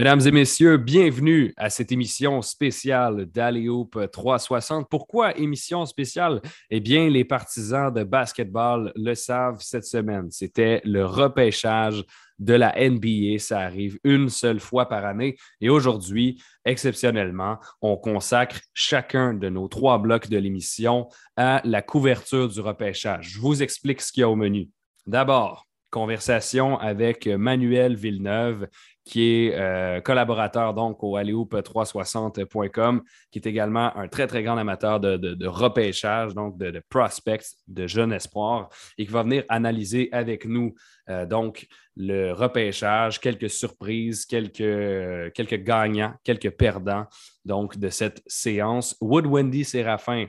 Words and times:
Mesdames 0.00 0.26
et 0.26 0.30
messieurs, 0.30 0.78
bienvenue 0.78 1.52
à 1.58 1.68
cette 1.68 1.92
émission 1.92 2.40
spéciale 2.40 3.26
d'Alley-Hoop 3.26 4.08
360. 4.10 4.88
Pourquoi 4.88 5.36
émission 5.36 5.84
spéciale? 5.84 6.40
Eh 6.70 6.80
bien, 6.80 7.10
les 7.10 7.22
partisans 7.22 7.92
de 7.92 8.02
basketball 8.02 8.94
le 8.96 9.14
savent 9.14 9.60
cette 9.60 9.84
semaine. 9.84 10.30
C'était 10.30 10.80
le 10.84 11.04
repêchage 11.04 12.02
de 12.38 12.54
la 12.54 12.72
NBA. 12.78 13.40
Ça 13.40 13.60
arrive 13.60 13.98
une 14.02 14.30
seule 14.30 14.58
fois 14.58 14.88
par 14.88 15.04
année. 15.04 15.36
Et 15.60 15.68
aujourd'hui, 15.68 16.42
exceptionnellement, 16.64 17.58
on 17.82 17.98
consacre 17.98 18.58
chacun 18.72 19.34
de 19.34 19.50
nos 19.50 19.68
trois 19.68 19.98
blocs 19.98 20.30
de 20.30 20.38
l'émission 20.38 21.08
à 21.36 21.60
la 21.64 21.82
couverture 21.82 22.48
du 22.48 22.60
repêchage. 22.60 23.32
Je 23.32 23.38
vous 23.38 23.62
explique 23.62 24.00
ce 24.00 24.12
qu'il 24.12 24.22
y 24.22 24.24
a 24.24 24.30
au 24.30 24.36
menu. 24.36 24.70
D'abord, 25.06 25.66
conversation 25.90 26.78
avec 26.78 27.26
Manuel 27.26 27.96
Villeneuve, 27.96 28.68
qui 29.04 29.22
est 29.22 29.54
euh, 29.54 30.00
collaborateur 30.00 30.74
donc 30.74 31.02
au 31.02 31.16
alleoop360.com, 31.16 33.02
qui 33.30 33.38
est 33.38 33.46
également 33.46 33.96
un 33.96 34.08
très, 34.08 34.26
très 34.26 34.42
grand 34.42 34.56
amateur 34.56 35.00
de, 35.00 35.46
repêchage, 35.46 36.34
donc 36.34 36.58
de, 36.58 36.82
prospects, 36.88 37.44
de 37.66 37.86
jeunes 37.86 38.12
espoirs, 38.12 38.68
et 38.98 39.06
qui 39.06 39.12
va 39.12 39.22
venir 39.22 39.44
analyser 39.48 40.08
avec 40.12 40.44
nous 40.44 40.74
euh, 41.08 41.26
donc 41.26 41.66
le 41.96 42.32
repêchage, 42.32 43.20
quelques 43.20 43.50
surprises, 43.50 44.24
quelques, 44.26 45.32
quelques 45.32 45.62
gagnants, 45.62 46.14
quelques 46.24 46.50
perdants 46.50 47.06
donc 47.44 47.78
de 47.78 47.88
cette 47.88 48.22
séance. 48.26 48.96
Wood 49.00 49.26
Wendy 49.26 49.64
Séraphin, 49.64 50.26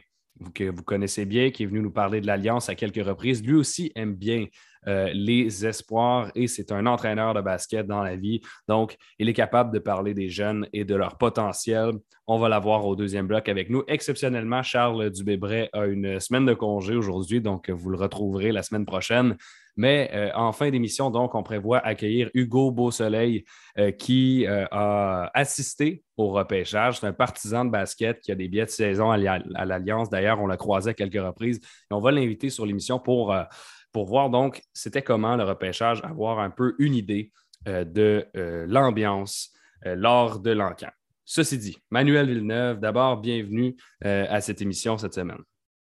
que 0.54 0.64
vous 0.64 0.84
connaissez 0.84 1.26
bien, 1.26 1.52
qui 1.52 1.64
est 1.64 1.68
venu 1.68 1.82
nous 1.82 1.92
parler 1.92 2.22
de 2.22 2.28
l'Alliance 2.28 2.70
à 2.70 2.76
quelques 2.76 3.06
reprises, 3.06 3.44
lui 3.44 3.54
aussi 3.54 3.92
aime 3.96 4.16
bien 4.16 4.42
euh, 4.44 4.48
les 4.86 5.66
espoirs 5.66 6.32
et 6.36 6.48
c'est 6.48 6.72
un 6.72 6.86
entraîneur 6.86 7.34
de 7.34 7.42
basket 7.42 7.86
dans 7.86 8.04
la 8.04 8.16
vie. 8.16 8.42
Donc, 8.68 8.98
il 9.20 9.30
est 9.30 9.34
capable 9.34 9.74
de 9.74 9.80
parler 9.80 10.14
des 10.14 10.30
jeunes 10.30 10.68
et 10.74 10.86
de 10.86 10.96
leur 10.96 11.18
potentiel. 11.18 11.92
On 12.28 12.38
va 12.38 12.50
l'avoir 12.50 12.86
au 12.86 12.96
deuxième 12.96 13.28
bloc 13.28 13.50
avec 13.50 13.70
nous. 13.70 13.84
Exceptionnellement, 13.88 14.64
Charles 14.64 15.10
Dubébret 15.10 15.70
a 15.74 15.86
une 15.86 16.20
semaine 16.20 16.46
de 16.46 16.54
congé 16.54 16.96
aujourd'hui, 16.96 17.42
donc 17.42 17.70
vous 17.70 17.90
le 17.90 17.98
retrouverez 17.98 18.52
la 18.52 18.64
semaine 18.64 18.86
prochaine. 18.86 19.36
Mais 19.78 20.10
euh, 20.14 20.30
en 20.36 20.52
fin 20.52 20.70
d'émission, 20.70 21.10
donc, 21.12 21.34
on 21.34 21.44
prévoit 21.44 21.80
accueillir 21.80 22.30
Hugo 22.34 22.72
Beausoleil 22.72 23.46
euh, 23.78 23.92
qui 23.92 24.46
a 24.48 25.32
assisté 25.34 26.04
au 26.18 26.30
repêchage. 26.30 27.00
C'est 27.00 27.08
un 27.08 27.14
partisan 27.14 27.66
de 27.66 27.72
basket 27.72 28.20
qui 28.20 28.32
a 28.32 28.36
des 28.36 28.48
billets 28.48 28.66
de 28.66 28.70
saison 28.70 29.12
à 29.12 29.18
l'Alliance. 29.18 30.10
D'ailleurs, 30.10 30.40
on 30.42 30.48
l'a 30.48 30.58
croisé 30.58 30.92
à 30.92 30.94
quelques 30.94 31.22
reprises. 31.22 31.58
Et 31.58 31.94
on 31.94 32.00
va 32.00 32.12
l'inviter 32.12 32.50
sur 32.50 32.66
l'émission 32.66 33.00
pour 33.00 33.36
pour 33.92 34.06
voir 34.06 34.30
donc 34.30 34.62
c'était 34.74 35.02
comment 35.02 35.36
le 35.36 35.44
repêchage, 35.44 36.02
avoir 36.04 36.40
un 36.40 36.50
peu 36.50 36.76
une 36.80 36.96
idée 36.96 37.32
euh, 37.68 37.84
de 37.84 38.26
euh, 38.36 38.66
l'ambiance 38.68 39.52
euh, 39.86 39.96
lors 39.96 40.40
de 40.40 40.52
l'encan. 40.52 40.90
Ceci 41.26 41.58
dit, 41.58 41.78
Manuel 41.92 42.28
Villeneuve, 42.28 42.80
d'abord, 42.80 43.22
bienvenue 43.22 43.78
à 44.04 44.42
cette 44.42 44.62
émission 44.62 44.98
cette 44.98 45.14
semaine. 45.14 45.38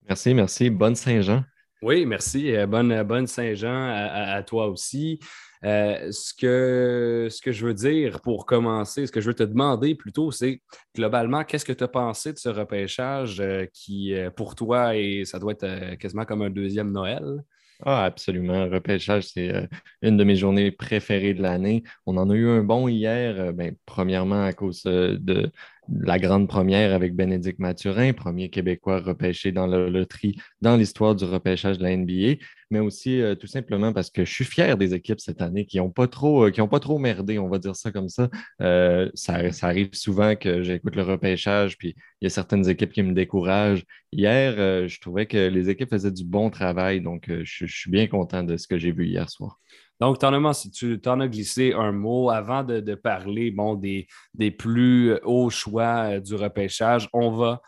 Merci, 0.08 0.34
merci. 0.34 0.70
Bonne 0.70 0.96
Saint-Jean. 0.96 1.44
Oui, 1.82 2.06
merci. 2.06 2.54
bonne, 2.68 3.04
bonne 3.04 3.28
Saint-Jean 3.28 3.90
à, 3.90 4.42
toi 4.44 4.68
aussi. 4.68 5.20
ce, 5.62 6.34
que, 6.40 7.28
ce 7.30 7.42
que 7.42 7.52
je 7.52 7.66
veux 7.66 7.74
dire 7.74 8.22
pour 8.22 8.46
commencer, 8.46 9.08
ce 9.08 9.12
que 9.12 9.20
je 9.20 9.28
veux 9.28 9.34
te 9.34 9.44
demander 9.44 9.96
plutôt, 9.96 10.32
c'est 10.32 10.62
globalement, 10.96 11.44
qu'est-ce 11.44 11.66
que 11.66 11.74
tu 11.74 11.84
as 11.84 11.90
pensé 11.90 12.32
de 12.32 12.38
ce 12.38 12.48
repêchage 12.48 13.44
qui, 13.74 14.16
pour 14.38 14.56
toi, 14.56 14.96
et 14.96 15.26
ça 15.26 15.38
doit 15.38 15.52
être 15.52 15.96
quasiment 15.96 16.24
comme 16.24 16.44
un 16.44 16.50
deuxième 16.50 16.94
Noël? 16.94 17.44
Ah, 17.84 18.06
absolument. 18.06 18.70
Repêchage, 18.70 19.26
c'est 19.34 19.54
euh, 19.54 19.68
une 20.02 20.18
de 20.18 20.24
mes 20.24 20.36
journées 20.36 20.72
préférées 20.72 21.34
de 21.34 21.42
l'année. 21.42 21.84
On 22.06 22.18
en 22.18 22.30
a 22.30 22.34
eu 22.34 22.48
un 22.48 22.64
bon 22.64 22.88
hier, 22.88 23.36
euh, 23.40 23.52
ben, 23.52 23.76
premièrement 23.86 24.44
à 24.44 24.54
cause 24.54 24.84
euh, 24.86 25.18
de 25.20 25.52
la 25.90 26.18
grande 26.18 26.48
première 26.48 26.94
avec 26.94 27.16
Bénédicte 27.16 27.60
Mathurin, 27.60 28.14
premier 28.14 28.50
Québécois 28.50 29.00
repêché 29.00 29.52
dans 29.52 29.68
la 29.68 29.90
loterie 29.90 30.36
dans 30.62 30.78
l'histoire 30.78 31.16
du 31.16 31.26
repêchage 31.26 31.78
de 31.78 31.84
la 31.84 31.96
NBA, 31.96 32.42
mais 32.72 32.80
aussi 32.80 33.22
euh, 33.22 33.36
tout 33.36 33.48
simplement 33.48 33.94
parce 33.94 34.10
que 34.10 34.26
je 34.26 34.32
suis 34.32 34.46
fier 34.46 34.78
des 34.78 34.94
équipes 34.94 35.20
cette 35.20 35.42
année 35.42 35.66
qui 35.66 35.78
n'ont 35.78 35.92
pas, 35.92 36.08
trop, 36.08 36.48
euh, 36.48 36.68
pas 36.68 36.80
trop 36.80 36.98
merdé, 36.98 37.40
on 37.40 37.48
va 37.48 37.60
dire 37.60 37.76
ça 37.76 37.92
comme 37.92 38.10
ça. 38.10 38.30
Euh, 38.62 39.10
ça. 39.14 39.36
arrive 39.62 39.90
souvent 39.94 40.36
que 40.36 40.64
j'écoute 40.64 40.96
le 40.96 41.04
repêchage, 41.04 41.78
puis 41.78 41.96
il 42.22 42.26
y 42.26 42.28
a 42.28 42.30
certaines 42.30 42.68
équipes 42.70 42.92
qui 42.92 43.04
me 43.04 43.14
découragent. 43.14 43.84
Hier, 44.12 44.88
je 44.88 45.00
trouvais 45.02 45.26
que 45.26 45.50
les 45.50 45.70
équipes 45.70 45.90
faisaient 45.90 46.12
du 46.12 46.24
bon 46.24 46.50
travail, 46.50 47.02
donc 47.02 47.30
je, 47.44 47.66
suis 47.66 47.92
bien 47.92 48.08
content 48.08 48.44
de 48.44 48.58
ce 48.58 48.68
que 48.68 48.78
j'ai 48.78 48.92
vu 48.92 49.08
hier 49.08 49.30
soir. 49.30 49.60
Donc, 50.00 50.18
si 50.54 50.72
tu 50.72 51.00
en 51.06 51.20
as 51.20 51.28
glissé 51.28 51.74
un 51.74 51.92
mot 51.92 52.30
avant 52.30 52.64
de, 52.64 52.96
parler 52.96 53.52
bon, 53.52 53.76
des, 53.76 54.08
des, 54.34 54.52
plus 54.52 55.14
hauts 55.24 55.50
choix 55.50 56.20
du 56.20 56.36
repêchage. 56.36 57.10
On 57.14 57.32
va 57.32 57.62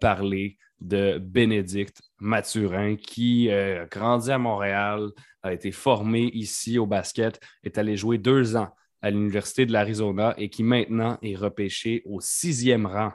parler 0.00 0.56
de 0.80 1.18
Bénédicte 1.18 2.02
Mathurin, 2.18 2.96
qui 2.96 3.50
euh, 3.50 3.86
grandi 3.90 4.30
à 4.30 4.38
Montréal, 4.38 5.10
a 5.42 5.52
été 5.52 5.72
formé 5.72 6.24
ici 6.34 6.78
au 6.78 6.86
basket, 6.86 7.40
est 7.62 7.78
allé 7.78 7.96
jouer 7.96 8.18
deux 8.18 8.56
ans 8.56 8.68
à 9.00 9.10
l'Université 9.10 9.66
de 9.66 9.72
l'Arizona 9.72 10.34
et 10.38 10.48
qui 10.48 10.62
maintenant 10.62 11.18
est 11.22 11.36
repêché 11.36 12.02
au 12.04 12.20
sixième 12.20 12.86
rang 12.86 13.12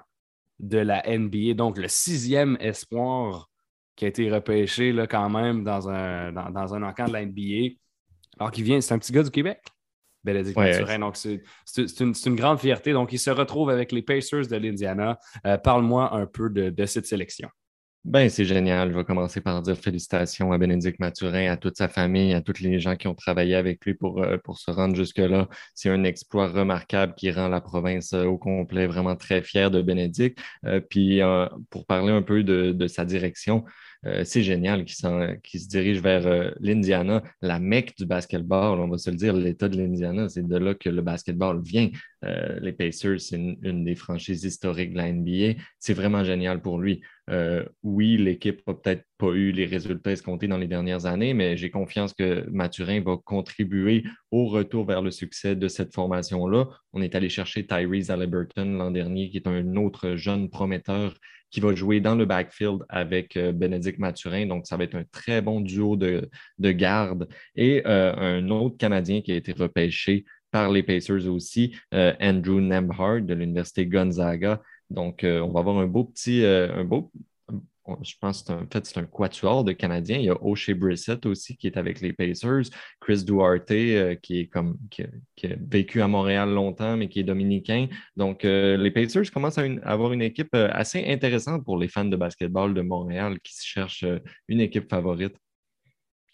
de 0.60 0.78
la 0.78 1.04
NBA. 1.06 1.54
Donc, 1.56 1.78
le 1.78 1.88
sixième 1.88 2.58
espoir 2.60 3.50
qui 3.96 4.06
a 4.06 4.08
été 4.08 4.32
repêché 4.32 4.94
là, 4.94 5.08
quand 5.08 5.30
même 5.30 5.64
dans 5.64 5.90
un, 5.90 6.32
dans, 6.32 6.74
un 6.74 6.84
encamp 6.84 7.08
de 7.08 7.14
la 7.14 7.26
NBA. 7.26 7.76
Alors 8.40 8.52
qu'il 8.52 8.64
vient, 8.64 8.80
c'est 8.80 8.94
un 8.94 9.00
petit 9.00 9.12
gars 9.12 9.24
du 9.24 9.32
Québec. 9.32 9.60
Bénédicte 10.24 10.58
Mathurin. 10.58 11.00
Donc, 11.00 11.18
c'est 11.18 12.00
une, 12.00 12.36
grande 12.36 12.60
fierté. 12.60 12.94
Donc, 12.94 13.12
il 13.14 13.20
se 13.20 13.30
retrouve 13.30 13.70
avec 13.70 13.92
les 13.92 14.02
Pacers 14.02 14.48
de 14.48 14.56
l'Indiana. 14.56 15.20
Euh, 15.46 15.58
parle-moi 15.58 16.14
un 16.14 16.26
peu 16.26 16.50
de, 16.50 16.86
cette 16.86 17.06
sélection. 17.06 17.50
Ben, 18.04 18.30
c'est 18.30 18.46
génial. 18.46 18.92
Je 18.92 18.98
vais 18.98 19.04
commencer 19.04 19.42
par 19.42 19.62
dire 19.62 19.78
félicitations 19.78 20.52
à 20.52 20.58
Bénédicte 20.58 21.00
Mathurin, 21.00 21.52
à 21.52 21.58
toute 21.58 21.78
sa 21.78 21.88
famille, 21.88 22.34
à 22.34 22.42
tous 22.42 22.60
les 22.60 22.80
gens 22.80 22.96
qui 22.96 23.08
ont 23.08 23.14
travaillé 23.14 23.54
avec 23.54 23.86
lui 23.86 23.94
pour, 23.94 24.24
euh, 24.24 24.38
pour 24.44 24.58
se 24.58 24.72
rendre 24.72 24.96
jusque-là. 24.96 25.48
C'est 25.76 25.90
un 25.90 26.04
exploit 26.04 26.48
remarquable 26.48 27.14
qui 27.16 27.30
rend 27.30 27.48
la 27.48 27.62
province 27.62 28.14
euh, 28.14 28.26
au 28.26 28.40
complet 28.40 28.88
vraiment 28.88 29.16
très 29.16 29.44
fière 29.44 29.70
de 29.70 29.84
Bénédicte. 29.84 30.40
puis, 30.90 31.22
pour 31.70 31.86
parler 31.86 32.12
un 32.12 32.24
peu 32.24 32.44
de 32.44 32.88
sa 32.88 33.06
direction, 33.06 33.66
euh, 34.08 34.24
c'est 34.26 34.42
génial 34.42 34.84
qu'ils 34.86 35.60
se 35.62 35.68
dirigent 35.68 36.02
vers 36.02 36.26
euh, 36.26 36.50
l'Indiana, 36.60 37.22
la 37.42 37.60
mecque 37.60 37.96
du 37.98 38.06
basketball. 38.06 38.80
On 38.80 38.88
va 38.88 38.98
se 38.98 39.12
le 39.12 39.16
dire, 39.16 39.34
l'État 39.34 39.70
de 39.70 39.78
l'Indiana, 39.78 40.28
c'est 40.28 40.48
de 40.48 40.58
là 40.58 40.74
que 40.74 40.90
le 40.90 41.04
basketball 41.04 41.62
vient. 41.62 41.90
Euh, 42.26 42.60
les 42.62 42.72
Pacers, 42.72 43.20
c'est 43.22 43.36
une, 43.36 43.84
des 43.84 43.96
franchises 43.96 44.44
historiques 44.44 44.94
de 44.94 44.98
la 44.98 45.12
NBA. 45.12 45.62
C'est 45.80 45.94
vraiment 45.94 46.24
génial 46.24 46.62
pour 46.62 46.80
lui. 46.80 47.02
Oui, 47.84 48.18
l'équipe 48.18 48.62
n'a 48.68 48.74
peut-être 48.74 49.04
pas 49.18 49.32
eu 49.32 49.52
les 49.52 49.66
résultats 49.66 50.12
escomptés 50.12 50.48
dans 50.48 50.58
les 50.58 50.68
dernières 50.68 51.06
années, 51.06 51.34
mais 51.34 51.56
j'ai 51.56 51.70
confiance 51.70 52.14
que 52.14 52.46
Mathurin 52.50 53.02
va 53.02 53.18
contribuer 53.18 54.04
au 54.32 54.48
retour 54.48 54.86
vers 54.86 55.02
le 55.02 55.12
succès 55.12 55.56
de 55.56 55.68
cette 55.68 55.94
formation-là. 55.94 56.68
On 56.94 57.02
est 57.02 57.16
allé 57.16 57.30
chercher 57.30 57.66
Tyrese 57.66 58.10
Halliburton 58.10 58.78
l'an 58.78 58.92
dernier, 58.92 59.30
qui 59.30 59.38
est 59.38 59.48
un 59.48 59.76
autre 59.76 60.16
jeune 60.16 60.50
prometteur 60.50 61.14
qui 61.52 61.60
va 61.60 61.76
jouer 61.76 62.00
dans 62.00 62.16
le 62.16 62.26
backfield 62.26 62.80
avec 62.90 63.36
euh, 63.38 63.52
Bénédicte 63.52 64.00
Mathurin. 64.00 64.48
Donc, 64.48 64.66
ça 64.66 64.78
va 64.78 64.86
être 64.86 64.96
un 64.96 65.04
très 65.12 65.42
bon 65.42 65.62
duo 65.62 65.98
de, 65.98 66.30
garde. 66.60 67.28
Et 67.56 67.84
euh, 67.86 68.16
un 68.16 68.50
autre 68.50 68.78
Canadien 68.78 69.22
qui 69.22 69.34
a 69.34 69.36
été 69.36 69.52
repêché 69.52 70.26
par 70.50 70.72
les 70.72 70.84
Pacers 70.84 71.28
aussi, 71.28 71.76
euh, 71.94 72.14
Andrew 72.20 72.60
Nemhard 72.60 73.22
de 73.22 73.34
l'Université 73.34 73.86
Gonzaga. 73.86 74.62
Donc, 74.92 75.22
on 75.24 75.50
va 75.52 75.60
avoir 75.60 75.78
un 75.78 75.88
beau 75.88 76.04
petit, 76.04 76.44
un 76.46 76.84
beau, 76.84 77.12
je 78.02 78.16
pense 78.20 78.44
que 78.44 78.54
fait, 78.72 78.86
c'est 78.86 78.98
un 79.00 79.06
quatuor 79.06 79.64
de 79.64 79.72
Canadiens. 79.72 80.18
Il 80.18 80.26
y 80.26 80.30
a 80.30 80.44
O'Shea 80.44 80.74
Brissett 80.74 81.26
aussi 81.26 81.58
qui 81.58 81.68
est 81.68 81.78
avec 81.78 82.02
les 82.02 82.14
Pacers, 82.14 82.64
Chris 83.00 83.24
Duarte 83.24 83.72
euh, 83.72 84.16
qui, 84.16 84.42
est 84.42 84.48
comme, 84.48 84.78
qui, 84.90 85.04
a 85.04 85.56
vécu 85.60 86.02
à 86.02 86.08
Montréal 86.08 86.50
longtemps, 86.50 86.98
mais 86.98 87.10
qui 87.10 87.20
est 87.20 87.24
dominicain. 87.24 87.88
Donc, 88.16 88.46
euh, 88.46 88.78
les 88.78 88.92
Pacers 88.92 89.32
commencent 89.32 89.58
à, 89.58 89.66
avoir 89.84 90.14
une 90.14 90.22
équipe 90.22 90.54
euh, 90.56 90.70
assez 90.72 91.06
intéressante 91.08 91.66
pour 91.66 91.78
les 91.78 91.88
fans 91.88 92.06
de 92.06 92.16
basketball 92.16 92.74
de 92.74 92.82
Montréal 92.82 93.40
qui 93.42 93.54
cherchent 93.62 94.06
une 94.48 94.62
équipe 94.62 94.90
favorite. 94.90 95.36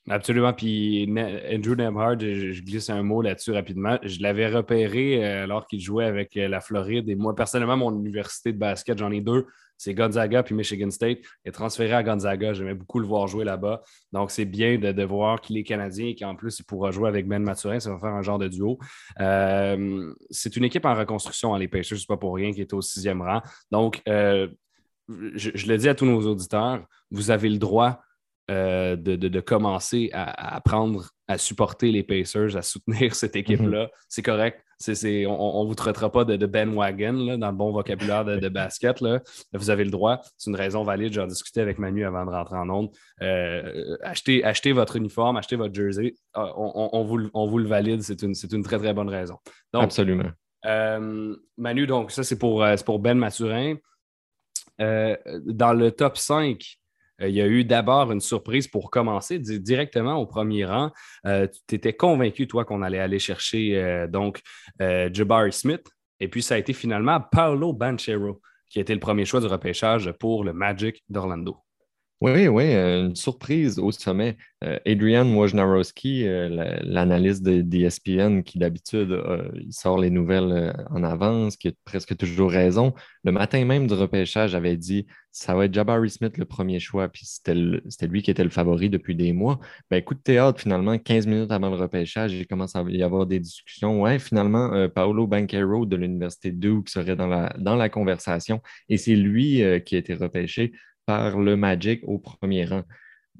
Absolument. 0.09 0.53
Puis 0.53 1.05
Andrew 1.51 1.75
Nemhard, 1.75 2.19
je, 2.19 2.61
glisse 2.61 2.89
un 2.89 3.03
mot 3.03 3.21
là-dessus 3.21 3.51
rapidement. 3.51 3.97
Je 4.03 4.21
l'avais 4.21 4.47
repéré 4.47 5.23
alors 5.23 5.67
qu'il 5.67 5.81
jouait 5.81 6.05
avec 6.05 6.35
la 6.35 6.61
Floride. 6.61 7.09
Et 7.09 7.15
moi, 7.15 7.35
personnellement, 7.35 7.77
mon 7.77 7.93
université 7.99 8.53
de 8.53 8.57
basket, 8.57 8.97
j'en 8.97 9.11
ai 9.11 9.21
deux 9.21 9.45
c'est 9.77 9.93
Gonzaga 9.93 10.43
puis 10.43 10.55
Michigan 10.55 10.89
State. 10.89 11.19
Il 11.45 11.49
est 11.49 11.51
transféré 11.51 11.93
à 11.93 12.03
Gonzaga. 12.03 12.53
J'aimais 12.53 12.73
beaucoup 12.73 12.99
le 12.99 13.05
voir 13.05 13.27
jouer 13.27 13.45
là-bas. 13.45 13.83
Donc, 14.11 14.31
c'est 14.31 14.45
bien 14.45 14.77
de, 14.77 15.03
voir 15.03 15.39
qu'il 15.39 15.57
est 15.57 15.63
Canadien 15.63 16.07
et 16.07 16.15
qu'en 16.15 16.35
plus, 16.35 16.59
il 16.59 16.63
pourra 16.63 16.91
jouer 16.91 17.07
avec 17.07 17.27
Ben 17.27 17.41
Mathurin. 17.41 17.79
Ça 17.79 17.91
va 17.91 17.99
faire 17.99 18.09
un 18.09 18.23
genre 18.23 18.39
de 18.39 18.47
duo. 18.47 18.79
Euh, 19.19 20.11
c'est 20.31 20.57
une 20.57 20.63
équipe 20.63 20.85
en 20.85 20.95
reconstruction, 20.95 21.53
hein, 21.53 21.59
les 21.59 21.67
Pacers. 21.67 21.97
C'est 21.97 22.07
pas 22.07 22.17
pour 22.17 22.35
rien 22.35 22.51
qui 22.51 22.61
est 22.61 22.73
au 22.73 22.81
sixième 22.81 23.21
rang. 23.21 23.41
Donc, 23.71 24.01
euh, 24.07 24.47
je, 25.07 25.67
le 25.67 25.77
dis 25.77 25.87
à 25.87 25.95
tous 25.95 26.05
nos 26.05 26.21
auditeurs, 26.27 26.83
vous 27.11 27.31
avez 27.31 27.49
le 27.49 27.59
droit 27.59 28.01
euh, 28.49 28.95
de, 28.95 29.39
commencer 29.41 30.09
à, 30.13 30.55
apprendre 30.55 31.09
à 31.27 31.37
supporter 31.37 31.91
les 31.91 32.03
Pacers, 32.03 32.55
à 32.55 32.61
soutenir 32.61 33.13
cette 33.13 33.35
équipe-là. 33.35 33.85
Mm-hmm. 33.85 34.05
C'est 34.07 34.21
correct. 34.21 34.63
on 34.87 35.63
ne 35.63 35.67
vous 35.67 35.75
traitera 35.75 36.09
pas 36.09 36.23
de, 36.23 36.37
de 36.37 36.45
bandwagon 36.45 37.37
dans 37.37 37.51
le 37.51 37.57
bon 37.57 37.73
vocabulaire 37.73 38.23
de, 38.23 38.47
basket. 38.49 39.01
Là. 39.01 39.19
Vous 39.51 39.69
avez 39.69 39.83
le 39.83 39.91
droit. 39.91 40.21
C'est 40.37 40.49
une 40.49 40.55
raison 40.55 40.83
valide. 40.83 41.11
J'en 41.11 41.27
discutais 41.27 41.59
avec 41.59 41.77
Manu 41.77 42.05
avant 42.05 42.25
de 42.25 42.31
rentrer 42.31 42.55
en 42.55 42.69
onde. 42.69 42.89
Euh, 43.21 43.97
achetez, 44.01 44.71
votre 44.71 44.95
uniforme, 44.95 45.35
achetez 45.35 45.57
votre 45.57 45.75
jersey. 45.75 46.15
Ah, 46.33 46.53
on, 46.55 47.03
vous, 47.03 47.57
le 47.57 47.67
valide. 47.67 48.01
C'est 48.01 48.21
une, 48.21 48.33
une, 48.49 48.63
très, 48.63 48.77
très 48.77 48.93
bonne 48.93 49.09
raison. 49.09 49.35
Absolument. 49.73 50.31
Euh, 50.65 51.35
Manu, 51.57 51.85
donc 51.85 52.11
ça, 52.11 52.23
c'est 52.23 52.39
pour, 52.39 52.65
pour 52.85 52.99
Ben 52.99 53.17
Mathurin. 53.17 53.75
dans 54.79 55.73
le 55.73 55.91
top 55.91 56.15
5, 56.15 56.57
euh, 56.59 56.76
il 57.19 57.29
y 57.29 57.41
a 57.41 57.47
eu 57.47 57.63
d'abord 57.63 58.11
une 58.11 58.21
surprise 58.21 58.67
pour 58.67 58.91
commencer 58.91 59.39
directement 59.39 60.15
au 60.15 60.25
premier 60.25 60.65
rang. 60.65 60.91
Euh, 61.25 61.47
tu 61.67 61.75
étais 61.75 61.93
convaincu, 61.93 62.47
toi, 62.47 62.65
qu'on 62.65 62.81
allait 62.81 62.99
aller 62.99 63.19
chercher 63.19 63.77
euh, 63.77 64.07
donc 64.07 64.41
Jabari 64.79 65.51
Smith. 65.51 65.87
Et 66.19 66.27
puis, 66.27 66.41
ça 66.41 66.55
a 66.55 66.57
été 66.57 66.73
finalement 66.73 67.19
Paolo 67.19 67.73
Banchero 67.73 68.41
qui 68.69 68.79
a 68.79 68.81
été 68.81 68.93
le 68.93 68.99
premier 68.99 69.25
choix 69.25 69.39
du 69.39 69.47
repêchage 69.47 70.11
pour 70.19 70.43
le 70.43 70.53
Magic 70.53 71.03
d'Orlando. 71.09 71.66
Oui, 72.19 72.47
oui, 72.47 72.73
une 72.73 73.15
surprise 73.15 73.77
au 73.77 73.91
sommet. 73.91 74.37
Adrian 74.87 75.27
Wojnarowski, 75.35 76.23
l'analyste 76.81 77.43
d'ESPN, 77.43 78.41
qui 78.41 78.57
d'habitude 78.57 79.15
sort 79.69 79.99
les 79.99 80.09
nouvelles 80.09 80.75
en 80.89 81.03
avance, 81.03 81.57
qui 81.57 81.67
a 81.67 81.71
presque 81.85 82.17
toujours 82.17 82.49
raison, 82.49 82.95
le 83.23 83.31
matin 83.31 83.63
même 83.65 83.85
du 83.85 83.93
repêchage 83.93 84.55
avait 84.55 84.77
dit 84.77 85.05
ça 85.31 85.53
va 85.53 85.65
être 85.65 85.73
Jabari 85.73 86.09
Smith 86.09 86.37
le 86.39 86.45
premier 86.45 86.79
choix, 86.79 87.09
puis 87.09 87.25
c'était 87.25 87.53
lui 88.07 88.23
qui 88.23 88.31
était 88.31 88.43
le 88.43 88.49
favori 88.49 88.89
depuis 88.89 89.15
des 89.15 89.33
mois. 89.33 89.59
Ben, 89.91 90.01
coup 90.01 90.15
de 90.15 90.19
théâtre, 90.19 90.59
finalement, 90.59 90.97
15 90.97 91.27
minutes 91.27 91.51
avant 91.51 91.69
le 91.69 91.75
repêchage, 91.75 92.33
il 92.33 92.47
commence 92.47 92.75
à 92.75 92.81
y 92.87 93.03
avoir 93.03 93.27
des 93.27 93.39
discussions. 93.39 94.01
Ouais, 94.01 94.17
finalement, 94.17 94.73
euh, 94.73 94.87
Paolo 94.87 95.27
Banquero 95.27 95.85
de 95.85 95.95
l'Université 95.95 96.51
Duke 96.51 96.89
serait 96.89 97.15
dans 97.15 97.27
la, 97.27 97.53
dans 97.59 97.75
la 97.75 97.87
conversation, 97.89 98.61
et 98.89 98.97
c'est 98.97 99.15
lui 99.15 99.61
euh, 99.61 99.79
qui 99.79 99.95
a 99.95 99.99
été 99.99 100.15
repêché 100.15 100.71
par 101.07 101.39
le 101.39 101.55
Magic 101.55 102.01
au 102.05 102.19
premier 102.19 102.65
rang. 102.65 102.83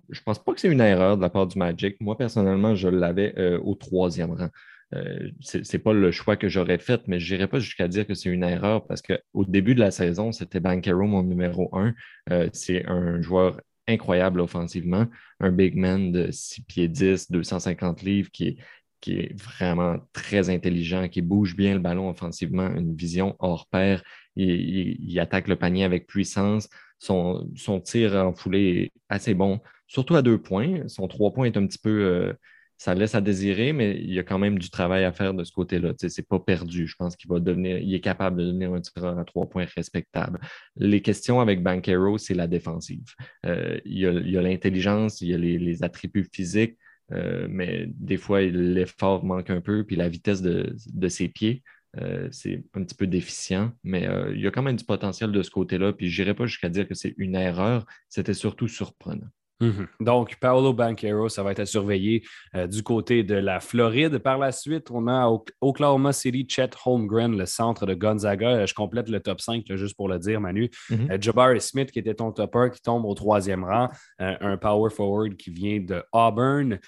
Je 0.10 0.22
pense 0.22 0.44
pas 0.44 0.54
que 0.54 0.60
c'est 0.60 0.70
une 0.72 0.82
erreur 0.82 1.18
de 1.18 1.22
la 1.22 1.30
part 1.30 1.48
du 1.48 1.60
Magic. 1.60 1.98
Moi, 2.00 2.18
personnellement, 2.18 2.74
je 2.76 2.88
l'avais 2.88 3.38
euh, 3.38 3.60
au 3.60 3.76
troisième 3.76 4.32
rang. 4.32 4.50
Euh, 4.96 5.30
ce 5.42 5.58
n'est 5.58 5.84
pas 5.84 5.92
le 5.92 6.12
choix 6.12 6.38
que 6.38 6.48
j'aurais 6.48 6.78
fait, 6.78 7.02
mais 7.08 7.20
je 7.20 7.36
n'irai 7.36 7.48
pas 7.48 7.60
jusqu'à 7.60 7.90
dire 7.90 8.08
que 8.08 8.14
c'est 8.14 8.30
une 8.30 8.44
erreur 8.44 8.88
parce 8.88 9.02
qu'au 9.02 9.44
début 9.46 9.76
de 9.76 9.82
la 9.82 9.92
saison, 9.92 10.32
c'était 10.32 10.62
Bankero 10.62 11.04
mon 11.04 11.24
numéro 11.24 11.70
un. 11.78 11.94
Euh, 12.32 12.50
c'est 12.54 12.86
un 12.86 13.22
joueur 13.22 13.60
incroyable 13.90 14.40
offensivement, 14.40 15.06
un 15.42 15.52
big 15.52 15.76
man 15.76 16.12
de 16.12 16.32
6 16.32 16.64
pieds 16.64 16.88
10, 16.88 17.32
250 17.32 18.02
livres 18.02 18.32
qui 18.32 18.48
est, 18.48 18.58
qui 19.02 19.20
est 19.20 19.42
vraiment 19.42 19.98
très 20.14 20.50
intelligent, 20.50 21.10
qui 21.10 21.22
bouge 21.22 21.56
bien 21.56 21.74
le 21.74 21.80
ballon 21.80 22.10
offensivement, 22.10 22.70
une 22.74 22.96
vision 22.96 23.36
hors 23.40 23.68
pair. 23.68 24.04
Il, 24.38 25.20
attaque 25.20 25.48
le 25.48 25.56
panier 25.56 25.84
avec 25.84 26.08
puissance. 26.08 26.70
Son, 27.00 27.48
tir 27.84 28.16
en 28.16 28.34
foulée 28.34 28.92
est 28.96 29.00
assez 29.10 29.34
bon, 29.34 29.60
surtout 29.88 30.16
à 30.16 30.22
deux 30.22 30.42
points. 30.42 30.88
Son 30.88 31.08
trois 31.08 31.32
points 31.32 31.46
est 31.46 31.58
un 31.58 31.66
petit 31.68 31.80
peu. 31.80 31.90
Euh, 31.90 32.34
ça 32.78 32.94
laisse 32.94 33.16
à 33.16 33.22
désirer, 33.22 33.74
mais 33.74 33.98
il 34.00 34.14
y 34.14 34.20
a 34.20 34.24
quand 34.24 34.38
même 34.38 34.60
du 34.60 34.70
travail 34.70 35.04
à 35.04 35.12
faire 35.12 35.34
de 35.34 35.44
ce 35.44 35.52
côté-là. 35.52 35.94
Ce 36.00 36.06
n'est 36.06 36.26
pas 36.26 36.40
perdu. 36.40 36.88
Je 36.88 36.96
pense 36.96 37.16
qu'il 37.16 37.30
va 37.30 37.40
devenir, 37.40 37.80
il 37.80 37.94
est 37.94 38.02
capable 38.02 38.40
de 38.40 38.46
devenir 38.46 38.72
un 38.74 38.82
tireur 38.82 39.18
à 39.18 39.26
trois 39.26 39.50
points 39.50 39.66
respectable. 39.76 40.40
Les 40.76 41.02
questions 41.02 41.40
avec 41.40 41.64
Bankero, 41.64 42.20
c'est 42.20 42.36
la 42.36 42.46
défensive. 42.46 43.16
Euh, 43.48 43.80
il 43.84 43.98
y 43.98 44.38
a 44.38 44.42
l'intelligence, 44.42 45.22
il 45.22 45.30
y 45.30 45.34
a 45.34 45.38
les, 45.38 45.84
attributs 45.84 46.30
physiques, 46.32 46.78
euh, 47.12 47.48
mais 47.50 47.86
des 47.88 48.18
fois, 48.18 48.42
l'effort 48.42 49.26
manque 49.26 49.50
un 49.50 49.62
peu, 49.62 49.84
puis 49.84 49.96
la 49.96 50.10
vitesse 50.10 50.44
de, 50.44 50.76
ses 51.08 51.30
pieds. 51.30 51.64
Euh, 52.00 52.28
c'est 52.32 52.64
un 52.76 52.84
petit 52.84 52.96
peu 52.96 53.08
déficient, 53.08 53.72
mais 53.84 54.08
il 54.34 54.42
y 54.42 54.48
a 54.48 54.52
quand 54.52 54.62
même 54.62 54.76
du 54.76 54.86
potentiel 54.86 55.32
de 55.32 55.42
ce 55.42 55.50
côté-là. 55.50 55.94
Puis 55.94 56.10
je 56.10 56.22
n'irai 56.22 56.34
pas 56.34 56.46
jusqu'à 56.46 56.70
dire 56.70 56.88
que 56.88 56.94
c'est 56.94 57.14
une 57.18 57.36
erreur, 57.36 57.86
c'était 58.10 58.34
surtout 58.34 58.68
surprenant. 58.68 59.30
Mhm. 59.60 59.88
Donc, 60.00 60.36
Paolo 60.40 60.74
Banquero, 60.74 61.30
ça 61.30 61.42
va 61.42 61.52
être 61.52 61.60
à 61.60 61.66
surveiller 61.66 62.24
euh, 62.56 62.68
du 62.68 62.84
côté 62.84 63.24
de 63.24 63.36
la 63.36 63.60
Floride. 63.60 64.20
Par 64.20 64.38
la 64.38 64.52
suite, 64.52 64.92
on 64.92 65.08
a 65.08 65.30
Oklahoma 65.62 66.14
City, 66.14 66.46
Chet 66.48 66.70
Holmgren, 66.86 67.36
le 67.36 67.46
centre 67.46 67.86
de 67.86 67.94
Gonzaga. 67.94 68.50
Euh, 68.50 68.66
je 68.66 68.74
complète 68.74 69.10
le 69.10 69.20
top 69.20 69.42
5, 69.42 69.64
juste 69.76 69.96
pour 69.96 70.10
le 70.10 70.20
dire, 70.20 70.40
Manu. 70.40 70.70
Mhm. 70.90 71.12
Euh, 71.12 71.18
Jabari 71.20 71.60
Smith, 71.60 71.92
qui 71.92 72.00
était 72.00 72.14
ton 72.14 72.32
topper, 72.32 72.70
qui 72.74 72.82
tombe 72.82 73.06
au 73.06 73.14
troisième 73.14 73.64
rang. 73.64 73.90
un 74.20 74.58
power 74.58 74.90
forward 74.90 75.36
qui 75.36 75.50
vient 75.50 75.80
de 75.80 76.04
Auburn. 76.12 76.80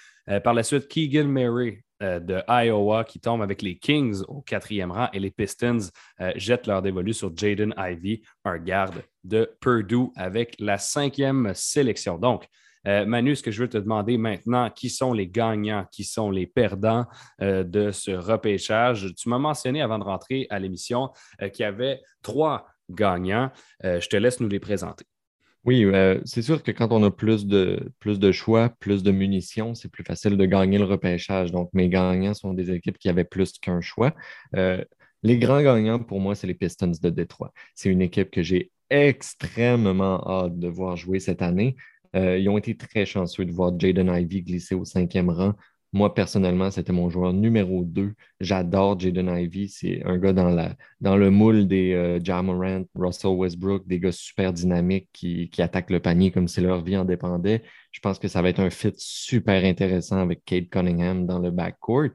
par 0.43 0.53
la 0.53 0.63
suite, 0.63 0.87
Keegan 0.87 1.27
Murray, 1.27 1.83
euh, 2.01 2.19
de 2.19 2.41
Iowa 2.47 3.03
qui 3.03 3.19
tombe 3.19 3.41
avec 3.41 3.61
les 3.61 3.77
Kings 3.77 4.21
au 4.29 4.41
quatrième 4.41 4.91
rang 4.91 5.09
et 5.11 5.19
les 5.19 5.31
Pistons 5.31 5.89
euh, 6.21 6.31
jettent 6.37 6.65
leur 6.65 6.81
dévolu 6.81 7.13
sur 7.13 7.35
Jaden 7.35 7.73
Ivey, 7.77 8.21
un 8.45 8.57
garde 8.57 9.03
de 9.25 9.51
Purdue 9.59 10.07
avec 10.15 10.55
la 10.59 10.77
cinquième 10.77 11.51
sélection. 11.53 12.17
Donc, 12.17 12.47
euh, 12.87 13.05
Manu, 13.05 13.35
ce 13.35 13.43
que 13.43 13.51
je 13.51 13.61
veux 13.61 13.67
te 13.67 13.77
demander 13.77 14.17
maintenant, 14.17 14.69
qui 14.69 14.89
sont 14.89 15.11
les 15.11 15.27
gagnants, 15.27 15.85
qui 15.91 16.05
sont 16.05 16.31
les 16.31 16.47
perdants 16.47 17.05
de 17.41 17.91
ce 17.91 18.11
repêchage? 18.11 19.13
Tu 19.17 19.27
m'as 19.27 19.37
mentionné 19.37 19.81
avant 19.81 19.99
de 19.99 20.05
rentrer 20.05 20.47
à 20.49 20.57
l'émission 20.57 21.09
qu'il 21.51 21.63
y 21.63 21.65
avait 21.65 22.01
trois 22.21 22.65
gagnants. 22.89 23.51
je 23.83 24.07
te 24.07 24.15
laisse 24.15 24.39
nous 24.39 24.47
les 24.47 24.61
présenter. 24.61 25.05
Oui, 25.65 25.83
euh, 25.83 26.19
c'est 26.23 26.41
sûr 26.41 26.63
que 26.63 26.71
quand 26.71 26.91
on 26.91 27.03
a 27.03 27.11
plus 27.11 27.45
de, 27.45 27.91
choix, 28.31 28.69
plus 28.79 29.03
de 29.03 29.11
munitions, 29.11 29.75
c'est 29.75 29.89
plus 29.89 30.03
facile 30.05 30.37
de 30.37 30.45
gagner 30.45 30.77
le 30.77 30.85
repêchage. 30.85 31.51
Donc, 31.51 31.69
mes 31.73 31.89
gagnants 31.89 32.33
sont 32.33 32.53
des 32.53 32.71
équipes 32.71 32.97
qui 32.97 33.09
avaient 33.09 33.25
plus 33.25 33.59
qu'un 33.59 33.81
choix. 33.81 34.13
Euh, 34.55 34.83
les 35.21 35.37
grands 35.37 35.61
gagnants, 35.61 35.99
pour 35.99 36.21
moi, 36.21 36.33
c'est 36.35 36.47
les 36.47 36.53
Pistons 36.53 36.91
de 37.01 37.09
Détroit. 37.09 37.51
C'est 37.75 37.89
une 37.89 38.01
équipe 38.01 38.31
que 38.31 38.41
j'ai 38.41 38.71
extrêmement 38.89 40.25
hâte 40.27 40.57
de 40.57 40.67
voir 40.69 40.95
jouer 40.95 41.19
cette 41.19 41.41
année. 41.41 41.75
Euh, 42.15 42.37
ils 42.37 42.49
ont 42.49 42.57
été 42.57 42.75
très 42.75 43.05
chanceux 43.05 43.45
de 43.45 43.51
voir 43.51 43.77
Jaden 43.77 44.07
Ivey 44.07 44.41
glisser 44.41 44.75
au 44.75 44.85
cinquième 44.85 45.29
rang. 45.29 45.53
Moi, 45.91 46.13
personnellement, 46.13 46.69
c'était 46.69 46.93
mon 46.93 47.09
joueur 47.09 47.33
numéro 47.33 47.83
2. 47.83 48.13
J'adore 48.39 48.99
Jaden 48.99 49.27
Ivey. 49.27 49.67
C'est 49.67 50.03
un 50.05 50.17
gars 50.19 50.33
dans, 50.33 51.15
le 51.15 51.29
moule 51.31 51.67
des 51.67 51.93
euh, 51.93 52.19
Jamorant, 52.23 52.83
Russell 52.93 53.31
Westbrook, 53.31 53.87
des 53.87 53.99
gars 53.99 54.11
super 54.11 54.53
dynamiques 54.53 55.09
qui, 55.11 55.49
attaquent 55.57 55.89
le 55.89 55.99
panier 55.99 56.31
comme 56.31 56.47
si 56.47 56.61
leur 56.61 56.83
vie 56.83 56.95
en 56.95 57.05
dépendait. 57.05 57.63
Je 57.91 57.99
pense 58.01 58.19
que 58.19 58.27
ça 58.27 58.41
va 58.43 58.49
être 58.49 58.59
un 58.59 58.69
fit 58.69 58.93
super 58.97 59.65
intéressant 59.65 60.19
avec 60.19 60.45
Kate 60.45 60.69
Cunningham 60.69 61.25
dans 61.25 61.39
le 61.39 61.49
backcourt. 61.49 62.09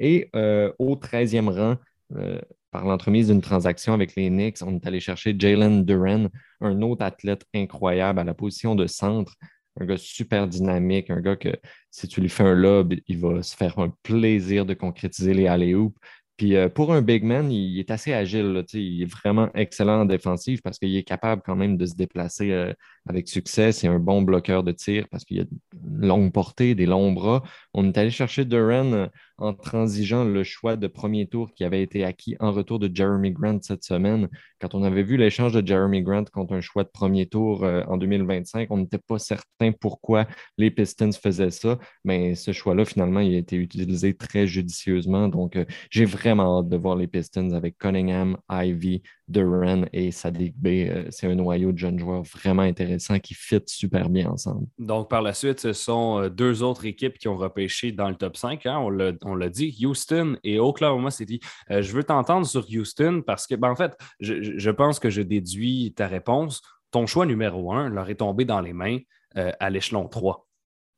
Et 0.00 0.28
euh, 0.34 0.72
au 0.80 0.96
13e 0.96 1.50
rang, 1.50 1.76
euh, 2.16 2.40
par 2.72 2.84
l'entremise 2.84 3.28
d'une 3.28 3.40
transaction 3.40 3.94
avec 3.94 4.16
les 4.16 4.28
Knicks, 4.28 4.58
on 4.62 4.74
est 4.74 4.86
allé 4.86 5.00
chercher 5.00 5.36
Jalen 5.38 5.84
Duran, 5.84 6.26
un 6.60 6.82
autre 6.82 7.04
athlète 7.04 7.44
incroyable 7.54 8.18
à 8.18 8.24
la 8.24 8.34
position 8.34 8.74
de 8.74 8.86
centre 8.86 9.36
un 9.80 9.86
gars 9.86 9.96
super 9.96 10.46
dynamique, 10.46 11.10
un 11.10 11.20
gars 11.20 11.36
que 11.36 11.50
si 11.90 12.06
tu 12.06 12.20
lui 12.20 12.28
fais 12.28 12.44
un 12.44 12.54
lob, 12.54 12.94
il 13.08 13.18
va 13.18 13.42
se 13.42 13.56
faire 13.56 13.78
un 13.78 13.92
plaisir 14.02 14.66
de 14.66 14.74
concrétiser 14.74 15.34
les 15.34 15.46
alley-oops. 15.46 15.96
Puis 16.36 16.56
euh, 16.56 16.68
pour 16.68 16.94
un 16.94 17.02
big 17.02 17.22
man, 17.24 17.50
il, 17.52 17.78
est 17.78 17.90
assez 17.90 18.12
agile. 18.14 18.64
il 18.72 19.02
est 19.02 19.04
vraiment 19.04 19.50
excellent 19.54 20.00
en 20.00 20.04
défensive 20.06 20.62
parce 20.62 20.78
qu'il 20.78 20.96
est 20.96 21.02
capable 21.02 21.42
quand 21.44 21.56
même 21.56 21.76
de 21.76 21.84
se 21.86 21.94
déplacer 21.94 22.50
euh, 22.52 22.72
avec 23.08 23.28
succès. 23.28 23.72
C'est 23.72 23.88
un 23.88 23.98
bon 23.98 24.22
bloqueur 24.22 24.62
de 24.62 24.72
tir 24.72 25.06
parce 25.10 25.24
qu'il 25.24 25.40
a 25.40 25.42
une 25.42 26.06
longue 26.06 26.32
portée, 26.32 26.74
des 26.74 26.86
longs 26.86 27.12
bras. 27.12 27.42
On 27.74 27.86
est 27.86 27.98
allé 27.98 28.10
chercher 28.10 28.44
Duran 28.44 28.92
euh, 28.92 29.06
en 29.38 29.54
transigeant 29.54 30.24
le 30.24 30.44
choix 30.44 30.76
de 30.76 30.86
premier 30.86 31.26
tour 31.26 31.52
qui 31.54 31.64
avait 31.64 31.82
été 31.82 32.04
acquis 32.04 32.36
en 32.40 32.52
retour 32.52 32.78
de 32.78 32.94
Jeremy 32.94 33.32
Grant 33.32 33.58
cette 33.62 33.84
semaine. 33.84 34.28
Quand 34.60 34.74
on 34.74 34.82
avait 34.82 35.02
vu 35.02 35.16
l'échange 35.16 35.52
de 35.52 35.66
Jeremy 35.66 36.02
Grant 36.02 36.24
contre 36.24 36.54
un 36.54 36.60
choix 36.60 36.84
de 36.84 36.90
premier 36.90 37.26
tour 37.26 37.64
euh, 37.64 37.82
en 37.88 37.96
2025, 37.96 38.68
on 38.70 38.78
n'était 38.78 38.98
pas 38.98 39.18
certain 39.18 39.72
pourquoi 39.72 40.26
les 40.58 40.70
Pistons 40.70 41.12
faisaient 41.12 41.50
ça, 41.50 41.78
mais 42.04 42.34
ce 42.34 42.52
choix-là, 42.52 42.84
finalement, 42.84 43.20
il 43.20 43.34
a 43.34 43.38
été 43.38 43.56
utilisé 43.56 44.14
très 44.14 44.46
judicieusement. 44.46 45.28
Donc, 45.28 45.56
euh, 45.56 45.64
j'ai 45.90 46.04
vraiment 46.04 46.60
hâte 46.60 46.68
de 46.68 46.76
voir 46.76 46.96
les 46.96 47.06
Pistons 47.06 47.52
avec 47.52 47.78
Cunningham, 47.78 48.36
Ivy, 48.50 49.02
Duran 49.30 49.84
et 49.92 50.10
Sadiq 50.10 50.54
Bey. 50.56 50.90
Euh, 50.90 51.04
c'est 51.10 51.26
un 51.26 51.34
noyau 51.34 51.72
de 51.72 51.78
jeunes 51.78 51.98
joueurs 51.98 52.22
vraiment 52.22 52.62
intéressant 52.62 53.18
qui 53.18 53.34
fit 53.34 53.62
super 53.66 54.08
bien 54.08 54.28
ensemble. 54.28 54.66
Donc, 54.78 55.08
par 55.08 55.22
la 55.22 55.32
suite, 55.32 55.60
ce 55.60 55.72
sont 55.72 56.28
deux 56.28 56.62
autres 56.62 56.84
équipes 56.84 57.16
qui 57.18 57.28
ont 57.28 57.36
repêché 57.36 57.92
dans 57.92 58.08
le 58.08 58.16
top 58.16 58.36
5. 58.36 58.66
Hein. 58.66 58.78
On 58.78 58.90
l'a 58.90 59.12
on 59.22 59.34
l'a 59.34 59.48
dit, 59.48 59.76
Houston 59.84 60.36
et 60.44 60.58
Oklahoma 60.58 61.10
City. 61.10 61.40
Euh, 61.70 61.82
je 61.82 61.92
veux 61.92 62.04
t'entendre 62.04 62.46
sur 62.46 62.66
Houston 62.70 63.22
parce 63.26 63.46
que, 63.46 63.54
ben, 63.54 63.70
en 63.70 63.76
fait, 63.76 63.96
je, 64.20 64.70
pense 64.70 64.98
que 64.98 65.10
je 65.10 65.22
déduis 65.22 65.92
ta 65.96 66.06
réponse. 66.06 66.62
Ton 66.90 67.06
choix 67.06 67.26
numéro 67.26 67.72
un 67.72 67.88
leur 67.88 68.08
est 68.10 68.16
tombé 68.16 68.44
dans 68.44 68.60
les 68.60 68.72
mains 68.72 68.98
euh, 69.36 69.52
à 69.60 69.70
l'échelon 69.70 70.08
3. 70.08 70.46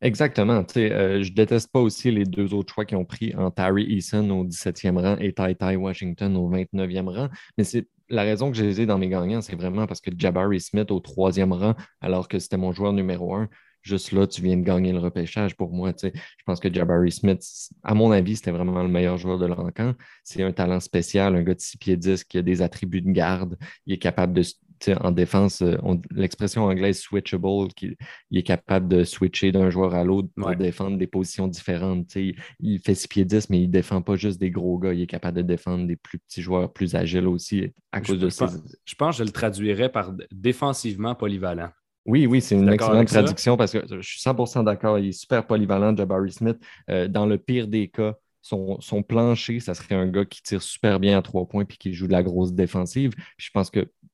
Exactement. 0.03 0.65
Euh, 0.77 1.23
je 1.23 1.33
déteste 1.33 1.71
pas 1.71 1.79
aussi 1.81 2.11
les 2.11 2.25
deux 2.25 2.55
autres 2.55 2.75
choix 2.75 2.85
qui 2.85 2.97
ont 2.97 3.05
pris 3.05 3.35
en 3.37 3.53
Tari 3.53 3.85
Eason 3.85 4.29
au 4.31 4.45
17e 4.45 4.99
rang 4.99 5.17
et 5.21 5.33
Tai 5.33 5.55
Tai 5.55 5.77
Washington 5.77 6.37
au 6.37 6.51
29e 6.51 7.09
rang. 7.09 7.29
Mais 7.57 7.63
c'est 7.63 7.87
la 8.09 8.23
raison 8.23 8.51
que 8.51 8.57
j'ai 8.57 8.85
dans 8.85 8.99
mes 8.99 9.09
gagnants, 9.09 9.41
c'est 9.41 9.55
vraiment 9.55 9.87
parce 9.87 10.01
que 10.01 10.11
Jabari 10.17 10.61
Smith 10.61 10.91
au 10.91 10.99
troisième 10.99 11.53
rang, 11.53 11.75
alors 12.01 12.27
que 12.27 12.41
c'était 12.41 12.57
mon 12.57 12.73
joueur 12.73 12.93
numéro 12.93 13.35
un, 13.37 13.49
juste 13.83 14.13
là, 14.13 14.27
tu 14.27 14.43
viens 14.43 14.57
de 14.57 14.63
gagner 14.63 14.93
le 14.93 14.99
repêchage 14.99 15.57
pour 15.57 15.73
moi. 15.73 15.93
Je 16.03 16.11
pense 16.45 16.61
que 16.61 16.73
Jabari 16.73 17.13
Smith, 17.13 17.43
à 17.83 17.95
mon 17.95 18.11
avis, 18.11 18.37
c'était 18.37 18.51
vraiment 18.51 18.83
le 18.83 18.89
meilleur 18.89 19.19
joueur 19.19 19.39
de 19.39 19.47
l'encan. 19.47 19.95
C'est 20.25 20.43
un 20.43 20.53
talent 20.53 20.81
spécial, 20.81 21.37
un 21.37 21.43
gars 21.43 21.55
de 21.55 21.61
6 21.61 21.79
pieds 21.79 21.97
10 21.97 22.25
qui 22.25 22.39
a 22.39 22.43
des 22.43 22.61
attributs 22.61 23.03
de 23.03 23.11
garde. 23.11 23.57
Il 23.87 23.95
est 23.95 23.99
capable 23.99 24.33
de, 24.33 24.43
en 24.89 25.11
défense, 25.11 25.63
euh, 25.63 25.77
l'expression 26.11 26.65
anglaise 26.65 26.99
switchable, 27.01 27.69
qui, 27.75 27.97
il 28.31 28.39
est 28.39 28.43
capable 28.43 28.89
de 28.89 29.05
switcher 29.05 29.53
d'un 29.53 29.71
joueur 29.71 29.95
à 29.95 30.05
l'autre 30.05 30.29
pour 30.37 30.55
défendre 30.55 30.99
des 30.99 31.07
positions 31.07 31.49
différentes. 31.49 32.15
Il, 32.17 32.79
fait 32.81 32.95
6 32.95 33.09
pieds 33.09 33.25
10, 33.25 33.51
mais 33.51 33.61
il 33.61 33.67
ne 33.67 33.73
défend 33.73 34.03
pas 34.03 34.17
juste 34.17 34.41
des 34.41 34.51
gros 34.51 34.79
gars. 34.79 34.93
Il 34.93 35.03
est 35.03 35.07
capable 35.07 35.39
de 35.39 35.43
défendre 35.43 35.87
des 35.87 35.97
plus 35.97 36.19
petits 36.19 36.43
joueurs 36.43 36.73
plus 36.73 36.95
agiles 36.95 37.27
aussi 37.27 37.73
à 37.93 38.01
cause 38.01 38.17
je, 38.17 38.25
de 38.25 38.29
ça. 38.29 38.51
Je 38.85 38.95
pense 38.95 39.17
que 39.17 39.19
je 39.21 39.25
le 39.25 39.33
traduirais 39.33 39.91
par 39.91 40.13
défensivement 40.31 41.15
polyvalent. 41.15 41.71
Oui, 42.05 42.27
oui, 42.27 42.41
c'est 42.41 42.57
une 42.57 42.69
excellente 42.69 43.07
traduction 43.07 43.57
parce 43.57 43.73
que 43.73 43.79
je 43.89 44.01
suis 44.01 44.21
100% 44.21 44.65
d'accord. 44.65 44.99
Il 44.99 45.09
est 45.09 45.13
super 45.13 45.47
polyvalent, 45.47 45.97
Jabari 45.97 46.33
Smith. 46.33 46.59
Euh, 46.91 47.07
dans 47.07 47.27
le 47.27 47.39
pire 47.39 47.69
des 47.69 47.89
cas, 47.89 48.17
son, 48.43 49.03
plancher, 49.07 49.61
ça 49.61 49.75
serait 49.75 49.95
un 49.95 50.09
gars 50.09 50.25
qui 50.25 50.43
tire 50.43 50.63
super 50.63 50.99
bien 50.99 51.19
à 51.19 51.23
trois 51.23 51.47
points 51.47 51.65
puis 51.65 51.79
qui 51.79 51.95
joue 51.95 52.09
de 52.09 52.13
la 52.13 52.23
grosse 52.23 52.53
défensive. 52.53 53.13
je 53.37 53.51
pense 53.51 53.71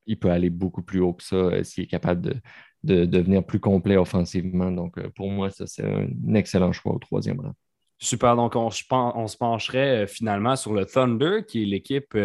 qu'il 0.09 0.19
peut 0.19 0.31
aller 0.31 0.51
beaucoup 0.51 0.83
plus 0.83 1.01
haut 1.01 1.13
que 1.13 1.23
ça 1.23 1.37
euh, 1.37 1.63
s'il 1.63 1.85
est 1.85 1.89
capable 1.89 2.41
de, 2.83 3.05
devenir 3.05 3.45
plus 3.45 3.61
complet 3.61 3.97
offensivement. 3.97 4.71
Donc, 4.71 4.99
euh, 4.99 5.09
pour 5.15 5.31
moi, 5.31 5.51
ça, 5.51 5.67
c'est 5.67 5.85
un 5.85 6.35
excellent 6.35 6.73
choix 6.73 6.95
au 6.95 6.99
troisième 6.99 7.41
rang. 7.41 7.53
Super. 7.99 8.37
Donc, 8.37 8.57
on, 8.57 8.71
on 8.91 9.27
se 9.27 9.37
pencherait 9.37 10.07
finalement 10.07 10.57
sur 10.57 10.73
le 10.73 10.87
Thunder, 10.87 11.41
qui 11.47 11.63
est 11.63 11.67
l'équipe 11.67 12.17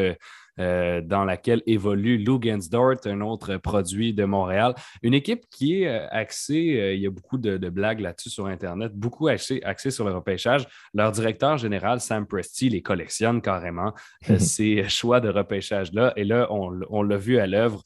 euh, 0.59 1.01
dans 1.01 1.25
laquelle 1.25 1.63
évolue 1.65 2.17
Lugensdort, 2.17 2.97
un 3.05 3.21
autre 3.21 3.57
produit 3.57 4.13
de 4.13 4.23
Montréal. 4.23 4.75
Une 5.01 5.15
équipe 5.15 5.45
qui 5.49 5.81
est 5.81 5.87
euh, 5.87 6.07
axée, 6.11 6.79
euh, 6.79 6.93
il 6.93 7.01
y 7.01 7.07
a 7.07 7.09
beaucoup 7.09 7.39
de, 7.39 7.57
blagues 7.69 8.01
là-dessus 8.01 8.29
sur 8.29 8.45
Internet, 8.45 8.93
beaucoup 8.93 9.29
axée, 9.29 9.61
sur 9.89 10.05
le 10.05 10.13
repêchage. 10.13 10.67
Leur 10.93 11.11
directeur 11.11 11.57
général, 11.57 12.01
Sam 12.01 12.27
Presti, 12.27 12.69
les 12.69 12.83
collectionne 12.83 13.41
carrément, 13.41 13.93
ces 14.37 14.87
choix 14.89 15.19
de 15.19 15.29
repêchage-là. 15.29 16.13
Et 16.17 16.23
là, 16.23 16.47
on, 16.51 17.01
l'a 17.01 17.17
vu 17.17 17.39
à 17.39 17.47
l'œuvre, 17.47 17.81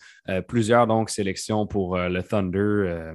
plusieurs 0.48 0.88
donc 0.88 1.10
sélections 1.10 1.68
pour 1.68 1.98
le 1.98 2.22
Thunder 2.22 3.14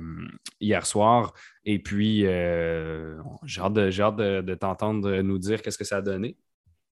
hier 0.60 0.86
soir. 0.86 1.34
Et 1.64 1.78
puis, 1.78 2.20
j'ai 2.20 3.60
hâte 3.60 3.74
de, 3.74 4.40
de 4.40 4.54
t'entendre 4.54 5.20
nous 5.20 5.38
dire 5.38 5.60
qu'est-ce 5.60 5.78
que 5.78 5.84
ça 5.84 5.98
a 5.98 6.02
donné. 6.02 6.36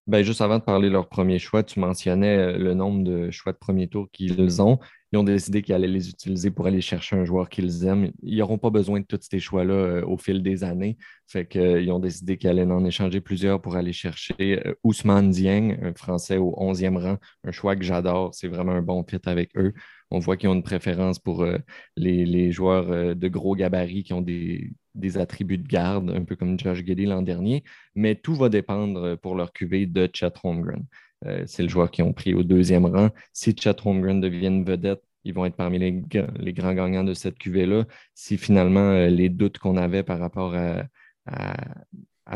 Ben, 0.07 0.23
juste 0.23 0.41
avant 0.41 0.57
de 0.57 0.63
parler 0.63 0.87
de 0.87 0.93
leur 0.93 1.07
premier 1.09 1.37
choix, 1.37 1.63
tu 1.63 1.79
mentionnais 1.79 2.35
euh, 2.35 2.57
le 2.57 2.73
nombre 2.73 3.03
de 3.03 3.29
choix 3.29 3.53
de 3.53 3.57
premier 3.57 3.87
tour 3.87 4.09
qu'ils 4.11 4.61
ont. 4.61 4.79
Ils 5.11 5.19
ont 5.19 5.23
décidé 5.23 5.61
qu'ils 5.61 5.75
allaient 5.75 5.87
les 5.87 6.09
utiliser 6.09 6.49
pour 6.49 6.65
aller 6.65 6.81
chercher 6.81 7.15
un 7.15 7.23
joueur 7.23 7.49
qu'ils 7.49 7.85
aiment. 7.85 8.11
Ils 8.23 8.39
n'auront 8.39 8.57
pas 8.57 8.71
besoin 8.71 8.99
de 8.99 9.05
tous 9.05 9.19
ces 9.29 9.39
choix-là 9.39 9.73
euh, 9.73 10.05
au 10.05 10.17
fil 10.17 10.41
des 10.41 10.63
années. 10.63 10.97
Fait 11.27 11.47
qu'ils 11.47 11.61
euh, 11.61 11.93
ont 11.93 11.99
décidé 11.99 12.37
qu'ils 12.37 12.49
allaient 12.49 12.63
en 12.63 12.83
échanger 12.83 13.21
plusieurs 13.21 13.61
pour 13.61 13.75
aller 13.75 13.93
chercher 13.93 14.61
Ousmane 14.83 15.29
Dieng, 15.29 15.77
un 15.83 15.93
Français 15.93 16.37
au 16.37 16.55
11e 16.59 16.97
rang, 16.97 17.17
un 17.43 17.51
choix 17.51 17.75
que 17.75 17.83
j'adore. 17.83 18.33
C'est 18.33 18.47
vraiment 18.47 18.71
un 18.73 18.81
bon 18.81 19.05
fit 19.07 19.21
avec 19.25 19.55
eux. 19.55 19.73
On 20.11 20.19
voit 20.19 20.37
qu'ils 20.37 20.49
ont 20.49 20.53
une 20.53 20.63
préférence 20.63 21.19
pour 21.19 21.45
les, 21.95 22.51
joueurs 22.51 23.15
de 23.15 23.27
gros 23.27 23.55
gabarits 23.55 24.03
qui 24.03 24.13
ont 24.13 24.21
des, 24.21 24.71
attributs 25.15 25.57
de 25.57 25.67
garde, 25.67 26.09
un 26.09 26.23
peu 26.23 26.35
comme 26.35 26.59
Josh 26.59 26.83
Giddy 26.85 27.05
l'an 27.05 27.21
dernier, 27.21 27.63
mais 27.95 28.15
tout 28.15 28.35
va 28.35 28.49
dépendre 28.49 29.01
euh, 29.03 29.15
pour 29.15 29.35
leur 29.35 29.53
QV 29.53 29.87
de 29.87 30.09
Chet 30.13 30.33
Holmgren. 30.43 30.85
Euh, 31.25 31.43
c'est 31.45 31.63
le 31.63 31.69
joueur 31.69 31.91
qu'ils 31.91 32.03
ont 32.05 32.13
pris 32.13 32.33
au 32.33 32.43
deuxième 32.43 32.85
rang. 32.85 33.09
Si 33.33 33.55
Chet 33.55 33.75
Holmgren 33.85 34.19
devient 34.19 34.47
une 34.47 34.63
vedette, 34.63 35.01
ils 35.23 35.33
vont 35.33 35.45
être 35.45 35.55
parmi 35.55 35.77
les, 35.79 35.91
grands 36.53 36.73
gagnants 36.73 37.03
de 37.03 37.13
cette 37.13 37.37
QV-là. 37.37 37.85
Si 38.15 38.37
finalement 38.37 38.91
euh, 38.91 39.07
les 39.07 39.29
doutes 39.29 39.59
qu'on 39.59 39.77
avait 39.77 40.03
par 40.03 40.19
rapport 40.19 40.55
à 40.55 40.85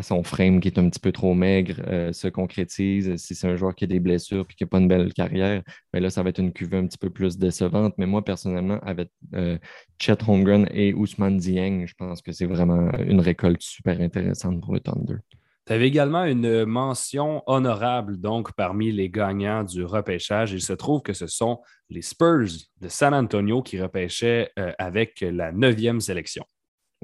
son 0.01 0.23
frame 0.23 0.59
qui 0.59 0.67
est 0.67 0.79
un 0.79 0.89
petit 0.89 0.99
peu 0.99 1.11
trop 1.11 1.33
maigre 1.33 1.81
euh, 1.87 2.11
se 2.13 2.27
concrétise. 2.27 3.15
Si 3.17 3.35
c'est 3.35 3.47
un 3.47 3.55
joueur 3.55 3.75
qui 3.75 3.85
a 3.85 3.87
des 3.87 3.99
blessures 3.99 4.45
et 4.49 4.53
qui 4.53 4.63
n'a 4.63 4.67
pas 4.67 4.79
une 4.79 4.87
belle 4.87 5.13
carrière, 5.13 5.63
bien 5.93 6.01
là, 6.01 6.09
ça 6.09 6.23
va 6.23 6.29
être 6.29 6.39
une 6.39 6.53
cuvée 6.53 6.77
un 6.77 6.87
petit 6.87 6.97
peu 6.97 7.09
plus 7.09 7.37
décevante. 7.37 7.93
Mais 7.97 8.05
moi, 8.05 8.23
personnellement, 8.23 8.79
avec 8.81 9.09
euh, 9.33 9.57
Chet 9.99 10.17
Holmgren 10.27 10.67
et 10.71 10.93
Ousmane 10.93 11.37
Dieng, 11.37 11.85
je 11.87 11.93
pense 11.95 12.21
que 12.21 12.31
c'est 12.31 12.45
vraiment 12.45 12.91
une 12.99 13.21
récolte 13.21 13.61
super 13.61 13.99
intéressante 14.01 14.61
pour 14.61 14.73
le 14.73 14.79
Thunder. 14.79 15.17
Tu 15.65 15.73
avais 15.73 15.87
également 15.87 16.25
une 16.25 16.65
mention 16.65 17.41
honorable 17.47 18.17
donc 18.17 18.53
parmi 18.53 18.91
les 18.91 19.09
gagnants 19.09 19.63
du 19.63 19.83
repêchage. 19.83 20.51
Il 20.51 20.61
se 20.61 20.73
trouve 20.73 21.01
que 21.01 21.13
ce 21.13 21.25
sont 21.25 21.59
les 21.89 22.03
Spurs 22.03 22.67
de 22.81 22.87
San 22.87 23.15
Antonio 23.15 23.63
qui 23.63 23.81
repêchaient 23.81 24.51
euh, 24.59 24.73
avec 24.77 25.21
la 25.21 25.51
neuvième 25.51 26.01
sélection. 26.01 26.45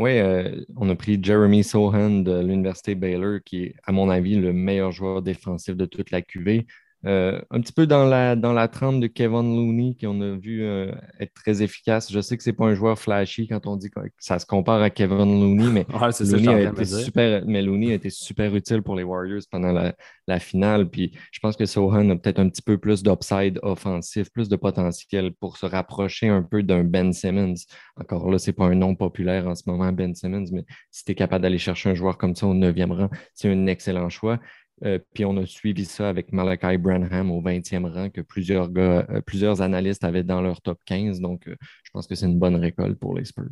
Oui, 0.01 0.17
euh, 0.17 0.65
on 0.77 0.89
a 0.89 0.96
pris 0.96 1.20
Jeremy 1.24 1.63
Sohan 1.63 2.22
de 2.24 2.39
l'Université 2.39 2.96
Baylor, 2.96 3.39
qui 3.46 3.65
est, 3.65 3.75
à 3.84 3.91
mon 3.91 4.10
avis, 4.10 4.36
le 4.36 4.51
meilleur 4.51 4.91
joueur 4.91 5.22
défensif 5.22 5.75
de 5.75 5.86
toute 5.86 6.10
la 6.10 6.24
QV. 6.24 6.65
Euh, 7.08 7.41
un 7.50 7.62
petit 7.62 7.74
peu 7.74 7.88
dans 7.88 8.05
la, 8.05 8.36
dans 8.36 8.53
la 8.53 8.67
trempe 8.67 9.00
de 9.00 9.08
Kevin 9.08 9.55
Looney, 9.55 9.98
qu'on 10.00 10.22
a 10.22 10.38
vu 10.38 10.63
euh, 10.63 10.91
être 11.20 11.34
très 11.34 11.63
efficace. 11.63 12.12
Je 12.12 12.20
sais 12.22 12.38
que 12.38 12.43
ce 12.43 12.50
n'est 12.51 12.55
pas 12.55 12.65
un 12.65 12.75
joueur 12.75 13.00
flashy 13.00 13.48
quand 13.48 13.65
on 13.65 13.75
dit 13.75 13.89
que 13.89 14.00
ça 14.20 14.38
se 14.38 14.46
compare 14.46 14.81
à 14.81 14.91
Kevin 14.91 15.41
Looney, 15.41 15.72
mais, 15.72 15.86
Looney, 16.20 16.48
a 16.48 16.70
été 16.70 16.86
super, 16.86 17.43
mais 17.48 17.63
Looney 17.63 17.91
a 17.91 17.96
été 17.96 18.12
super 18.12 18.55
utile 18.55 18.84
pour 18.84 18.96
les 18.96 19.03
Warriors 19.03 19.41
pendant 19.50 19.72
la, 19.72 19.93
finale. 20.39 20.89
Puis 20.89 21.12
je 21.34 21.39
pense 21.39 21.58
que 21.58 21.65
Sohan 21.65 22.10
a 22.10 22.15
peut-être 22.15 22.39
un 22.39 22.48
petit 22.48 22.62
peu 22.62 22.77
plus 22.77 23.03
d'upside 23.03 23.60
offensif, 23.63 24.29
plus 24.31 24.48
de 24.48 24.55
potentiel 24.55 25.34
pour 25.34 25.58
se 25.58 25.65
rapprocher 25.65 26.29
un 26.29 26.41
peu 26.41 26.63
d'un 26.63 26.86
Ben 26.86 27.12
Simmons. 27.12 27.55
Encore 27.98 28.31
là, 28.31 28.38
ce 28.38 28.50
n'est 28.50 28.53
pas 28.53 28.63
un 28.63 28.75
nom 28.75 28.96
populaire 28.96 29.48
en 29.48 29.55
ce 29.55 29.63
moment, 29.65 29.91
Ben 29.91 30.15
Simmons, 30.15 30.46
mais 30.53 30.63
si 30.89 31.03
tu 31.03 31.12
es 31.12 31.15
capable 31.15 31.41
d'aller 31.41 31.58
chercher 31.58 31.89
un 31.89 31.96
joueur 31.96 32.17
comme 32.17 32.34
ça 32.34 32.48
au 32.48 32.53
9e 32.53 32.93
rang, 32.93 33.10
c'est 33.34 33.50
un 33.50 33.67
excellent 33.67 34.08
choix. 34.08 34.39
Euh, 34.84 35.00
puis 35.14 35.26
on 35.26 35.38
a 35.38 35.46
suivi 35.46 35.86
ça 35.86 36.10
avec 36.10 36.32
Malachi 36.32 36.78
Branham 36.78 37.32
au 37.32 37.42
20e 37.42 37.86
rang 37.86 38.10
que 38.10 38.22
plusieurs, 38.22 38.70
gars, 38.70 39.06
euh, 39.10 39.22
plusieurs 39.22 39.62
analystes 39.62 40.04
avaient 40.04 40.24
dans 40.24 40.42
leur 40.42 40.62
top 40.62 40.80
15. 40.86 41.20
Donc, 41.20 41.48
euh, 41.48 41.56
je 41.84 41.92
pense 41.92 42.08
que 42.08 42.16
c'est 42.16 42.26
une 42.26 42.40
bonne 42.40 42.56
récolte 42.56 43.00
pour 43.00 43.16
les 43.16 43.26
Spurs. 43.26 43.52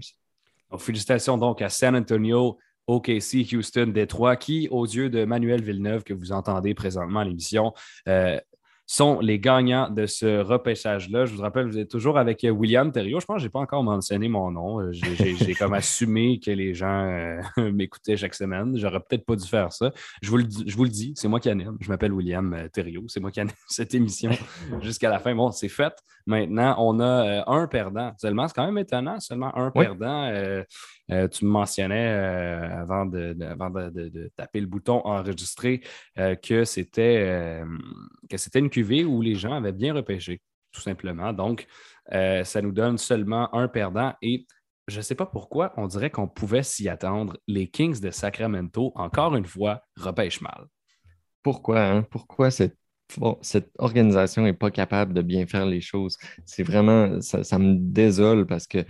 félicitations 0.78 1.38
donc 1.38 1.62
à 1.62 1.70
San 1.70 1.96
Antonio, 1.96 2.58
OKC, 2.88 3.54
Houston, 3.54 3.92
Détroit, 3.94 4.36
qui, 4.36 4.68
aux 4.72 4.86
yeux 4.86 5.10
de 5.10 5.24
Manuel 5.26 5.62
Villeneuve, 5.62 6.04
que 6.04 6.14
vous 6.14 6.32
entendez 6.32 6.74
présentement 6.74 7.20
à 7.20 7.26
l'émission, 7.26 7.74
sont 8.91 9.19
les 9.19 9.39
gagnants 9.39 9.88
de 9.88 10.08
ce 10.08 10.41
repêchage-là. 10.41 11.25
Je 11.25 11.36
vous 11.36 11.43
rappelle, 11.43 11.67
vous 11.67 11.77
êtes 11.77 11.91
toujours 11.91 12.17
avec 12.17 12.43
euh, 12.43 12.50
William 12.50 12.91
Thériault. 12.91 13.19
Je 13.19 13.25
pense 13.27 13.36
que 13.36 13.41
je 13.41 13.46
n'ai 13.46 13.51
pas 13.51 13.60
encore 13.60 13.84
mentionné 13.84 14.27
mon 14.29 14.50
nom. 14.50 14.81
Euh, 14.81 14.91
j'ai 14.91 15.53
comme 15.53 15.74
assumé 15.75 16.39
que 16.39 16.50
les 16.50 16.74
gens 16.74 17.05
euh, 17.05 17.39
m'écoutaient 17.72 18.17
chaque 18.17 18.34
semaine. 18.34 18.75
J'aurais 18.79 19.00
peut-être 19.00 19.27
pas 19.27 19.36
dû 19.36 19.48
faire 19.48 19.72
ça. 19.72 19.91
Je 20.24 20.29
vous 20.31 20.38
le, 20.38 20.46
je 20.65 20.75
vous 20.75 20.86
le 20.86 20.89
dis, 20.89 21.13
c'est 21.15 21.27
moi 21.27 21.39
qui 21.39 21.51
anime. 21.51 21.77
Je 21.81 21.88
m'appelle 21.88 22.12
William 22.12 22.67
Thériault. 22.74 23.05
C'est 23.10 23.19
moi 23.19 23.29
qui 23.29 23.41
anime 23.41 23.53
cette 23.67 23.93
émission 23.93 24.31
jusqu'à 24.81 25.12
la 25.12 25.19
fin. 25.19 25.36
Bon, 25.36 25.51
c'est 25.51 25.69
fait. 25.69 25.93
Maintenant, 26.25 26.75
on 26.79 27.00
a 27.00 27.43
un 27.46 27.67
perdant. 27.67 28.13
Seulement, 28.17 28.48
c'est 28.48 28.55
quand 28.55 28.65
même 28.65 28.79
étonnant, 28.79 29.19
seulement 29.19 29.55
un 29.55 29.69
perdant. 29.69 30.31
Tu 31.32 31.46
me 31.46 31.50
mentionnais 31.50 32.08
avant, 32.08 33.06
de, 33.06 34.32
taper 34.36 34.62
le 34.62 34.68
bouton 34.68 35.01
enregistrer 35.06 35.82
que 36.42 36.66
c'était 36.66 37.62
que 38.30 38.38
c'était 38.38 38.60
une 38.60 38.70
où 39.08 39.22
les 39.22 39.36
gens 39.36 39.54
avaient 39.54 39.72
bien 39.72 39.94
repêché, 39.94 40.42
tout 40.72 40.82
simplement. 40.82 41.34
Donc, 41.34 41.68
euh, 42.13 42.44
ça 42.44 42.62
nous 42.62 42.72
donne 42.72 42.98
seulement 42.98 43.54
un 43.54 43.68
perdant 43.68 44.13
et 44.22 44.46
je 44.88 44.98
ne 44.98 45.01
sais 45.01 45.16
pas 45.16 45.28
pourquoi, 45.28 45.74
on 45.78 45.86
dirait 45.86 46.10
qu'on 46.10 46.28
pouvait 46.28 46.63
s'y 46.63 46.89
attendre. 46.89 47.38
Les 47.48 47.68
Kings 47.68 48.00
de 48.00 48.10
Sacramento, 48.10 48.92
encore 48.96 49.36
une 49.36 49.46
fois, 49.46 49.84
repêchent 49.96 50.42
mal. 50.42 50.66
Pourquoi? 51.44 51.80
Hein? 51.82 52.01
Pourquoi 52.10 52.50
cette 52.50 52.75
organisation 53.78 54.44
n'est 54.44 54.54
pas 54.54 54.72
capable 54.72 55.13
de 55.13 55.22
bien 55.22 55.46
faire 55.46 55.68
les 55.68 55.82
choses? 55.82 56.18
C'est 56.46 56.63
vraiment, 56.63 57.22
ça, 57.22 57.60
me 57.60 57.75
désole 57.78 58.48
parce 58.48 58.66
que 58.66 58.84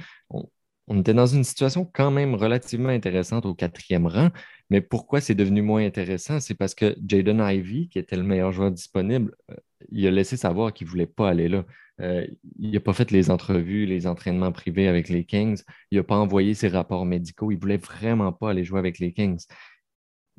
on 0.89 0.99
était 0.99 1.13
dans 1.13 1.27
une 1.27 1.43
situation 1.43 1.85
quand 1.85 2.11
même 2.11 2.35
relativement 2.35 2.89
intéressante 2.89 3.45
au 3.45 3.53
quatrième 3.53 4.07
rang, 4.07 4.29
mais 4.69 4.81
pourquoi 4.81 5.21
c'est 5.21 5.35
devenu 5.35 5.61
moins 5.61 5.85
intéressant? 5.85 6.39
C'est 6.39 6.55
parce 6.55 6.75
que 6.75 6.95
Jaden 7.05 7.39
Ivey, 7.39 7.87
qui 7.87 7.99
était 7.99 8.15
le 8.15 8.23
meilleur 8.23 8.51
joueur 8.51 8.71
disponible, 8.71 9.35
euh, 9.51 9.55
il 9.91 10.05
a 10.07 10.11
laissé 10.11 10.35
savoir 10.35 10.73
qu'il 10.73 10.87
ne 10.87 10.91
voulait 10.91 11.07
pas 11.07 11.29
aller 11.29 11.47
là. 11.47 11.63
Euh, 12.01 12.25
il 12.59 12.71
n'a 12.71 12.79
pas 12.79 12.93
fait 12.93 13.11
les 13.11 13.29
entrevues, 13.29 13.85
les 13.85 14.07
entraînements 14.07 14.51
privés 14.51 14.87
avec 14.87 15.09
les 15.09 15.25
Kings. 15.25 15.61
Il 15.91 15.97
n'a 15.97 16.03
pas 16.03 16.17
envoyé 16.17 16.53
ses 16.53 16.69
rapports 16.69 17.05
médicaux. 17.05 17.51
Il 17.51 17.55
ne 17.55 17.61
voulait 17.61 17.77
vraiment 17.77 18.31
pas 18.31 18.51
aller 18.51 18.63
jouer 18.63 18.79
avec 18.79 18.99
les 18.99 19.13
Kings. 19.13 19.45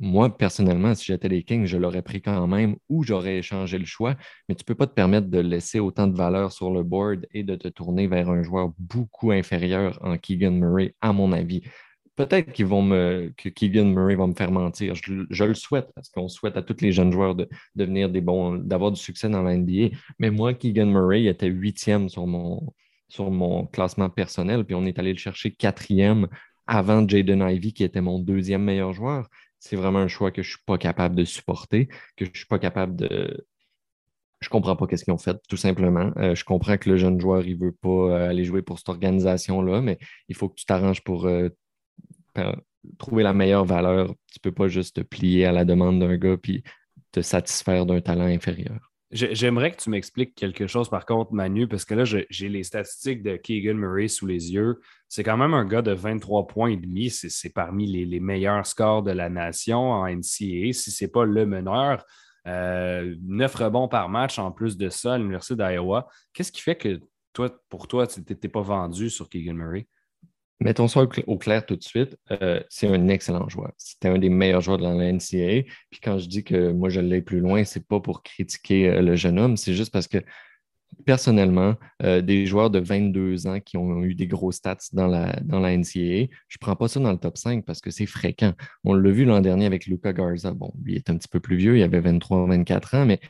Moi, 0.03 0.35
personnellement, 0.35 0.95
si 0.95 1.05
j'étais 1.05 1.29
les 1.29 1.43
Kings, 1.43 1.67
je 1.67 1.77
l'aurais 1.77 2.01
pris 2.01 2.23
quand 2.23 2.47
même 2.47 2.77
ou 2.89 3.03
j'aurais 3.03 3.37
échangé 3.37 3.77
le 3.77 3.85
choix, 3.85 4.17
mais 4.49 4.55
tu 4.55 4.63
ne 4.63 4.65
peux 4.65 4.75
pas 4.75 4.87
te 4.87 4.95
permettre 4.95 5.29
de 5.29 5.39
laisser 5.39 5.79
autant 5.79 6.07
de 6.07 6.17
valeur 6.17 6.53
sur 6.53 6.71
le 6.71 6.83
board 6.83 7.27
et 7.35 7.43
de 7.43 7.55
te 7.55 7.69
tourner 7.69 8.07
vers 8.07 8.31
un 8.31 8.43
joueur 8.43 8.73
beaucoup 8.79 9.31
inférieur 9.31 9.99
en 10.03 10.17
Keegan 10.17 10.53
Murray, 10.53 10.95
à 11.03 11.13
mon 11.13 11.33
avis. 11.33 11.61
Peut-être 12.17 12.51
qu'ils 12.53 12.65
vont 12.65 12.89
que 12.89 13.49
Keegan 13.51 13.85
Murray 13.85 14.15
va 14.15 14.27
me 14.27 14.33
faire 14.33 14.51
mentir. 14.51 14.95
Je, 14.95 15.45
le 15.45 15.55
souhaite 15.55 15.89
parce 15.95 16.09
qu'on 16.09 16.29
souhaite 16.29 16.57
à 16.57 16.63
tous 16.63 16.81
les 16.81 16.93
jeunes 16.93 17.13
joueurs 17.13 17.35
de 17.35 17.47
devenir 17.75 18.09
des 18.09 18.23
bons, 18.23 18.55
d'avoir 18.55 18.93
du 18.93 19.01
succès 19.01 19.29
dans 19.29 19.43
la 19.43 19.55
NBA. 19.55 19.95
Mais 20.19 20.31
moi, 20.31 20.55
Keegan 20.55 20.87
Murray 20.87 21.25
était 21.27 21.47
huitième 21.47 22.09
sur 22.09 22.27
mon, 22.27 22.73
sur 23.09 23.31
mon 23.31 23.67
classement 23.67 24.09
personnel, 24.09 24.65
puis 24.65 24.75
on 24.75 24.87
est 24.87 24.99
allé 24.99 25.13
le 25.13 25.19
chercher 25.19 25.51
quatrième 25.51 26.27
avant 26.67 27.07
Jaden 27.07 27.43
Ivey, 27.43 27.73
qui 27.73 27.85
était 27.85 28.01
mon 28.01 28.19
deuxième 28.19 28.63
meilleur 28.63 28.93
joueur, 28.93 29.29
c'est 29.61 29.77
vraiment 29.77 30.01
un 30.01 30.09
choix 30.09 30.33
que 30.33 30.43
je 30.43 30.49
ne 30.49 30.53
suis 30.53 30.65
pas 30.67 30.79
capable 30.79 31.15
de 31.15 31.25
supporter, 31.25 31.87
que 32.17 32.25
je 32.25 32.31
ne 32.31 32.35
suis 32.35 32.47
pas 32.47 32.59
capable 32.59 32.97
de. 32.97 33.47
Je 34.41 34.49
ne 34.49 34.51
comprends 34.51 34.75
pas 34.75 34.87
ce 34.97 35.05
qu'ils 35.05 35.13
ont 35.13 35.19
fait, 35.19 35.37
tout 35.49 35.59
simplement. 35.59 36.13
Euh, 36.17 36.35
je 36.35 36.45
comprends 36.45 36.79
que 36.79 36.89
le 36.89 36.97
jeune 36.97 37.21
joueur, 37.21 37.47
il 37.47 37.59
ne 37.59 37.65
veut 37.67 37.73
pas 37.73 37.89
euh, 37.89 38.31
aller 38.31 38.45
jouer 38.45 38.63
pour 38.63 38.79
cette 38.79 38.89
organisation-là, 38.89 39.83
mais 39.83 39.99
il 40.29 40.35
faut 40.35 40.49
que 40.49 40.55
tu 40.55 40.65
t'arranges 40.65 41.05
pour 41.05 41.27
euh, 41.27 41.51
trouver 42.99 43.23
la 43.23 43.35
meilleure 43.35 43.67
valeur. 43.67 44.09
Tu 44.33 44.39
ne 44.39 44.51
peux 44.51 44.53
pas 44.53 44.69
juste 44.69 44.97
te 44.97 45.01
plier 45.03 45.45
à 45.45 45.53
la 45.53 45.67
demande 45.67 46.01
d'un 46.01 46.17
gars 46.17 46.39
puis 46.39 46.65
te 47.13 47.21
satisfaire 47.21 47.85
d'un 47.85 48.01
talent 48.01 48.25
inférieur. 48.25 48.90
J'aimerais 49.13 49.73
que 49.73 49.83
tu 49.83 49.91
m'expliques 49.91 50.37
quelque 50.37 50.69
chose, 50.69 50.89
par 50.89 51.05
contre, 51.05 51.33
Manu, 51.33 51.67
parce 51.67 51.85
que 51.85 51.95
là, 51.95 52.05
j'ai 52.05 52.49
les 52.49 52.63
statistiques 52.63 53.25
de 53.25 53.37
Keegan 53.37 53.75
Murray 53.75 54.07
sous 54.07 54.25
les 54.25 54.53
yeux. 54.53 54.81
C'est 55.09 55.25
quand 55.25 55.37
même 55.37 55.53
un 55.53 55.65
gars 55.65 55.83
de 55.83 55.91
23 55.91 56.47
points 56.47 56.71
et 56.71 56.77
demi. 56.77 57.11
C'est 57.11 57.53
parmi 57.53 57.87
les, 57.89 58.21
meilleurs 58.21 58.65
scores 58.65 59.03
de 59.03 59.11
la 59.11 59.29
nation 59.29 59.91
en 59.91 60.07
NCAA, 60.07 60.73
si 60.73 60.93
ce 60.93 61.05
n'est 61.05 61.11
pas 61.11 61.25
le 61.25 61.45
meneur. 61.45 62.05
Euh, 62.47 63.17
9 63.23 63.53
rebonds 63.53 63.89
par 63.89 64.09
match 64.09 64.39
en 64.39 64.53
plus 64.53 64.77
de 64.77 64.89
ça 64.89 65.15
à 65.15 65.19
l'Université 65.19 65.57
d'Iowa. 65.57 66.09
Qu'est-ce 66.33 66.53
qui 66.53 66.63
fait 66.63 66.77
que 66.77 67.01
toi, 67.33 67.51
pour 67.69 67.89
toi, 67.89 68.07
tu 68.07 68.21
n'étais 68.21 68.49
pas 68.49 68.63
vendu 68.63 69.11
sur 69.11 69.29
Keegan 69.29 69.55
Murray? 69.55 69.89
Mettons 70.63 70.89
ça 70.89 71.01
au 71.27 71.39
clair 71.39 71.65
tout 71.65 71.77
de 71.77 71.83
suite, 71.83 72.19
euh, 72.31 72.61
c'est 72.69 72.87
un 72.87 73.09
excellent 73.09 73.49
joueur. 73.49 73.73
C'était 73.79 74.09
un 74.09 74.19
des 74.19 74.29
meilleurs 74.29 74.61
joueurs 74.61 74.77
de 74.77 74.83
la 74.83 75.13
NCAA. 75.13 75.63
Puis 75.91 76.01
quand 76.03 76.19
je 76.19 76.29
dis 76.29 76.45
que 76.45 76.71
moi 76.73 76.91
je 76.91 77.01
l'ai 77.01 77.23
plus 77.23 77.41
loin, 77.41 77.65
c'est 77.65 77.87
pas 77.87 77.99
pour 77.99 78.23
critiquer 78.23 78.89
euh, 78.91 79.01
le 79.01 79.17
jeune 79.17 79.39
homme, 79.39 79.57
c'est 79.57 79.73
juste 79.73 79.91
parce 79.91 80.07
que 80.07 80.19
personnellement, 81.07 81.77
euh, 82.03 82.21
des 82.21 82.47
joueurs 82.47 82.71
de 82.71 82.79
22 82.79 83.47
ans 83.47 83.61
qui 83.61 83.77
ont 83.77 84.03
eu 84.05 84.15
des 84.15 84.27
gros 84.27 84.53
stats 84.53 84.77
dans 84.93 85.07
la, 85.07 85.39
dans 85.43 85.61
la 85.61 85.77
NCAA, 85.77 86.29
je 86.49 86.57
ne 86.57 86.61
prends 86.61 86.77
pas 86.77 86.89
ça 86.89 87.01
dans 87.01 87.13
le 87.13 87.19
top 87.19 87.39
5 87.39 87.65
parce 87.65 87.81
que 87.81 87.91
c'est 87.91 88.07
fréquent. 88.07 88.53
On 88.85 88.95
l'a 88.95 89.11
vu 89.11 89.25
l'an 89.25 89.41
dernier 89.41 89.67
avec 89.67 89.87
Luca 89.87 90.13
Garza. 90.13 90.53
Bon, 90.53 90.73
lui 90.83 90.97
est 90.97 91.09
un 91.11 91.17
petit 91.17 91.29
peu 91.29 91.41
plus 91.41 91.57
vieux, 91.57 91.79
il 91.79 91.83
avait 91.83 92.01
23-24 92.01 92.97
ans, 92.97 93.07
mais 93.07 93.21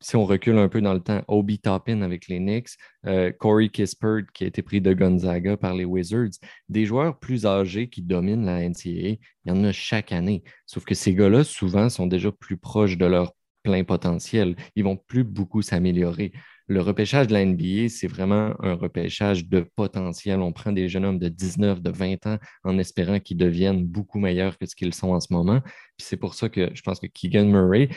si 0.00 0.16
on 0.16 0.24
recule 0.24 0.58
un 0.58 0.68
peu 0.68 0.80
dans 0.80 0.94
le 0.94 1.00
temps, 1.00 1.22
Obi 1.28 1.58
Toppin 1.58 2.02
avec 2.02 2.28
les 2.28 2.38
Knicks, 2.38 2.70
euh, 3.06 3.32
Corey 3.32 3.68
Kispert 3.68 4.24
qui 4.32 4.44
a 4.44 4.46
été 4.46 4.62
pris 4.62 4.80
de 4.80 4.92
Gonzaga 4.92 5.56
par 5.56 5.74
les 5.74 5.84
Wizards, 5.84 6.38
des 6.68 6.84
joueurs 6.84 7.18
plus 7.18 7.46
âgés 7.46 7.88
qui 7.88 8.02
dominent 8.02 8.44
la 8.44 8.68
NCAA, 8.68 8.88
il 8.88 9.18
y 9.46 9.50
en 9.50 9.64
a 9.64 9.72
chaque 9.72 10.12
année. 10.12 10.42
Sauf 10.66 10.84
que 10.84 10.94
ces 10.94 11.14
gars-là, 11.14 11.44
souvent, 11.44 11.88
sont 11.88 12.06
déjà 12.06 12.32
plus 12.32 12.56
proches 12.56 12.96
de 12.96 13.06
leur 13.06 13.32
plein 13.62 13.84
potentiel. 13.84 14.56
Ils 14.76 14.84
vont 14.84 14.96
plus 14.96 15.24
beaucoup 15.24 15.62
s'améliorer. 15.62 16.32
Le 16.68 16.80
repêchage 16.80 17.28
de 17.28 17.32
la 17.32 17.44
NBA, 17.44 17.88
c'est 17.88 18.06
vraiment 18.06 18.54
un 18.60 18.74
repêchage 18.74 19.46
de 19.48 19.66
potentiel. 19.76 20.40
On 20.40 20.52
prend 20.52 20.72
des 20.72 20.88
jeunes 20.88 21.04
hommes 21.04 21.18
de 21.18 21.28
19, 21.28 21.80
de 21.80 21.90
20 21.90 22.26
ans 22.26 22.38
en 22.64 22.78
espérant 22.78 23.20
qu'ils 23.20 23.36
deviennent 23.36 23.84
beaucoup 23.84 24.18
meilleurs 24.18 24.58
que 24.58 24.66
ce 24.66 24.74
qu'ils 24.74 24.94
sont 24.94 25.10
en 25.10 25.20
ce 25.20 25.32
moment. 25.32 25.60
Puis 25.60 26.06
c'est 26.06 26.16
pour 26.16 26.34
ça 26.34 26.48
que 26.48 26.70
je 26.74 26.82
pense 26.82 26.98
que 26.98 27.06
Keegan 27.06 27.46
Murray, 27.46 27.88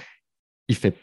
il 0.68 0.76
fait 0.76 0.96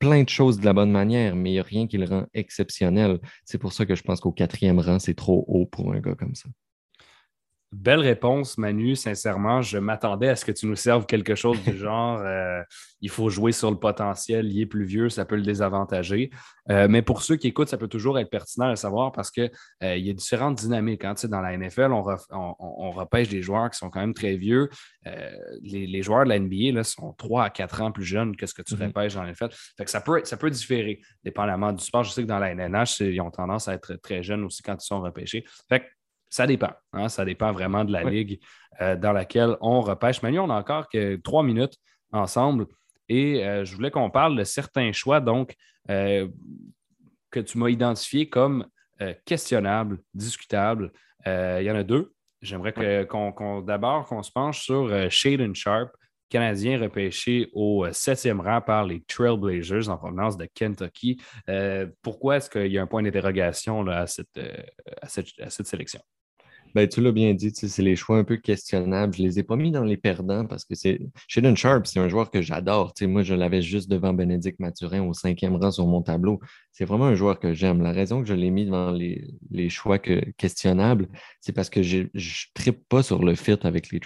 plein 0.00 0.24
de 0.24 0.28
choses 0.28 0.58
de 0.60 0.64
la 0.64 0.72
bonne 0.72 0.90
manière, 0.90 1.36
mais 1.36 1.50
il 1.50 1.52
n'y 1.54 1.60
a 1.60 1.64
rien 1.64 1.86
qui 1.86 1.98
le 1.98 2.06
rend 2.06 2.26
exceptionnel. 2.34 3.20
C'est 3.44 3.58
pour 3.58 3.72
ça 3.72 3.86
que 3.86 3.94
je 3.94 4.02
pense 4.02 4.20
qu'au 4.20 4.32
quatrième 4.32 4.80
rang, 4.80 4.98
c'est 4.98 5.14
trop 5.14 5.44
haut 5.48 5.66
pour 5.66 5.92
un 5.92 6.00
gars 6.00 6.16
comme 6.16 6.34
ça. 6.34 6.48
Belle 7.72 8.00
réponse, 8.00 8.58
Manu. 8.58 8.96
Sincèrement, 8.96 9.62
je 9.62 9.78
m'attendais 9.78 10.28
à 10.28 10.34
ce 10.34 10.44
que 10.44 10.50
tu 10.50 10.66
nous 10.66 10.74
serves 10.74 11.06
quelque 11.06 11.36
chose 11.36 11.62
du 11.62 11.76
genre 11.78 12.18
euh, 12.18 12.62
il 13.00 13.10
faut 13.10 13.30
jouer 13.30 13.52
sur 13.52 13.70
le 13.70 13.78
potentiel, 13.78 14.50
il 14.52 14.60
est 14.60 14.66
plus 14.66 14.84
vieux, 14.84 15.08
ça 15.08 15.24
peut 15.24 15.36
le 15.36 15.42
désavantager. 15.42 16.30
Euh, 16.68 16.88
mais 16.90 17.00
pour 17.00 17.22
ceux 17.22 17.36
qui 17.36 17.46
écoutent, 17.46 17.68
ça 17.68 17.78
peut 17.78 17.86
toujours 17.86 18.18
être 18.18 18.28
pertinent 18.28 18.70
de 18.70 18.74
savoir 18.74 19.12
parce 19.12 19.30
qu'il 19.30 19.50
euh, 19.84 19.96
y 19.96 20.10
a 20.10 20.12
différentes 20.12 20.58
dynamiques. 20.58 21.04
Hein. 21.04 21.14
Dans 21.24 21.40
la 21.40 21.56
NFL, 21.56 21.92
on, 21.92 22.90
repêche 22.90 23.28
des 23.28 23.40
joueurs 23.40 23.70
qui 23.70 23.78
sont 23.78 23.88
quand 23.88 24.00
même 24.00 24.14
très 24.14 24.36
vieux. 24.36 24.68
Les, 25.62 26.02
joueurs 26.02 26.24
de 26.24 26.30
la 26.30 26.40
NBA 26.40 26.72
là, 26.72 26.82
sont 26.82 27.12
3 27.12 27.44
à 27.44 27.50
4 27.50 27.82
ans 27.82 27.92
plus 27.92 28.04
jeunes 28.04 28.34
que 28.34 28.46
ce 28.46 28.54
que 28.54 28.62
tu 28.62 28.74
mm-hmm. 28.74 28.86
repêches 28.86 29.14
dans 29.14 29.22
la 29.22 29.30
NFL. 29.30 29.48
Fait 29.76 29.84
que 29.84 29.90
ça, 29.90 30.00
peut, 30.00 30.20
ça 30.24 30.36
peut 30.36 30.50
différer 30.50 31.00
dépendamment 31.22 31.72
du 31.72 31.84
sport. 31.84 32.02
Je 32.02 32.10
sais 32.10 32.22
que 32.22 32.26
dans 32.26 32.40
la 32.40 32.52
NNH, 32.54 33.00
ils 33.00 33.20
ont 33.20 33.30
tendance 33.30 33.68
à 33.68 33.74
être 33.74 33.94
très 33.94 34.24
jeunes 34.24 34.44
aussi 34.44 34.62
quand 34.62 34.74
ils 34.74 34.86
sont 34.86 35.00
repêchés. 35.00 35.44
Fait 35.68 35.80
que 35.80 35.86
ça 36.30 36.46
dépend. 36.46 36.72
Hein. 36.92 37.08
ça 37.08 37.24
dépend 37.24 37.52
vraiment 37.52 37.84
de 37.84 37.92
la 37.92 38.04
ligue 38.04 38.40
euh, 38.80 38.96
dans 38.96 39.12
laquelle 39.12 39.56
on 39.60 39.80
repêche. 39.80 40.22
Manu, 40.22 40.38
on 40.38 40.48
a 40.48 40.54
encore 40.54 40.88
que 40.88 41.16
trois 41.16 41.42
minutes 41.42 41.76
ensemble 42.12 42.66
et 43.08 43.44
euh, 43.44 43.64
je 43.64 43.74
voulais 43.74 43.90
qu'on 43.90 44.10
parle 44.10 44.36
de 44.36 44.44
certains 44.44 44.92
choix 44.92 45.20
donc, 45.20 45.54
euh, 45.90 46.28
que 47.30 47.40
tu 47.40 47.58
m'as 47.58 47.68
identifiés 47.68 48.28
comme 48.28 48.66
questionnables, 49.24 49.98
discutables. 50.12 50.92
Il 51.24 51.62
y 51.62 51.70
en 51.70 51.74
a 51.74 51.82
deux. 51.82 52.12
J'aimerais 52.42 53.06
qu'on, 53.06 53.62
d'abord 53.62 54.04
qu'on 54.04 54.22
se 54.22 54.30
penche 54.30 54.60
sur 54.60 55.10
Shaden 55.10 55.54
Sharp, 55.54 55.90
Canadien 56.28 56.78
repêché 56.78 57.48
au 57.54 57.90
septième 57.92 58.42
rang 58.42 58.60
par 58.60 58.84
les 58.84 59.02
Trailblazers 59.04 59.88
en 59.88 59.96
provenance 59.96 60.36
de 60.36 60.46
Kentucky. 60.52 61.18
pourquoi 62.02 62.36
est-ce 62.36 62.50
qu'il 62.50 62.70
y 62.70 62.76
a 62.76 62.82
un 62.82 62.86
point 62.86 63.02
d'interrogation 63.02 63.86
à 63.88 64.06
cette 64.06 64.38
sélection? 65.48 66.00
Ben, 66.74 66.88
tu 66.88 67.00
l'as 67.00 67.12
bien 67.12 67.34
dit, 67.34 67.50
c'est 67.54 67.82
les 67.82 67.96
choix 67.96 68.18
un 68.18 68.24
peu 68.24 68.36
questionnables. 68.36 69.14
Je 69.14 69.22
ne 69.22 69.26
les 69.28 69.38
ai 69.38 69.42
pas 69.42 69.56
mis 69.56 69.70
dans 69.70 69.84
les 69.84 69.96
perdants 69.96 70.46
parce 70.46 70.64
que 70.64 70.74
c'est. 70.74 71.00
Shaden 71.28 71.56
Sharp, 71.56 71.86
c'est 71.86 71.98
un 71.98 72.08
joueur 72.08 72.30
que 72.30 72.42
j'adore. 72.42 72.92
Moi, 73.02 73.22
je 73.22 73.34
l'avais 73.34 73.62
juste 73.62 73.90
devant 73.90 74.12
Bénédicte 74.12 74.60
Mathurin 74.60 75.02
au 75.02 75.12
cinquième 75.12 75.56
rang 75.56 75.70
sur 75.70 75.86
mon 75.86 76.02
tableau. 76.02 76.40
C'est 76.72 76.84
vraiment 76.84 77.06
un 77.06 77.14
joueur 77.14 77.40
que 77.40 77.52
j'aime. 77.52 77.82
La 77.82 77.92
raison 77.92 78.22
que 78.22 78.28
je 78.28 78.34
l'ai 78.34 78.50
mis 78.50 78.66
dans 78.66 78.92
les, 78.92 79.68
choix 79.68 79.98
questionnables, 79.98 81.08
c'est 81.40 81.52
parce 81.52 81.70
que 81.70 81.82
je 81.82 81.98
ne 81.98 82.54
trippe 82.54 82.88
pas 82.88 83.02
sur 83.02 83.22
le 83.22 83.34
fit 83.34 83.58
avec 83.62 83.90
les, 83.90 84.00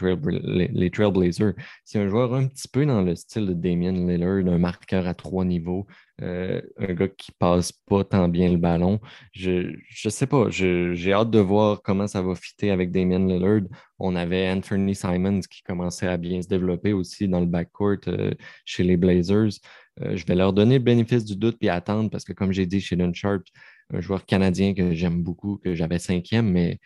les, 0.72 0.90
Trailblazers. 0.90 1.54
C'est 1.84 1.98
un 1.98 2.08
joueur 2.08 2.34
un 2.34 2.46
petit 2.46 2.68
peu 2.68 2.86
dans 2.86 3.02
le 3.02 3.14
style 3.14 3.46
de 3.46 3.52
Damien 3.52 3.92
Lillard, 3.92 4.52
un 4.52 4.58
marqueur 4.58 5.06
à 5.06 5.14
trois 5.14 5.44
niveaux. 5.44 5.86
Euh, 6.22 6.60
un 6.78 6.94
gars 6.94 7.08
qui 7.08 7.32
passe 7.32 7.72
pas 7.72 8.04
tant 8.04 8.28
bien 8.28 8.48
le 8.50 8.56
ballon. 8.56 9.00
Je 9.32 9.74
ne 10.04 10.10
sais 10.10 10.26
pas, 10.26 10.48
j'ai 10.48 11.12
hâte 11.12 11.30
de 11.30 11.40
voir 11.40 11.82
comment 11.82 12.06
ça 12.06 12.22
va 12.22 12.34
fitter 12.36 12.70
avec 12.70 12.92
Damien 12.92 13.26
Lillard. 13.26 13.62
On 13.98 14.14
avait 14.14 14.48
Anthony 14.50 14.94
Simons 14.94 15.40
qui 15.40 15.62
commençait 15.62 16.06
à 16.06 16.16
bien 16.16 16.40
se 16.40 16.48
développer 16.48 16.92
aussi 16.92 17.26
dans 17.26 17.40
le 17.40 17.46
backcourt 17.46 17.96
euh, 18.08 18.32
chez 18.64 18.84
les 18.84 18.96
Blazers. 18.96 19.58
Euh, 20.02 20.16
je 20.16 20.24
vais 20.26 20.34
leur 20.34 20.52
donner 20.52 20.78
le 20.78 20.84
bénéfice 20.84 21.24
du 21.24 21.36
doute 21.36 21.56
puis 21.58 21.68
attendre 21.68 22.10
parce 22.10 22.24
que, 22.24 22.32
comme 22.32 22.52
j'ai 22.52 22.66
dit 22.66 22.80
chez 22.80 22.96
Sharp, 23.12 23.42
un 23.92 24.00
joueur 24.00 24.24
canadien 24.24 24.74
que 24.74 24.94
j'aime 24.94 25.22
beaucoup, 25.22 25.58
que 25.58 25.74
j'avais 25.74 25.98
cinquième, 25.98 26.50
mais 26.50 26.78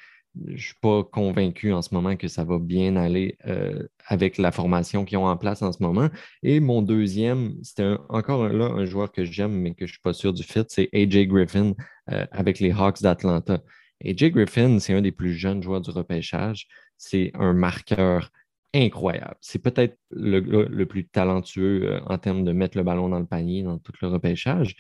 je 0.47 0.53
ne 0.53 0.59
suis 0.59 0.75
pas 0.81 1.05
convaincu 1.05 1.73
en 1.73 1.83
ce 1.83 1.95
moment 1.95 2.17
que 2.17 2.29
ça 2.29 2.45
va 2.45 2.59
bien 2.59 2.97
aller 2.97 3.37
euh, 3.47 3.87
avec 4.07 4.39
la 4.39 4.53
formation 4.53 5.05
qu'ils 5.05 5.19
ont 5.19 5.27
en 5.27 5.37
place 5.37 5.63
en 5.63 5.73
ce 5.73 5.83
moment. 5.83 6.09
Et 6.43 6.61
mon 6.61 6.83
deuxième, 6.83 7.55
c'était 7.63 7.97
encore 8.09 8.49
là 8.49 8.67
un 8.67 8.85
joueur 8.85 9.13
que 9.13 9.25
j'aime, 9.25 9.53
mais 9.53 9.75
que 9.75 9.87
je 9.87 9.91
ne 9.91 9.95
suis 9.95 10.03
pas 10.03 10.13
sûr 10.13 10.33
du 10.33 10.43
fit, 10.43 10.65
c'est 10.69 10.89
AJ 10.93 11.27
Griffin 11.27 11.75
euh, 12.11 12.27
avec 12.31 12.61
les 12.61 12.73
Hawks 12.73 13.03
d'Atlanta. 13.03 13.61
AJ 14.05 14.31
Griffin, 14.31 14.79
c'est 14.79 14.95
un 14.95 15.03
des 15.03 15.13
plus 15.13 15.35
jeunes 15.35 15.63
joueurs 15.63 15.81
du 15.81 15.91
repêchage. 15.91 16.69
C'est 16.97 17.33
un 17.35 17.53
marqueur 17.53 18.31
incroyable. 18.75 19.37
C'est 19.41 19.63
peut-être 19.63 19.99
le, 20.11 20.85
plus 20.85 21.07
talentueux 21.07 21.83
euh, 21.85 22.01
en 22.07 22.19
termes 22.19 22.45
de 22.45 22.53
mettre 22.53 22.77
le 22.77 22.85
ballon 22.85 23.09
dans 23.09 23.19
le 23.19 23.27
panier 23.27 23.63
dans 23.63 23.79
tout 23.79 23.93
le 24.01 24.09
repêchage, 24.09 24.77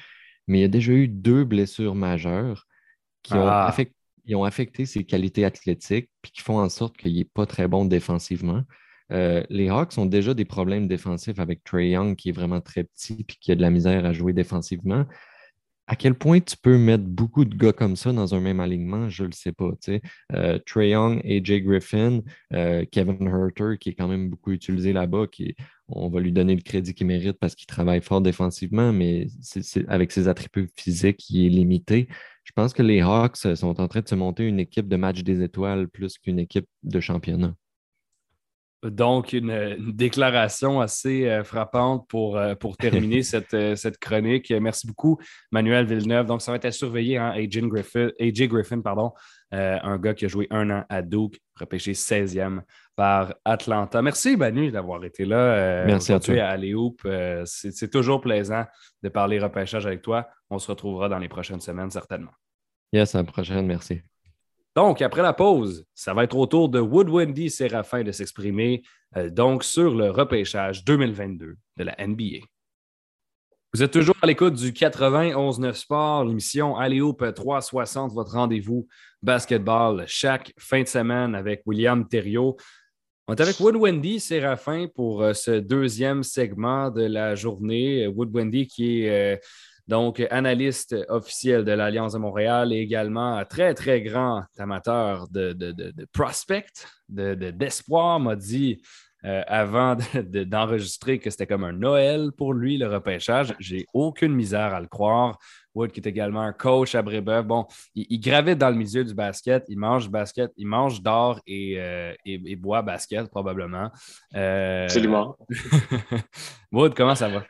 mais 0.47 0.59
il 0.59 0.61
y 0.63 0.65
a 0.65 0.69
déjà 0.69 0.93
eu 0.93 1.09
deux 1.09 1.45
blessures 1.45 1.95
majeures 1.95 2.67
qui 3.23 3.35
ont 3.35 3.47
ah. 3.47 3.67
affecté 3.67 3.98
ils 4.29 4.37
ont 4.37 4.45
affecté 4.45 4.87
ses 4.87 5.05
qualités 5.05 5.45
athlétiques 5.45 6.11
puis 6.23 6.31
qui 6.31 6.43
font 6.43 6.59
en 6.59 6.69
sorte 6.69 6.97
qu'il 6.97 7.17
n'est 7.17 7.25
pas 7.25 7.47
très 7.47 7.67
bon 7.67 7.87
défensivement. 7.87 8.63
Euh, 9.11 9.43
les 9.49 9.71
Hawks 9.71 9.97
ont 9.97 10.07
déjà 10.07 10.35
des 10.35 10.45
problèmes 10.45 10.87
défensifs 10.87 11.39
avec 11.39 11.65
Trey 11.65 11.91
Young 11.91 12.15
qui 12.15 12.29
est 12.29 12.33
vraiment 12.33 12.61
très 12.61 12.85
petit 12.85 13.25
puis 13.25 13.39
qui 13.41 13.51
a 13.51 13.55
de 13.55 13.63
la 13.63 13.71
misère 13.71 14.05
à 14.05 14.13
jouer 14.13 14.35
défensivement. 14.35 15.07
À 15.91 15.97
quel 15.97 16.15
point 16.15 16.41
tu 16.41 16.55
peux 16.59 16.77
mettre 16.77 17.05
beaucoup 17.05 17.47
de 17.47 17.57
gars 17.57 17.73
comme 17.73 17.97
ça 17.97 18.13
dans 18.13 18.35
un 18.35 18.41
même 18.41 18.61
alignement, 18.61 19.09
je 19.09 19.23
ne 19.23 19.29
le 19.29 19.33
sais 19.33 19.53
pas. 19.53 19.71
Euh, 20.35 20.59
Trey 20.67 20.91
Young, 20.91 21.23
AJ 21.25 21.63
Griffin, 21.63 22.21
euh, 22.53 22.85
Kevin 22.93 23.27
Herter, 23.27 23.79
qui 23.81 23.89
est 23.89 23.95
quand 23.95 24.09
même 24.09 24.29
beaucoup 24.29 24.53
utilisé 24.53 24.93
là-bas, 24.93 25.29
qui 25.33 25.57
on 25.89 26.11
va 26.11 26.21
lui 26.21 26.33
donner 26.33 26.55
le 26.55 26.61
crédit 26.61 26.93
qu'il 26.93 27.07
mérite 27.07 27.39
parce 27.39 27.55
qu'il 27.55 27.67
travaille 27.67 28.03
fort 28.03 28.21
défensivement, 28.21 28.93
mais 28.93 29.29
avec 29.89 30.13
ses 30.13 30.29
attributs 30.29 30.69
physiques, 30.77 31.31
il 31.31 31.47
est 31.47 31.49
limité. 31.49 32.09
Je 32.49 32.53
pense 32.55 32.73
que 32.73 32.83
les 32.83 33.03
Hawks 33.03 33.37
sont 33.37 33.79
en 33.79 33.89
train 33.89 34.01
de 34.01 34.09
se 34.09 34.15
monter 34.15 34.45
une 34.49 34.59
équipe 34.59 34.89
de 34.89 34.97
match 34.97 35.23
des 35.23 35.43
étoiles 35.43 35.87
plus 35.87 36.17
qu'une 36.17 36.39
équipe 36.39 36.67
de 36.83 36.99
championnat. 36.99 37.55
Donc, 38.85 39.33
une, 39.33 39.77
déclaration 39.93 40.81
assez 40.81 41.29
euh, 41.29 41.43
frappante 41.43 42.07
pour, 42.09 42.37
euh, 42.37 42.55
pour 42.55 42.77
terminer 42.77 43.23
cette, 43.25 43.53
euh, 43.55 43.75
cette, 43.75 43.99
chronique. 43.99 44.53
Merci 44.53 44.87
beaucoup, 44.87 45.19
Manuel 45.51 45.85
Villeneuve. 45.87 46.27
Donc, 46.27 46.43
ça 46.43 46.53
va 46.53 46.57
être 46.57 46.65
à 46.65 46.71
surveiller, 46.71 47.17
hein, 47.17 47.33
AJ 47.35 47.63
Griffin, 47.63 48.11
AJ 48.21 48.47
Griffin 48.47 48.81
pardon, 48.81 49.13
un 49.51 49.99
gars 49.99 50.15
qui 50.15 50.27
a 50.27 50.29
joué 50.29 50.47
un 50.51 50.71
an 50.71 50.85
à 50.89 51.03
Duke, 51.03 51.41
repêché 51.57 51.93
16e 51.93 52.61
par 52.95 53.35
Atlanta. 53.45 54.01
Merci, 54.03 54.37
Manu, 54.37 54.71
d'avoir 54.71 55.03
été 55.05 55.25
là. 55.25 55.85
Merci 55.87 56.13
à 56.13 56.21
toi. 56.21 56.35
à 56.43 56.57
Léoup. 56.57 56.97
C'est 57.45 57.91
toujours 57.91 58.21
plaisant 58.21 58.65
de 59.03 59.09
parler 59.09 59.39
repêchage 59.39 59.87
avec 59.87 60.03
toi. 60.03 60.29
On 60.51 60.59
se 60.59 60.71
retrouvera 60.71 61.09
dans 61.09 61.19
les 61.19 61.29
prochaines 61.29 61.61
semaines, 61.61 61.91
certainement. 61.91 62.33
Yes, 62.93 63.15
à 63.15 63.19
la 63.19 63.25
prochaine. 63.25 63.67
Merci. 63.67 64.03
Donc, 64.79 65.03
après 65.03 65.23
la 65.23 65.33
pause, 65.33 65.85
ça 65.93 66.15
va 66.15 66.23
être 66.23 66.37
au 66.37 66.47
tour 66.47 66.69
de 66.69 66.79
Wood 66.79 67.11
Wendy 67.11 67.51
Séraphin 67.51 68.05
de 68.05 68.13
s'exprimer 68.13 68.85
euh, 69.17 69.29
donc 69.29 69.65
sur 69.65 69.93
le 69.93 70.09
repêchage 70.13 70.85
2022 70.85 71.57
de 71.79 71.83
la 71.83 71.97
NBA. 71.99 72.47
Vous 73.75 73.83
êtes 73.83 73.91
toujours 73.91 74.15
à 74.23 74.27
l'écoute 74.29 74.55
du 74.55 74.71
91-9 74.71 75.73
Sport, 75.73 76.27
l'émission 76.27 76.77
Alléope 76.77 77.35
360, 77.35 78.13
votre 78.13 78.31
rendez-vous 78.31 78.87
basketball 79.21 80.05
chaque 80.07 80.53
fin 80.61 80.85
de 80.85 80.87
semaine 80.87 81.35
avec 81.35 81.63
William 81.67 82.07
Thériault. 82.07 82.57
On 83.27 83.35
est 83.35 83.41
avec 83.41 83.59
Wood 83.59 83.75
Wendy 83.75 84.21
Séraphin 84.21 84.87
pour 84.95 85.25
euh, 85.25 85.33
ce 85.33 85.59
deuxième 85.59 86.23
segment 86.23 86.93
de 86.93 87.03
la 87.03 87.35
journée. 87.35 88.07
Wood 88.07 88.33
Wendy 88.33 88.69
qui 88.69 89.03
est 89.03 89.35
euh, 89.35 89.37
donc 89.89 90.25
analyste 90.31 90.95
officiel 91.09 91.65
de 91.65 91.73
l'Alliance 91.73 92.13
de 92.13 92.19
Montréal 92.19 92.73
et 92.73 92.77
également 92.77 93.37
un 93.37 93.45
très, 93.47 93.75
très 93.75 94.03
grand 94.03 94.45
amateur 94.59 95.29
de, 95.29 95.55
de, 95.55 95.73
de, 95.73 96.07
prospect, 96.13 96.67
d'espoir, 97.09 98.21
m'a 98.21 98.37
dit 98.37 98.83
euh, 99.25 99.43
avant 99.49 99.97
d'enregistrer 100.15 101.19
que 101.19 101.31
c'était 101.31 101.47
comme 101.47 101.65
un 101.65 101.73
Noël 101.73 102.31
pour 102.37 102.53
lui, 102.53 102.77
le 102.77 102.87
repêchage. 102.87 103.55
J'ai 103.59 103.87
aucune 103.93 104.33
misère 104.33 104.75
à 104.75 104.81
le 104.81 104.87
croire. 104.87 105.39
Wood, 105.75 105.91
qui 105.91 106.01
est 106.01 106.07
également 106.07 106.43
un 106.43 106.53
coach 106.53 106.95
à 106.95 107.03
Brébeuf, 107.03 107.45
bon, 107.47 107.67
il, 107.95 108.19
gravite 108.21 108.59
dans 108.59 108.71
le 108.71 108.75
milieu 108.75 109.05
du 109.05 109.15
basket, 109.15 109.65
il 109.69 109.79
mange 109.79 110.11
basket, 110.11 110.51
il 110.57 110.67
mange 110.67 111.03
d'or 111.03 111.41
et, 111.47 111.77
euh, 111.79 112.13
et, 112.25 112.57
boit 112.57 112.83
basket 112.83 113.29
probablement. 113.29 113.91
Euh... 114.35 114.85
Absolument. 114.85 115.37
Wood, 116.73 116.95
comment 116.95 117.15
ça 117.15 117.29
va? 117.29 117.45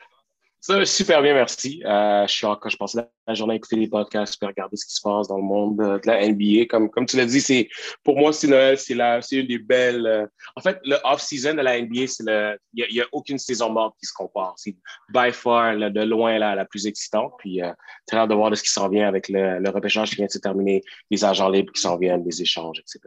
Ça 0.61 0.85
super 0.85 1.21
bien, 1.21 1.33
merci. 1.33 1.81
Euh, 1.85 2.27
je 2.27 2.33
suis 2.33 2.45
encore, 2.45 2.69
je 2.69 2.75
passais 2.75 2.99
la 3.27 3.33
journée 3.33 3.53
à 3.53 3.55
écouter 3.55 3.77
les 3.77 3.87
podcasts, 3.87 4.41
à 4.43 4.47
regarder 4.47 4.75
ce 4.75 4.85
qui 4.85 4.93
se 4.93 5.01
passe 5.01 5.27
dans 5.29 5.37
le 5.37 5.43
monde 5.43 5.77
de, 5.77 6.01
la 6.05 6.27
NBA. 6.27 6.65
Comme, 6.69 6.89
comme 6.89 7.05
tu 7.05 7.15
l'as 7.15 7.25
dit, 7.25 7.39
c'est 7.39 7.69
pour 8.03 8.17
moi, 8.17 8.33
c'est 8.33 8.47
Noël, 8.47 8.77
c'est 8.77 8.97
c'est 9.21 9.37
une 9.37 9.47
des 9.47 9.57
belles. 9.57 10.05
Euh, 10.05 10.27
en 10.57 10.61
fait, 10.61 10.79
le 10.83 10.97
off-season 11.05 11.53
de 11.53 11.61
la 11.61 11.81
NBA, 11.81 12.07
c'est 12.07 12.25
le, 12.25 12.57
il 12.73 12.85
n'y 12.91 12.99
a, 12.99 13.05
aucune 13.13 13.37
saison 13.37 13.69
morte 13.69 13.95
qui 13.99 14.05
se 14.05 14.13
compare. 14.13 14.53
C'est 14.57 14.75
by 15.13 15.31
far 15.31 15.77
de 15.77 16.01
loin 16.01 16.37
la, 16.37 16.55
la 16.55 16.65
plus 16.65 16.87
excitante. 16.87 17.33
Puis 17.39 17.61
euh, 17.61 17.71
très 18.05 18.17
hâte 18.17 18.29
de 18.29 18.35
voir 18.35 18.49
de 18.49 18.55
ce 18.55 18.63
qui 18.63 18.71
s'en 18.71 18.89
vient 18.89 19.07
avec 19.07 19.29
le, 19.29 19.59
le 19.59 19.69
repêchage 19.69 20.09
qui 20.09 20.17
vient 20.17 20.25
de 20.25 20.31
se 20.31 20.39
terminer, 20.39 20.81
les 21.09 21.23
agents 21.23 21.49
libres 21.49 21.71
qui 21.71 21.81
s'en 21.81 21.97
viennent, 21.97 22.25
les 22.25 22.41
échanges, 22.41 22.79
etc. 22.79 22.99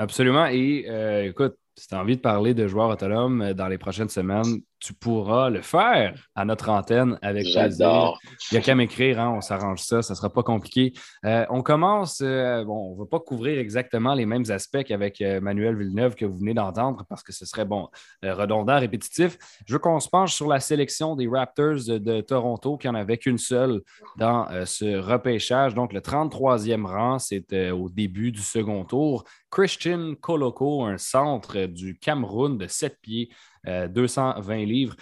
Absolument. 0.00 0.46
Et 0.46 0.86
euh, 0.88 1.28
écoute, 1.28 1.56
si 1.76 1.88
tu 1.88 1.94
as 1.94 2.00
envie 2.00 2.16
de 2.16 2.22
parler 2.22 2.54
de 2.54 2.66
joueurs 2.66 2.88
autonomes 2.88 3.42
euh, 3.42 3.54
dans 3.54 3.68
les 3.68 3.76
prochaines 3.76 4.08
semaines, 4.08 4.62
tu 4.80 4.94
pourras 4.94 5.50
le 5.50 5.62
faire 5.62 6.14
à 6.34 6.44
notre 6.44 6.70
antenne 6.70 7.18
avec 7.22 7.46
J'adore. 7.46 8.18
Il 8.50 8.54
n'y 8.54 8.58
a 8.58 8.60
qu'à 8.62 8.74
m'écrire, 8.74 9.20
hein, 9.20 9.32
on 9.36 9.40
s'arrange 9.40 9.82
ça, 9.82 10.02
ça 10.02 10.14
ne 10.14 10.16
sera 10.16 10.30
pas 10.30 10.42
compliqué. 10.42 10.92
Euh, 11.24 11.44
on 11.50 11.62
commence, 11.62 12.20
euh, 12.22 12.64
bon, 12.64 12.92
on 12.92 12.94
ne 12.94 12.98
va 12.98 13.06
pas 13.06 13.20
couvrir 13.20 13.58
exactement 13.58 14.14
les 14.14 14.26
mêmes 14.26 14.44
aspects 14.48 14.82
qu'avec 14.82 15.20
Manuel 15.20 15.76
Villeneuve 15.76 16.14
que 16.14 16.24
vous 16.24 16.38
venez 16.38 16.54
d'entendre 16.54 17.04
parce 17.08 17.22
que 17.22 17.32
ce 17.32 17.44
serait 17.44 17.64
bon, 17.64 17.88
redondant, 18.22 18.80
répétitif. 18.80 19.36
Je 19.66 19.74
veux 19.74 19.78
qu'on 19.78 20.00
se 20.00 20.08
penche 20.08 20.34
sur 20.34 20.48
la 20.48 20.60
sélection 20.60 21.14
des 21.14 21.28
Raptors 21.28 21.84
de, 21.86 22.20
Toronto, 22.20 22.76
qui 22.76 22.88
en 22.88 22.94
avait 22.94 23.18
qu'une 23.18 23.38
seule 23.38 23.82
dans 24.16 24.48
ce 24.64 24.98
repêchage. 24.98 25.74
Donc, 25.74 25.92
le 25.92 26.00
33e 26.00 26.86
rang, 26.86 27.18
c'était 27.18 27.70
au 27.70 27.88
début 27.88 28.32
du 28.32 28.40
second 28.40 28.84
tour. 28.84 29.24
Christian 29.50 30.14
Koloko, 30.20 30.84
un 30.84 30.98
centre 30.98 31.66
du 31.66 31.98
Cameroun 31.98 32.56
de 32.56 32.66
7 32.66 32.98
pieds, 33.00 33.30
220 33.66 34.54
euh, 34.54 34.64
livres. 34.64 34.96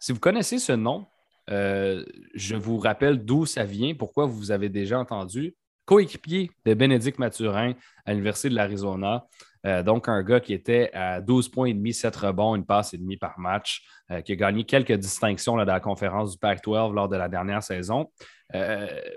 Si 0.00 0.12
vous 0.12 0.20
connaissez 0.20 0.58
ce 0.58 0.72
nom, 0.72 1.06
euh, 1.50 2.04
je 2.34 2.56
vous 2.56 2.78
rappelle 2.78 3.24
d'où 3.24 3.46
ça 3.46 3.64
vient, 3.64 3.94
pourquoi 3.94 4.26
vous 4.26 4.50
avez 4.50 4.68
déjà 4.68 4.98
entendu. 4.98 5.54
Coéquipier 5.84 6.50
de 6.64 6.74
Bénédicte 6.74 7.18
Mathurin 7.18 7.74
à 8.04 8.12
l'Université 8.12 8.48
de 8.48 8.56
l'Arizona. 8.56 9.24
Euh, 9.64 9.84
donc, 9.84 10.08
un 10.08 10.22
gars 10.22 10.40
qui 10.40 10.52
était 10.52 10.90
à 10.92 11.20
12 11.20 11.48
points 11.48 11.66
et 11.66 11.74
demi, 11.74 11.92
7 11.92 12.14
rebonds, 12.16 12.56
une 12.56 12.66
passe 12.66 12.92
et 12.94 12.98
demie 12.98 13.16
par 13.16 13.38
match, 13.38 13.82
qui 14.24 14.32
a 14.32 14.36
gagné 14.36 14.62
quelques 14.62 14.92
distinctions 14.92 15.56
là, 15.56 15.64
dans 15.64 15.72
la 15.72 15.80
conférence 15.80 16.32
du 16.32 16.38
Pac-12 16.38 16.94
lors 16.94 17.08
de 17.08 17.16
la 17.16 17.28
dernière 17.28 17.62
saison. 17.62 18.08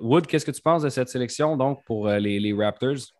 Wood, 0.02 0.26
qu'est-ce 0.26 0.46
que 0.46 0.52
tu 0.52 0.62
penses 0.62 0.82
de 0.82 0.90
cette 0.90 1.10
sélection 1.10 1.58
donc 1.58 1.84
pour 1.86 2.08
les 2.10 2.54
Raptors? 2.54 3.19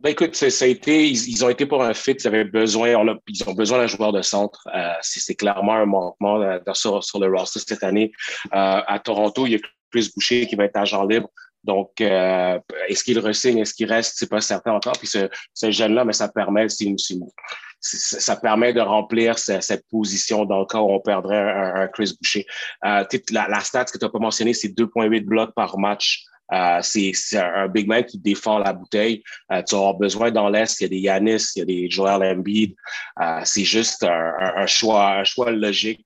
Ben 0.00 0.10
écoute, 0.10 0.34
ça 0.34 0.64
a 0.64 0.68
été, 0.68 1.10
ils, 1.10 1.44
ont 1.44 1.50
été 1.50 1.66
pour 1.66 1.82
un 1.82 1.92
fit, 1.92 2.12
ils 2.12 2.26
avaient 2.26 2.44
besoin, 2.44 2.88
ils 2.88 3.48
ont 3.48 3.52
besoin 3.52 3.78
d'un 3.78 3.86
joueur 3.86 4.12
de 4.12 4.22
centre. 4.22 4.66
Euh, 4.74 4.94
c'est 5.02 5.34
clairement 5.34 5.74
un 5.74 5.84
manquement 5.84 6.40
euh, 6.40 6.58
sur, 6.72 7.04
sur, 7.04 7.20
le 7.20 7.26
roster 7.26 7.60
cette 7.60 7.84
année. 7.84 8.10
Euh, 8.46 8.80
à 8.86 8.98
Toronto, 8.98 9.46
il 9.46 9.52
y 9.52 9.56
a 9.56 9.58
Chris 9.90 10.10
Boucher 10.14 10.46
qui 10.46 10.56
va 10.56 10.64
être 10.64 10.76
agent 10.78 11.04
libre. 11.04 11.28
Donc, 11.64 12.00
euh, 12.00 12.58
est-ce 12.88 13.04
qu'il 13.04 13.18
ressigne, 13.18 13.58
est-ce 13.58 13.74
qu'il 13.74 13.92
reste, 13.92 14.14
c'est 14.16 14.30
pas 14.30 14.40
certain 14.40 14.72
encore. 14.72 14.94
Puis 14.98 15.08
ce, 15.08 15.28
ce 15.52 15.70
jeune-là, 15.70 16.06
mais 16.06 16.14
ça 16.14 16.28
permet, 16.28 16.66
ça 17.80 18.36
permet 18.36 18.72
de 18.72 18.80
remplir 18.80 19.38
cette, 19.38 19.84
position 19.90 20.46
dans 20.46 20.60
le 20.60 20.66
cas 20.66 20.78
où 20.78 20.90
on 20.90 21.00
perdrait 21.00 21.36
un, 21.36 21.74
un 21.82 21.88
Chris 21.88 22.14
Boucher. 22.18 22.46
Euh, 22.86 23.04
la, 23.30 23.48
la 23.48 23.58
que 23.60 23.98
tu 23.98 24.04
n'as 24.04 24.10
pas 24.10 24.18
mentionné, 24.18 24.54
c'est 24.54 24.68
2,8 24.68 25.26
blocs 25.26 25.54
par 25.54 25.78
match 25.78 26.24
euh, 26.52 26.78
c'est 26.82 27.12
un 27.36 27.68
big 27.68 27.86
man 27.86 28.04
qui 28.04 28.18
défend 28.18 28.58
la 28.58 28.72
bouteille. 28.72 29.22
Euh, 29.52 29.62
tu 29.62 29.74
auras 29.74 29.92
besoin 29.92 30.30
dans 30.30 30.48
l'Est, 30.48 30.80
il 30.80 30.84
y 30.84 30.86
a 30.86 30.88
des 30.88 30.98
Yanis, 30.98 31.52
il 31.54 31.58
y 31.60 31.62
a 31.62 31.64
des 31.64 31.90
Joel 31.90 32.22
Embiid. 32.22 32.74
Euh, 33.20 33.40
c'est 33.44 33.64
juste 33.64 34.04
un, 34.04 34.66
choix, 34.66 35.12
un 35.12 35.24
choix 35.24 35.50
logique 35.50 36.04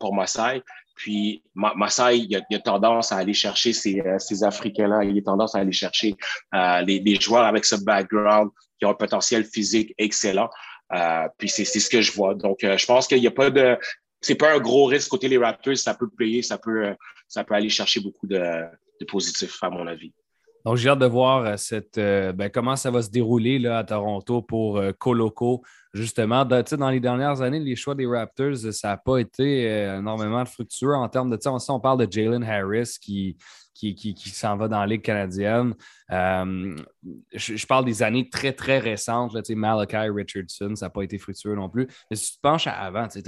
pour 0.00 0.14
Masai. 0.14 0.62
Puis 0.96 1.42
Masai, 1.54 2.20
il 2.20 2.36
a, 2.36 2.40
a, 2.50 2.58
tendance 2.58 3.12
à 3.12 3.16
aller 3.16 3.34
chercher 3.34 3.74
ces, 3.74 4.00
Africains-là, 4.42 5.04
il 5.04 5.18
a 5.18 5.22
tendance 5.22 5.54
à 5.54 5.58
aller 5.58 5.72
chercher 5.72 6.14
les, 6.52 7.18
joueurs 7.20 7.44
avec 7.44 7.64
ce 7.64 7.76
background 7.76 8.50
qui 8.78 8.86
ont 8.86 8.90
un 8.90 8.94
potentiel 8.94 9.44
physique 9.44 9.94
excellent. 9.98 10.48
puis 11.36 11.48
c'est 11.48 11.64
ce 11.64 11.90
que 11.90 12.00
je 12.00 12.12
vois. 12.12 12.34
Donc, 12.34 12.58
je 12.62 12.86
pense 12.86 13.06
qu'il 13.06 13.20
n'y 13.20 13.26
a 13.26 13.32
pas 13.32 13.50
de 13.50 13.78
c'est 14.22 14.34
pas 14.34 14.54
un 14.54 14.58
gros 14.58 14.86
risque 14.86 15.10
côté 15.10 15.28
les 15.28 15.36
Raptors, 15.36 15.76
ça 15.76 15.94
peut 15.94 16.08
payer, 16.08 16.42
ça 16.42 16.56
peut, 16.56 16.96
ça 17.28 17.44
peut 17.44 17.54
aller 17.54 17.68
chercher 17.68 18.00
beaucoup 18.00 18.26
de, 18.26 18.64
de 19.00 19.04
positif, 19.04 19.62
à 19.62 19.70
mon 19.70 19.86
avis. 19.86 20.12
Donc, 20.66 20.78
j'ai 20.78 20.88
hâte 20.88 20.98
de 20.98 21.06
voir 21.06 21.44
euh, 21.44 21.56
cette, 21.56 21.96
euh, 21.96 22.32
ben, 22.32 22.50
comment 22.50 22.74
ça 22.74 22.90
va 22.90 23.00
se 23.00 23.08
dérouler 23.08 23.60
là, 23.60 23.78
à 23.78 23.84
Toronto 23.84 24.42
pour 24.42 24.78
euh, 24.78 24.90
Coloco. 24.90 25.62
Justement, 25.94 26.44
dans, 26.44 26.90
les 26.90 26.98
dernières 26.98 27.40
années, 27.40 27.60
les 27.60 27.76
choix 27.76 27.94
des 27.94 28.04
Raptors, 28.04 28.56
ça 28.72 28.88
n'a 28.88 28.96
pas 28.96 29.18
été 29.18 29.62
énormément 29.96 30.44
fructueux 30.44 30.92
en 30.92 31.08
termes 31.08 31.30
de. 31.30 31.38
On, 31.46 31.58
on 31.68 31.80
parle 31.80 32.04
de 32.04 32.12
Jalen 32.12 32.42
Harris 32.42 32.96
qui, 33.00 33.38
qui, 33.72 33.94
qui, 33.94 34.12
qui 34.12 34.28
s'en 34.28 34.56
va 34.56 34.66
dans 34.66 34.80
la 34.80 34.86
Ligue 34.86 35.02
canadienne. 35.02 35.74
je, 36.10 37.66
parle 37.66 37.84
des 37.84 38.02
années 38.02 38.28
très, 38.28 38.52
très 38.52 38.78
récentes. 38.78 39.32
Là, 39.32 39.40
Malachi 39.54 40.10
Richardson, 40.10 40.74
ça 40.74 40.86
n'a 40.86 40.90
pas 40.90 41.02
été 41.02 41.16
fructueux 41.16 41.54
non 41.54 41.70
plus. 41.70 41.86
Mais 42.10 42.16
si 42.16 42.32
tu 42.32 42.36
te 42.36 42.42
penches 42.42 42.66
à 42.66 42.72
avant, 42.72 43.06
tu 43.08 43.22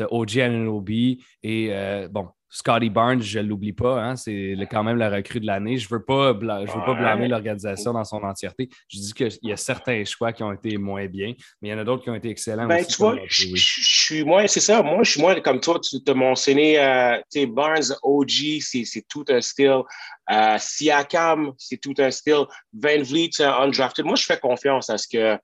as, 0.00 0.12
OG 0.12 0.40
Anunoby 0.40 1.24
et 1.42 1.72
bon, 2.10 2.28
Scotty 2.50 2.90
Barnes, 2.90 3.22
je 3.22 3.38
ne 3.38 3.48
l'oublie 3.48 3.72
pas, 3.72 4.02
hein, 4.02 4.16
c'est 4.16 4.56
quand 4.70 4.82
même 4.82 4.98
la 4.98 5.08
recrue 5.08 5.38
de 5.38 5.46
l'année. 5.46 5.78
Je 5.78 5.86
ne 5.86 5.96
veux 5.96 6.04
pas, 6.04 6.32
je 6.32 6.72
veux 6.72 6.84
pas 6.84 6.94
blâmer 6.94 7.28
l'organisation 7.28 7.92
dans 7.92 8.04
son 8.04 8.22
entièreté. 8.24 8.68
Je 8.88 8.98
dis 8.98 9.12
qu'il 9.12 9.30
y 9.42 9.52
a 9.52 9.56
certains 9.56 10.04
choix 10.04 10.32
qui 10.32 10.42
ont 10.42 10.52
été 10.52 10.76
moins 10.76 11.06
bien, 11.06 11.32
mais 11.62 11.68
il 11.68 11.70
y 11.70 11.74
en 11.74 11.78
a 11.78 11.84
d'autres 11.84 12.02
qui 12.02 12.10
ont 12.10 12.14
été 12.14 12.28
excellents. 12.28 12.66
Ben, 12.66 12.84
tu 12.84 12.96
vois, 12.96 13.16
je, 13.26 13.46
suis 13.54 14.24
moins, 14.24 14.46
c'est 14.48 14.60
ça, 14.60 14.82
moi, 14.82 15.02
je 15.02 15.12
suis 15.12 15.20
moins 15.20 15.38
comme 15.40 15.60
toi, 15.60 15.78
tu 15.78 16.02
te 16.02 16.10
mentionné, 16.10 16.78
euh, 16.78 17.18
Barnes, 17.48 17.94
OG, 18.02 18.60
c'est 18.60 19.04
tout 19.08 19.24
un 19.28 19.40
style. 19.40 19.82
Euh, 20.30 20.56
Siakam, 20.58 21.52
c'est 21.58 21.78
tout 21.78 21.94
un 21.98 22.10
style. 22.10 22.44
Van 22.72 23.02
Vliet, 23.02 23.40
undrafted. 23.40 24.04
Moi, 24.04 24.14
je 24.14 24.24
fais 24.24 24.38
confiance 24.38 24.88
à 24.88 24.96
ce 24.96 25.08
que, 25.08 25.36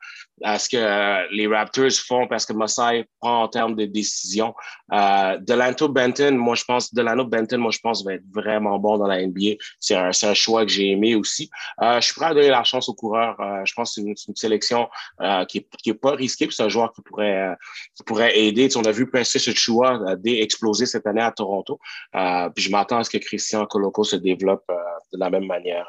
à 0.44 0.58
ce 0.58 0.68
que 0.68 1.34
les 1.34 1.48
Raptors 1.48 1.90
font 2.06 2.28
parce 2.28 2.46
que 2.46 2.52
Masai 2.52 3.04
prend 3.20 3.42
en 3.42 3.48
termes 3.48 3.74
de 3.74 3.86
décision. 3.86 4.54
Euh, 4.92 5.38
Delanto 5.40 5.88
Benton, 5.88 6.36
moi, 6.36 6.54
je 6.54 6.64
pense, 6.64 6.94
Delano 6.96 7.24
Benton, 7.24 7.58
moi, 7.58 7.70
je 7.70 7.78
pense, 7.78 8.04
va 8.04 8.14
être 8.14 8.24
vraiment 8.32 8.78
bon 8.78 8.98
dans 8.98 9.06
la 9.06 9.24
NBA. 9.24 9.56
C'est 9.78 9.94
un, 9.94 10.10
un, 10.10 10.34
choix 10.34 10.64
que 10.64 10.72
j'ai 10.72 10.90
aimé 10.90 11.14
aussi. 11.14 11.50
Euh, 11.82 12.00
je 12.00 12.06
suis 12.06 12.14
prêt 12.14 12.26
à 12.26 12.34
donner 12.34 12.48
la 12.48 12.64
chance 12.64 12.88
aux 12.88 12.94
coureurs. 12.94 13.40
Euh, 13.40 13.64
je 13.64 13.72
pense 13.74 13.90
que 13.90 13.94
c'est 13.94 14.00
une, 14.00 14.14
une, 14.28 14.36
sélection 14.36 14.88
euh, 15.20 15.44
qui 15.44 15.58
est, 15.58 15.68
qui 15.82 15.90
est 15.90 15.94
pas 15.94 16.12
risquée, 16.12 16.48
c'est 16.50 16.62
un 16.62 16.68
joueur 16.68 16.92
qui 16.92 17.02
pourrait, 17.02 17.54
qui 17.94 18.02
pourrait 18.02 18.38
aider. 18.38 18.68
Tu 18.68 18.78
on 18.78 18.84
a 18.84 18.92
vu 18.92 19.08
Princess 19.08 19.48
Chua 19.54 20.00
exploser 20.24 20.86
cette 20.86 21.06
année 21.06 21.20
à 21.20 21.32
Toronto. 21.32 21.78
puis 22.12 22.64
je 22.64 22.70
m'attends 22.70 22.98
à 22.98 23.04
ce 23.04 23.10
que 23.10 23.18
Christian 23.18 23.66
Coloco 23.66 24.04
se 24.04 24.16
développe 24.16 24.64
de 25.12 25.18
la 25.18 25.30
même 25.30 25.46
manière 25.46 25.86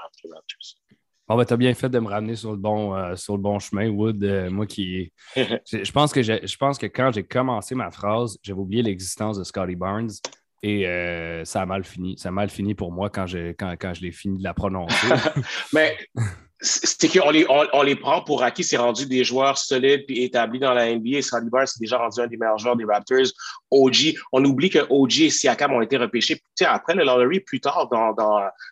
Bon, 1.28 1.36
ben, 1.36 1.44
tu 1.44 1.54
as 1.54 1.58
bien 1.58 1.74
fait 1.74 1.90
de 1.90 2.00
me 2.00 2.08
ramener 2.08 2.38
sur 2.38 2.52
le 2.52 2.58
bon, 2.58 2.96
euh, 2.96 3.16
sur 3.18 3.36
le 3.36 3.42
bon 3.42 3.60
chemin, 3.60 3.90
Wood. 3.90 4.24
Euh, 4.24 4.50
moi 4.50 4.66
qui. 4.66 5.12
je, 5.36 5.92
pense 5.92 6.14
que 6.14 6.24
je 6.24 6.58
pense 6.58 6.78
que 6.78 6.86
quand 6.86 7.12
j'ai 7.14 7.24
commencé 7.24 7.76
ma 7.76 7.92
phrase, 7.92 8.38
j'avais 8.42 8.60
oublié 8.60 8.82
l'existence 8.82 9.38
de 9.38 9.44
Scotty 9.44 9.76
Barnes 9.76 10.12
et 10.64 10.88
euh, 10.88 11.46
ça 11.46 11.62
a 11.62 11.66
mal 11.66 11.84
fini. 11.84 12.18
Ça 12.18 12.30
a 12.30 12.32
mal 12.32 12.50
fini 12.50 12.76
pour 12.76 12.92
moi 12.92 13.10
quand, 13.10 13.26
quand, 13.58 13.76
quand 13.80 13.94
je 13.94 14.02
l'ai 14.02 14.12
fini 14.12 14.38
de 14.40 14.44
la 14.44 14.54
prononcer. 14.54 15.08
Mais 15.74 15.96
c'est 16.60 17.08
qu'on 17.08 17.30
les, 17.30 17.46
on, 17.50 17.84
les 17.84 17.96
prend 17.96 18.24
pour 18.24 18.44
acquis. 18.44 18.64
C'est 18.64 18.78
rendu 18.78 19.06
des 19.06 19.24
joueurs 19.24 19.58
solides 19.58 20.06
puis 20.08 20.24
établis 20.24 20.60
dans 20.60 20.74
la 20.74 20.94
NBA. 20.96 21.20
Barnes, 21.52 21.68
c'est 21.68 21.80
déjà 21.80 21.98
rendu 22.00 22.20
un 22.20 22.28
des 22.28 22.38
meilleurs 22.38 22.58
joueurs 22.58 22.76
des 22.76 22.86
Raptors. 22.86 23.28
OG, 23.70 24.16
on 24.32 24.44
oublie 24.44 24.70
que 24.70 24.80
OG 24.90 25.20
et 25.20 25.30
Siakam 25.30 25.74
ont 25.74 25.82
été 25.82 25.98
repêchés 25.98 26.42
après 26.62 26.96
le 26.96 27.04
lottery 27.04 27.42
plus 27.42 27.60
tard 27.60 27.88
dans, 27.92 28.14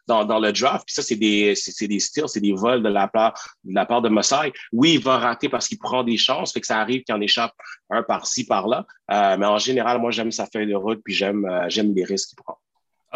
dans, 0.07 0.25
dans, 0.25 0.39
le 0.39 0.51
draft. 0.51 0.85
Puis 0.87 0.95
ça, 0.95 1.03
c'est 1.03 1.15
des, 1.15 1.53
c'est, 1.53 1.87
des 1.87 1.99
steals, 1.99 2.27
c'est 2.27 2.39
des 2.39 2.53
vols 2.53 2.81
de 2.81 2.89
la 2.89 3.07
part 3.07 3.33
de, 3.63 4.09
la. 4.09 4.51
Oui, 4.71 4.93
il 4.93 4.99
va 5.01 5.19
rater 5.19 5.49
parce 5.49 5.67
qu'il 5.67 5.77
prend 5.77 6.03
des 6.03 6.17
chances. 6.17 6.53
Fait 6.53 6.61
que 6.61 6.67
ça 6.67 6.79
arrive 6.79 7.03
qu'il 7.03 7.13
en 7.13 7.21
échappe 7.21 7.53
un 7.91 8.01
par-ci, 8.01 8.45
par-là. 8.45 8.85
Euh, 9.11 9.37
mais 9.37 9.45
en 9.45 9.59
général, 9.59 9.99
moi, 9.99 10.09
j'aime 10.09 10.31
sa 10.31 10.47
feuille 10.47 10.67
de 10.67 10.75
route 10.75 11.01
puis 11.03 11.13
j'aime, 11.13 11.45
euh, 11.45 11.65
j'aime 11.69 11.93
les 11.93 12.03
risques 12.03 12.29
qu'il 12.29 12.37
prend. 12.43 12.57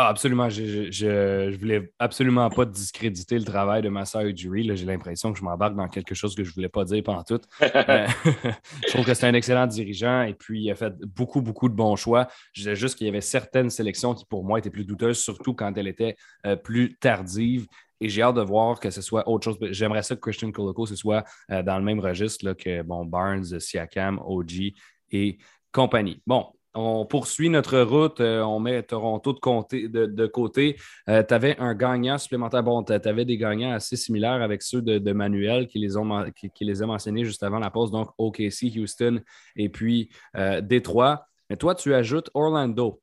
Ah, 0.02 0.08
absolument. 0.08 0.48
Je, 0.48 0.90
je, 0.90 1.58
voulais 1.58 1.92
absolument 2.00 2.50
pas 2.50 2.64
discréditer 2.64 3.38
le 3.38 3.44
travail 3.44 3.82
de 3.82 3.90
Massa 3.90 4.24
Ujiri. 4.24 4.74
J'ai 4.78 4.86
l'impression 4.86 5.34
que 5.34 5.40
je 5.40 5.44
m'embarque 5.44 5.76
dans 5.76 5.90
quelque 5.90 6.16
chose 6.16 6.36
que 6.36 6.44
je 6.46 6.54
voulais 6.54 6.70
pas 6.70 6.86
dire 6.86 7.04
pendant 7.04 7.22
tout. 7.24 7.42
Je 7.60 8.88
trouve 8.88 9.04
que 9.04 9.14
c'est 9.14 9.28
un 9.28 9.34
excellent 9.34 9.68
dirigeant 9.68 10.22
et 10.22 10.34
puis 10.34 10.64
il 10.64 10.72
a 10.72 10.76
fait 10.76 10.94
beaucoup, 11.06 11.42
beaucoup 11.42 11.68
de 11.68 11.74
bons 11.74 11.98
choix. 11.98 12.30
Je 12.54 12.62
disais 12.62 12.78
juste 12.78 12.98
qu'il 12.98 13.08
y 13.08 13.10
avait 13.10 13.20
certaines 13.20 13.70
sélections 13.70 14.14
qui, 14.14 14.24
pour 14.24 14.46
moi, 14.46 14.60
étaient 14.60 14.70
plus 14.70 14.86
douteuses, 14.86 15.20
surtout 15.20 15.54
quand 15.54 15.78
elles 15.78 15.90
étaient 15.90 16.16
euh, 16.46 16.56
plus 16.56 16.96
tardives. 17.02 17.68
Et 18.00 18.08
j'ai 18.08 18.22
hâte 18.22 18.36
de 18.36 18.42
voir 18.42 18.80
que 18.80 18.92
ce 18.92 19.02
soit 19.02 19.28
autre 19.28 19.44
chose. 19.44 19.58
J'aimerais 19.72 20.04
ça 20.04 20.16
que 20.16 20.22
Christian 20.22 20.54
Coloco 20.54 20.86
ce 20.86 20.96
soit 20.96 21.26
euh, 21.52 21.62
dans 21.62 21.78
le 21.78 21.84
même 21.84 22.00
registre 22.00 22.46
là, 22.46 22.56
que 22.56 22.84
bon, 22.84 23.04
Barnes, 23.04 23.60
Siakam, 23.60 24.18
OG 24.24 24.72
et 25.12 25.40
compagnie. 25.74 26.22
Bon, 26.26 26.54
on 26.76 27.06
poursuit 27.06 27.50
notre 27.50 27.80
route, 27.82 28.22
euh, 28.22 28.42
on 28.42 28.60
met 28.60 28.84
Toronto 28.84 29.34
de, 29.34 30.28
côté. 30.28 30.76
Euh, 31.08 31.24
tu 31.24 31.34
avais 31.34 31.58
un 31.60 31.74
gagnant 31.74 32.18
supplémentaire. 32.18 32.64
Bon, 32.64 32.84
tu 32.84 32.94
avais 32.94 33.26
des 33.26 33.38
gagnants 33.38 33.72
assez 33.72 33.96
similaires 33.96 34.42
avec 34.42 34.62
ceux 34.62 34.82
de, 34.82 35.12
Manuel 35.12 35.68
qui 35.68 35.80
les, 35.80 35.98
ont, 35.98 36.26
qui, 36.32 36.70
a 36.70 36.86
mentionnés 36.86 37.26
juste 37.26 37.44
avant 37.44 37.60
la 37.60 37.72
pause, 37.72 37.92
donc 37.92 38.10
OKC, 38.18 38.78
Houston 38.78 39.22
et 39.56 39.70
puis 39.70 40.10
euh, 40.38 40.62
Détroit. 40.62 41.26
Mais 41.50 41.58
toi, 41.58 41.76
tu 41.76 41.94
ajoutes 41.94 42.30
Orlando. 42.34 43.02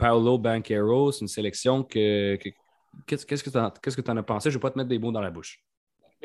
Paolo 0.00 0.36
Banquero, 0.36 1.12
c'est 1.12 1.20
une 1.20 1.28
sélection 1.28 1.84
que. 1.84 2.36
Qu'est-ce 3.06 3.24
que 3.24 3.50
tu 3.50 4.10
en, 4.10 4.16
as 4.16 4.22
pensé? 4.22 4.50
Je 4.50 4.56
ne 4.56 4.58
vais 4.58 4.62
pas 4.62 4.70
te 4.70 4.78
mettre 4.78 4.88
des 4.88 4.98
mots 4.98 5.12
dans 5.12 5.20
la 5.20 5.30
bouche. 5.30 5.60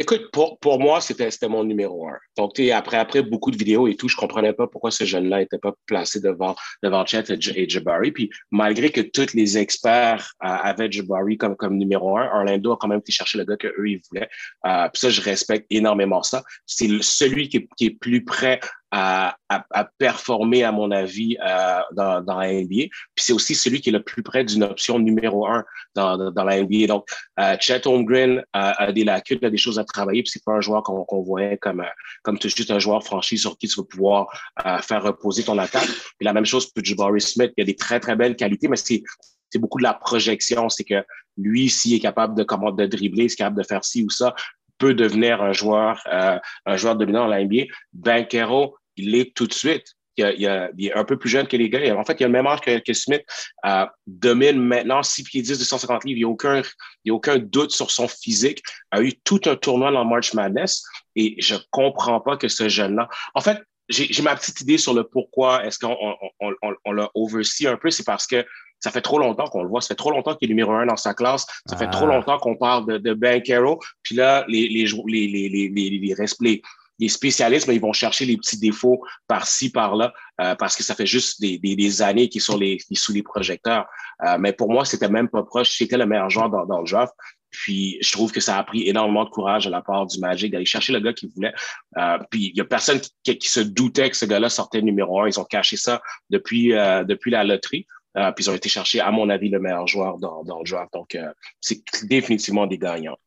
Écoute, 0.02 0.32
pour, 0.32 0.58
pour 0.60 0.80
moi, 0.80 1.02
c'était 1.02 1.30
mon 1.50 1.66
numéro 1.66 2.08
un. 2.08 2.18
Donc, 2.38 2.58
après, 2.58 2.96
après 2.96 3.22
beaucoup 3.22 3.52
de 3.52 3.58
vidéos 3.58 3.86
et 3.86 3.98
tout, 3.98 4.08
je 4.08 4.16
comprenais 4.16 4.54
pas 4.54 4.66
pourquoi 4.66 4.92
ce 4.92 5.04
jeune-là 5.04 5.40
n'était 5.40 5.58
pas 5.58 5.74
placé 5.88 6.22
devant, 6.22 6.56
devant 6.82 7.06
Chet 7.06 7.26
et, 7.30 7.70
Jabari. 7.70 8.14
Puis, 8.14 8.30
malgré 8.50 8.92
que 8.92 9.02
tous 9.02 9.34
les 9.34 9.58
experts 9.58 10.32
euh, 10.42 10.48
avaient 10.48 10.90
Jabari 10.90 11.38
comme, 11.38 11.58
comme 11.58 11.76
numéro 11.76 12.18
un, 12.18 12.28
Orlando 12.28 12.72
a 12.72 12.78
quand 12.78 12.88
même 12.88 13.00
été 13.00 13.12
chercher 13.12 13.40
le 13.40 13.44
gars 13.44 13.58
qu'eux, 13.58 13.90
ils 13.90 14.02
voulaient. 14.10 14.30
Euh, 14.66 14.88
puis 14.88 15.02
ça, 15.02 15.10
je 15.10 15.20
respecte 15.20 15.66
énormément 15.70 16.24
ça. 16.24 16.44
C'est 16.66 16.88
celui 17.02 17.50
qui 17.50 17.68
qui 17.76 17.88
est 17.88 18.00
plus 18.00 18.24
prêt 18.24 18.62
à, 18.92 19.38
à, 19.50 19.90
performer, 19.98 20.64
à 20.64 20.72
mon 20.72 20.92
avis, 20.92 21.38
euh, 21.46 21.80
dans, 21.92 22.22
dans, 22.22 22.40
la 22.40 22.54
NBA. 22.54 22.88
Puis 23.16 23.24
c'est 23.26 23.34
aussi 23.34 23.56
celui 23.56 23.82
qui 23.82 23.90
est 23.90 23.94
le 23.94 24.02
plus 24.04 24.24
près 24.24 24.44
d'une 24.44 24.64
option 24.64 25.00
numéro 25.00 25.48
un 25.48 25.64
dans, 25.96 26.32
dans, 26.32 26.44
la 26.44 26.62
NBA. 26.62 26.88
Donc, 26.88 27.08
euh, 27.40 27.56
Chet 27.60 27.86
Holmgren 27.88 28.44
a, 28.54 28.92
des 28.92 29.04
lacunes, 29.04 29.44
a 29.44 29.50
des 29.50 29.58
choses 29.58 29.80
à 29.80 29.84
travailler. 29.84 30.24
Puis 30.24 30.32
c'est 30.32 30.44
pas 30.44 30.54
un 30.54 30.62
joueur 30.62 30.84
qu'on 30.84 31.04
qu'on 31.04 31.22
voyait 31.22 31.58
comme, 31.58 31.82
euh, 31.82 31.90
comme 32.24 32.38
juste 32.42 32.72
un 32.72 32.80
joueur 32.80 33.04
franchi 33.04 33.38
sur 33.38 33.58
qui 33.58 33.68
tu 33.68 33.80
vas 33.80 33.86
pouvoir 33.86 34.28
euh, 34.66 34.80
faire 34.80 35.04
reposer 35.04 35.44
ton 35.44 35.58
attaque. 35.58 35.88
Puis 35.88 36.26
la 36.26 36.34
même 36.34 36.46
chose 36.46 36.72
pour 36.72 36.84
Jabari 36.84 37.22
Smith. 37.22 37.52
Il 37.58 37.62
a 37.62 37.66
des 37.66 37.76
très, 37.76 38.00
très 38.00 38.16
belles 38.16 38.36
qualités, 38.36 38.68
mais 38.68 38.78
c'est 38.78 39.04
c'est 39.52 39.60
beaucoup 39.60 39.80
de 39.80 39.84
la 39.84 39.96
projection. 39.96 40.70
C'est 40.70 40.84
que 40.84 41.04
lui, 41.38 41.70
s'il 41.70 41.96
est 41.96 42.00
capable 42.00 42.36
de, 42.36 42.44
comment, 42.44 42.72
de 42.72 42.86
dribbler, 42.86 43.30
s'il 43.30 43.34
est 43.34 43.38
capable 43.38 43.62
de 43.62 43.68
faire 43.68 43.84
ci 43.84 44.04
ou 44.04 44.10
ça, 44.10 44.36
peut 44.80 44.94
devenir 44.94 45.42
un 45.44 45.52
joueur, 45.52 46.02
euh, 46.12 46.40
un 46.66 46.78
joueur 46.78 46.96
dominant 46.96 47.22
dans 47.22 47.28
la 47.28 47.44
NBA. 47.44 47.66
Banquero, 47.94 48.76
il 49.00 49.12
l'est 49.12 49.34
tout 49.34 49.48
de 49.48 49.54
suite. 49.54 49.86
Il, 50.18 50.44
est 50.44 50.94
un 50.94 51.06
peu 51.06 51.18
plus 51.18 51.30
jeune 51.30 51.48
que 51.48 51.56
les 51.56 51.70
gars. 51.70 51.96
En 51.98 52.04
fait, 52.04 52.18
il 52.20 52.24
a 52.24 52.28
le 52.28 52.34
même 52.34 52.48
âge 52.48 52.60
que, 52.60 52.94
Smith. 52.94 53.24
Euh, 53.66 53.86
domine 54.06 54.60
maintenant 54.60 55.02
6 55.02 55.24
pieds 55.24 55.42
10, 55.42 55.60
250 55.60 56.04
livres. 56.04 56.18
Il 56.18 56.22
n'y 56.22 56.24
a, 56.26 56.28
aucun, 56.28 56.62
il 57.06 57.12
a 57.12 57.16
aucun 57.16 57.38
doute 57.38 57.72
sur 57.72 57.90
son 57.90 58.08
physique. 58.08 58.62
A 58.92 59.02
eu 59.02 59.14
tout 59.24 59.40
un 59.46 59.56
tournoi 59.56 59.92
dans 59.92 60.04
March 60.04 60.34
Madness 60.34 60.84
et 61.16 61.36
je 61.40 61.56
comprends 61.72 62.20
pas 62.20 62.36
que 62.36 62.50
ce 62.50 62.68
jeune-là. 62.68 63.08
En 63.34 63.42
fait, 63.42 63.60
j'ai 63.88 64.22
ma 64.22 64.36
petite 64.36 64.62
idée 64.62 64.78
sur 64.78 64.94
le 64.94 65.04
pourquoi 65.04 65.66
est-ce 65.66 65.80
qu'on 65.80 65.96
on, 66.40 66.54
on, 66.86 66.92
l'a 66.92 67.10
oversee 67.16 67.68
un 67.68 67.78
peu. 67.78 67.90
C'est 67.90 68.06
parce 68.06 68.28
que 68.28 68.46
ça 68.80 68.92
fait 68.92 69.02
trop 69.02 69.20
longtemps 69.20 69.48
qu'on 69.48 69.64
le 69.64 69.70
voit. 69.70 69.82
Ça 69.82 69.90
fait 69.90 69.96
trop 69.96 70.12
longtemps 70.12 70.36
qu'il 70.36 70.50
est 70.50 70.54
numéro 70.54 70.72
un 70.72 70.86
dans 70.86 70.96
sa 70.96 71.14
classe. 71.14 71.46
Ça 71.66 71.76
fait 71.76 71.90
trop 71.90 72.06
ah. 72.06 72.16
longtemps 72.16 72.38
qu'on 72.38 72.56
parle 72.56 72.86
de, 72.86 72.98
de 72.98 73.14
Ben 73.14 73.42
Carroll. 73.42 73.78
Puis 74.04 74.16
là, 74.16 74.46
les, 74.48 74.68
les, 74.68 74.86
les, 74.86 75.28
les, 75.28 75.50
les, 75.50 75.70
les, 75.70 75.90
les, 75.90 76.14
les, 76.40 76.62
les 77.00 77.10
spécialistes, 77.10 77.68
mais 77.68 77.76
ils 77.76 77.82
vont 77.82 77.94
chercher 77.94 78.26
les 78.26 78.38
petits 78.38 78.60
défauts 78.60 79.02
par-ci, 79.28 79.72
par-là, 79.72 80.14
euh, 80.42 80.56
parce 80.56 80.76
que 80.76 80.84
ça 80.84 80.96
fait 80.96 81.06
juste 81.06 81.42
des, 81.42 81.58
des, 81.58 81.76
des 81.76 82.02
années 82.02 82.30
qu'ils 82.30 82.42
sont 82.42 82.58
les, 82.58 82.78
sous 82.94 83.14
les 83.14 83.24
projecteurs. 83.24 83.86
Euh, 84.26 84.38
mais 84.40 84.54
pour 84.54 84.72
moi, 84.72 84.86
c'était 84.86 85.10
même 85.10 85.30
pas 85.30 85.44
proche. 85.44 85.72
C'était 85.72 85.98
le 85.98 86.06
meilleur 86.06 86.30
joueur 86.30 86.50
dans, 86.50 86.66
dans, 86.66 86.82
le 86.82 86.90
draft. 86.90 87.14
Puis 87.52 87.98
je 88.02 88.12
trouve 88.12 88.32
que 88.32 88.40
ça 88.40 88.58
a 88.58 88.64
pris 88.64 88.88
énormément 88.88 89.24
de 89.24 89.30
courage 89.30 89.66
à 89.66 89.70
la 89.70 89.82
part 89.82 90.06
du 90.06 90.20
Magic 90.20 90.52
d'aller 90.52 90.66
chercher 90.66 90.94
le 90.94 91.00
gars 91.00 91.14
qu'ils 91.14 91.30
voulaient. 91.30 91.54
Euh, 91.98 92.20
puis 92.30 92.52
il 92.54 92.58
y 92.58 92.62
a 92.62 92.66
personne 92.66 93.00
qui, 93.24 93.38
qui, 93.38 93.48
se 93.48 93.60
doutait 93.60 94.10
que 94.10 94.18
ce 94.18 94.26
gars-là 94.26 94.50
sortait 94.50 94.82
numéro 94.82 95.22
un. 95.22 95.28
Ils 95.28 95.40
ont 95.40 95.46
caché 95.46 95.76
ça 95.76 96.02
depuis, 96.30 96.74
euh, 96.74 97.04
depuis 97.04 97.32
la 97.32 97.44
loterie. 97.44 97.88
Euh, 98.18 98.32
puis 98.32 98.46
ils 98.46 98.50
ont 98.50 98.56
été 98.56 98.70
chercher, 98.70 99.00
à 99.00 99.12
mon 99.12 99.30
avis, 99.30 99.50
le 99.50 99.60
meilleur 99.60 99.88
joueur 99.88 100.18
dans, 100.18 100.44
dans 100.44 100.60
le 100.60 100.70
draft. 100.70 100.92
Donc, 100.94 101.16
euh, 101.16 101.32
c'est 101.62 101.82
définitivement 102.04 102.68
des 102.68 102.78
gagnants. 102.78 103.18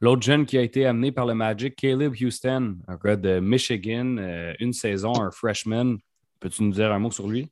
L'autre 0.00 0.22
jeune 0.22 0.46
qui 0.46 0.56
a 0.56 0.62
été 0.62 0.86
amené 0.86 1.10
par 1.10 1.26
le 1.26 1.34
Magic, 1.34 1.74
Caleb 1.74 2.14
Houston, 2.20 2.76
un 2.86 2.96
gars 2.96 3.16
de 3.16 3.40
Michigan, 3.40 4.16
euh, 4.18 4.54
une 4.60 4.72
saison, 4.72 5.12
un 5.20 5.30
freshman. 5.32 5.96
Peux-tu 6.38 6.62
nous 6.62 6.72
dire 6.72 6.92
un 6.92 7.00
mot 7.00 7.10
sur 7.10 7.26
lui? 7.26 7.50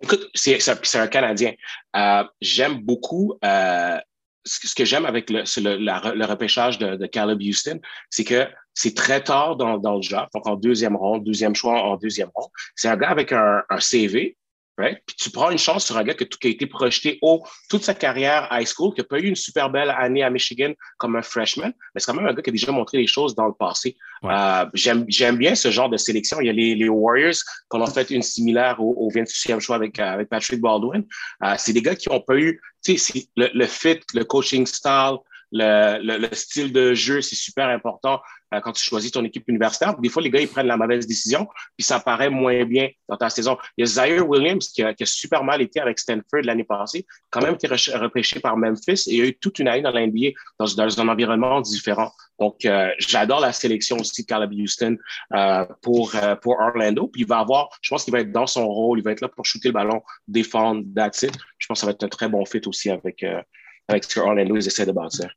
Écoute, 0.00 0.30
c'est 0.34 0.58
un 0.96 1.06
Canadien. 1.06 1.52
Euh, 1.94 2.24
j'aime 2.40 2.80
beaucoup 2.80 3.38
euh, 3.44 3.98
ce 4.44 4.74
que 4.74 4.84
j'aime 4.84 5.04
avec 5.04 5.30
le, 5.30 5.42
le, 5.42 6.24
repêchage 6.24 6.78
de, 6.78 7.06
Caleb 7.06 7.40
Houston, 7.40 7.80
c'est 8.10 8.24
que 8.24 8.46
c'est 8.74 8.94
très 8.94 9.22
tard 9.22 9.56
dans, 9.56 9.76
le 9.76 10.08
draft, 10.08 10.32
donc 10.34 10.46
en 10.46 10.56
deuxième 10.56 10.96
ronde, 10.96 11.24
deuxième 11.24 11.54
choix 11.54 11.82
en 11.82 11.96
deuxième 11.96 12.30
ronde. 12.34 12.50
C'est 12.74 12.88
un 12.88 12.96
gars 12.96 13.10
avec 13.10 13.32
un 13.32 13.62
CV 13.78 14.36
Right? 14.76 14.98
Puis 15.06 15.14
tu 15.16 15.30
prends 15.30 15.50
une 15.50 15.58
chance 15.58 15.86
sur 15.86 15.96
un 15.96 16.02
gars 16.02 16.14
qui 16.14 16.24
a 16.24 16.50
été 16.50 16.66
projeté 16.66 17.18
haut 17.22 17.44
toute 17.70 17.84
sa 17.84 17.94
carrière 17.94 18.48
high 18.50 18.66
school, 18.66 18.92
qui 18.92 19.00
n'a 19.00 19.04
pas 19.04 19.20
eu 19.20 19.26
une 19.28 19.36
super 19.36 19.70
belle 19.70 19.90
année 19.90 20.24
à 20.24 20.30
Michigan 20.30 20.72
comme 20.98 21.14
un 21.14 21.22
freshman, 21.22 21.68
mais 21.94 22.00
c'est 22.00 22.10
quand 22.10 22.16
même 22.16 22.26
un 22.26 22.34
gars 22.34 22.42
qui 22.42 22.50
a 22.50 22.52
déjà 22.52 22.72
montré 22.72 22.98
les 22.98 23.06
choses 23.06 23.36
dans 23.36 23.46
le 23.46 23.52
passé. 23.52 23.96
Euh, 24.24 24.66
J'aime 24.74 25.36
bien 25.36 25.54
ce 25.54 25.70
genre 25.70 25.88
de 25.88 25.96
sélection. 25.96 26.40
Il 26.40 26.46
y 26.46 26.50
a 26.50 26.52
les, 26.52 26.74
les 26.74 26.88
Warriors 26.88 27.36
qu'on 27.68 27.82
a 27.82 27.90
fait 27.90 28.10
une 28.10 28.22
similaire 28.22 28.80
au, 28.80 28.94
au 28.96 29.10
26e 29.10 29.60
choix 29.60 29.76
avec, 29.76 29.98
euh, 30.00 30.14
avec 30.14 30.28
Patrick 30.28 30.60
Baldwin. 30.60 31.04
Euh, 31.44 31.54
c'est 31.56 31.72
des 31.72 31.82
gars 31.82 31.94
qui 31.94 32.08
n'ont 32.08 32.20
pas 32.20 32.36
eu 32.36 32.60
le, 32.88 33.48
le 33.54 33.66
fit, 33.66 34.00
le 34.12 34.24
coaching 34.24 34.66
style, 34.66 35.18
le, 35.54 36.18
le, 36.18 36.28
style 36.32 36.72
de 36.72 36.94
jeu, 36.94 37.22
c'est 37.22 37.36
super 37.36 37.68
important 37.68 38.20
euh, 38.52 38.60
quand 38.60 38.72
tu 38.72 38.82
choisis 38.82 39.12
ton 39.12 39.24
équipe 39.24 39.48
universitaire. 39.48 39.96
Des 39.98 40.08
fois, 40.08 40.20
les 40.20 40.30
gars, 40.30 40.40
ils 40.40 40.48
prennent 40.48 40.66
la 40.66 40.76
mauvaise 40.76 41.06
décision, 41.06 41.46
puis 41.76 41.84
ça 41.84 42.00
paraît 42.00 42.30
moins 42.30 42.64
bien 42.64 42.88
dans 43.08 43.16
ta 43.16 43.30
saison. 43.30 43.56
Il 43.76 43.82
y 43.82 43.84
a 43.84 43.86
Zaire 43.86 44.28
Williams 44.28 44.68
qui 44.68 44.82
a, 44.82 44.92
qui 44.94 45.04
a 45.04 45.06
super 45.06 45.44
mal 45.44 45.62
été 45.62 45.80
avec 45.80 45.98
Stanford 45.98 46.42
l'année 46.42 46.64
passée, 46.64 47.06
quand 47.30 47.40
même 47.40 47.54
été 47.54 47.68
repêché 47.68 48.40
par 48.40 48.56
Memphis 48.56 49.04
et 49.08 49.14
il 49.14 49.20
a 49.22 49.26
eu 49.26 49.34
toute 49.38 49.58
une 49.60 49.68
année 49.68 49.82
dans 49.82 49.92
l'NBA 49.92 50.30
dans, 50.58 50.66
dans 50.76 51.00
un 51.00 51.08
environnement 51.08 51.60
différent. 51.60 52.10
Donc, 52.40 52.64
euh, 52.64 52.90
j'adore 52.98 53.40
la 53.40 53.52
sélection 53.52 53.96
aussi 53.96 54.22
de 54.22 54.26
Caleb 54.26 54.52
Houston 54.52 54.96
euh, 55.34 55.64
pour, 55.82 56.14
euh, 56.16 56.34
pour 56.36 56.58
Orlando. 56.58 57.06
Puis 57.06 57.22
il 57.22 57.28
va 57.28 57.38
avoir, 57.38 57.68
je 57.80 57.90
pense 57.90 58.04
qu'il 58.04 58.12
va 58.12 58.20
être 58.20 58.32
dans 58.32 58.46
son 58.46 58.66
rôle, 58.66 58.98
il 58.98 59.04
va 59.04 59.12
être 59.12 59.20
là 59.20 59.28
pour 59.28 59.46
shooter 59.46 59.68
le 59.68 59.74
ballon, 59.74 60.02
défendre, 60.26 60.82
that's. 60.94 61.26
Je 61.58 61.66
pense 61.66 61.76
que 61.76 61.80
ça 61.80 61.86
va 61.86 61.92
être 61.92 62.02
un 62.02 62.08
très 62.08 62.28
bon 62.28 62.44
fit 62.44 62.62
aussi 62.66 62.90
avec, 62.90 63.22
euh, 63.22 63.40
avec 63.88 64.04
ce 64.04 64.14
que 64.14 64.20
Orlando 64.20 64.56
essaie 64.56 64.86
de 64.86 64.92
bâtir. 64.92 65.30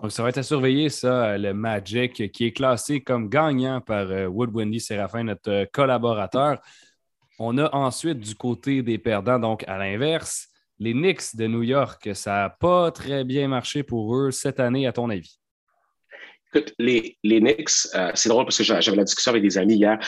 Donc, 0.00 0.10
ça 0.10 0.22
va 0.22 0.30
être 0.30 0.38
à 0.38 0.42
surveiller, 0.42 0.88
ça, 0.88 1.38
le 1.38 1.54
Magic, 1.54 2.32
qui 2.32 2.46
est 2.46 2.52
classé 2.52 3.02
comme 3.02 3.28
gagnant 3.28 3.80
par 3.80 4.10
euh, 4.10 4.26
Wood 4.26 4.50
Wendy 4.52 4.80
Séraphin, 4.80 5.24
notre 5.24 5.50
euh, 5.50 5.64
collaborateur. 5.70 6.60
On 7.38 7.56
a 7.58 7.72
ensuite 7.74 8.18
du 8.18 8.34
côté 8.34 8.82
des 8.82 8.98
perdants, 8.98 9.38
donc 9.38 9.64
à 9.68 9.78
l'inverse, 9.78 10.48
les 10.78 10.92
Knicks 10.92 11.36
de 11.36 11.46
New 11.46 11.62
York. 11.62 12.10
Ça 12.14 12.32
n'a 12.32 12.50
pas 12.50 12.90
très 12.90 13.24
bien 13.24 13.46
marché 13.48 13.82
pour 13.82 14.16
eux 14.16 14.30
cette 14.30 14.60
année, 14.60 14.86
à 14.86 14.92
ton 14.92 15.08
avis? 15.08 15.38
Écoute, 16.52 16.74
les, 16.78 17.16
les 17.22 17.40
Knicks, 17.40 17.70
euh, 17.94 18.10
c'est 18.14 18.28
drôle 18.28 18.44
parce 18.44 18.58
que 18.58 18.64
j'avais 18.64 18.96
la 18.96 19.04
discussion 19.04 19.30
avec 19.30 19.42
des 19.42 19.56
amis 19.56 19.76
hier. 19.76 19.98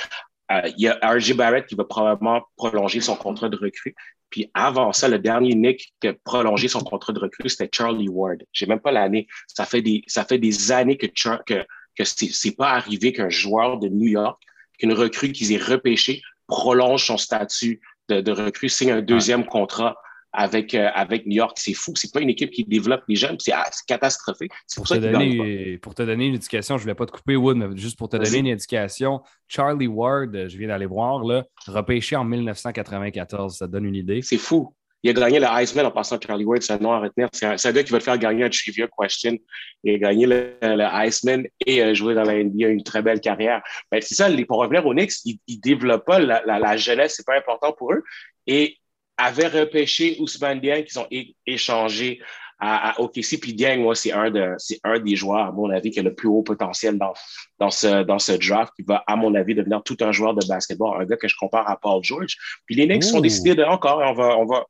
Il 0.50 0.82
y 0.82 0.88
a 0.88 0.98
RJ 1.02 1.34
Barrett 1.34 1.66
qui 1.66 1.74
va 1.74 1.84
probablement 1.84 2.42
prolonger 2.56 3.00
son 3.00 3.16
contrat 3.16 3.48
de 3.48 3.56
recrue. 3.56 3.94
Puis 4.30 4.50
avant 4.52 4.92
ça, 4.92 5.08
le 5.08 5.18
dernier 5.18 5.54
Nick 5.54 5.94
qui 6.00 6.08
a 6.08 6.14
prolongé 6.24 6.68
son 6.68 6.80
contrat 6.80 7.12
de 7.12 7.20
recrue, 7.20 7.48
c'était 7.48 7.68
Charlie 7.72 8.08
Ward. 8.08 8.42
J'ai 8.52 8.66
même 8.66 8.80
pas 8.80 8.92
l'année. 8.92 9.26
Ça 9.46 9.64
fait 9.64 9.80
des, 9.80 10.02
ça 10.06 10.24
fait 10.24 10.38
des 10.38 10.72
années 10.72 10.96
que, 10.96 11.06
que, 11.06 11.64
que 11.96 12.04
c'est 12.04 12.56
pas 12.56 12.70
arrivé 12.70 13.12
qu'un 13.12 13.30
joueur 13.30 13.78
de 13.78 13.88
New 13.88 14.08
York, 14.08 14.42
qu'une 14.78 14.92
recrue 14.92 15.32
qu'ils 15.32 15.52
aient 15.52 15.62
repêché, 15.62 16.20
prolonge 16.46 17.06
son 17.06 17.16
statut 17.16 17.80
de, 18.08 18.20
de 18.20 18.32
recrue, 18.32 18.68
signe 18.68 18.90
un 18.90 19.02
deuxième 19.02 19.46
contrat 19.46 19.96
avec, 20.34 20.74
euh, 20.74 20.90
avec 20.94 21.26
New 21.26 21.36
York. 21.36 21.56
C'est 21.60 21.74
fou. 21.74 21.92
C'est 21.94 22.12
pas 22.12 22.20
une 22.20 22.30
équipe 22.30 22.50
qui 22.50 22.64
développe 22.64 23.02
les 23.08 23.16
jeunes. 23.16 23.36
C'est 23.38 23.52
ah, 23.52 23.64
catastrophique. 23.86 24.52
C'est 24.66 24.80
pour, 24.80 24.86
pour, 24.86 24.96
te 24.96 25.00
donner, 25.00 25.78
pour 25.78 25.94
te 25.94 26.02
donner 26.02 26.26
une 26.26 26.34
éducation, 26.34 26.76
je 26.76 26.80
ne 26.80 26.82
voulais 26.82 26.94
pas 26.94 27.06
te 27.06 27.12
couper, 27.12 27.36
Wood, 27.36 27.56
mais 27.56 27.76
juste 27.76 27.96
pour 27.96 28.08
te 28.08 28.16
donner 28.16 28.38
une 28.38 28.46
éducation, 28.48 29.22
Charlie 29.48 29.86
Ward, 29.86 30.48
je 30.48 30.58
viens 30.58 30.68
d'aller 30.68 30.86
voir, 30.86 31.24
là, 31.24 31.44
repêché 31.66 32.16
en 32.16 32.24
1994. 32.24 33.56
Ça 33.56 33.66
te 33.66 33.72
donne 33.72 33.86
une 33.86 33.94
idée. 33.94 34.20
C'est 34.22 34.36
fou. 34.36 34.74
Il 35.04 35.10
a 35.10 35.12
gagné 35.12 35.38
le 35.38 35.46
Heisman 35.46 35.84
en 35.84 35.90
passant 35.90 36.18
Charlie 36.18 36.46
Ward, 36.46 36.62
c'est 36.62 36.72
un 36.72 36.78
nom 36.78 36.92
à 36.92 36.98
retenir. 36.98 37.28
C'est 37.32 37.46
un, 37.46 37.72
gars 37.72 37.82
qui 37.82 37.92
va 37.92 37.98
te 37.98 38.04
faire 38.04 38.16
gagner 38.16 38.42
un 38.42 38.48
trivia 38.48 38.88
question. 38.98 39.36
Il 39.84 39.94
a 39.96 39.98
gagné 39.98 40.26
le, 40.26 40.56
le 40.62 40.82
Heisman 40.82 41.46
et 41.66 41.82
a 41.82 41.92
joué 41.92 42.14
dans 42.14 42.22
la 42.22 42.42
NBA 42.42 42.68
une 42.68 42.82
très 42.82 43.02
belle 43.02 43.20
carrière. 43.20 43.62
Ben, 43.92 44.00
c'est 44.00 44.14
ça, 44.14 44.30
pour 44.48 44.58
revenir 44.60 44.86
aux 44.86 44.94
Knicks, 44.94 45.12
ils 45.26 45.38
ne 45.48 45.60
développent 45.60 46.06
pas 46.06 46.18
la, 46.18 46.42
la, 46.46 46.58
la 46.58 46.76
jeunesse, 46.78 47.16
c'est 47.16 47.26
pas 47.26 47.36
important 47.36 47.72
pour 47.72 47.92
eux. 47.92 48.02
Et 48.46 48.78
avaient 49.16 49.48
repêché 49.48 50.16
Ousmane 50.20 50.60
Dieng, 50.60 50.82
qu'ils 50.82 50.98
ont 50.98 51.08
échangé 51.46 52.20
à, 52.58 52.90
à 52.90 53.00
OKC. 53.00 53.38
Puis 53.40 53.54
Dieng, 53.54 53.78
moi, 53.78 53.94
c'est 53.94 54.12
un, 54.12 54.30
de, 54.30 54.56
un 54.84 54.98
des 54.98 55.16
joueurs, 55.16 55.46
à 55.46 55.52
mon 55.52 55.70
avis, 55.70 55.90
qui 55.90 56.00
a 56.00 56.02
le 56.02 56.14
plus 56.14 56.28
haut 56.28 56.42
potentiel 56.42 56.98
dans, 56.98 57.12
dans, 57.58 57.70
ce, 57.70 58.02
dans 58.04 58.18
ce 58.18 58.32
draft, 58.32 58.72
qui 58.76 58.82
va, 58.82 59.04
à 59.06 59.16
mon 59.16 59.34
avis, 59.34 59.54
devenir 59.54 59.82
tout 59.82 59.96
un 60.00 60.12
joueur 60.12 60.34
de 60.34 60.46
basketball, 60.46 61.00
un 61.00 61.04
gars 61.04 61.16
que 61.16 61.28
je 61.28 61.36
compare 61.36 61.68
à 61.68 61.76
Paul 61.76 62.02
George. 62.02 62.36
Puis 62.66 62.74
les 62.74 62.86
Knicks 62.86 63.14
ont 63.14 63.20
décidé 63.20 63.54
de, 63.54 63.64
encore, 63.64 64.00
on 64.04 64.14
va, 64.14 64.36
on 64.38 64.46
va, 64.46 64.64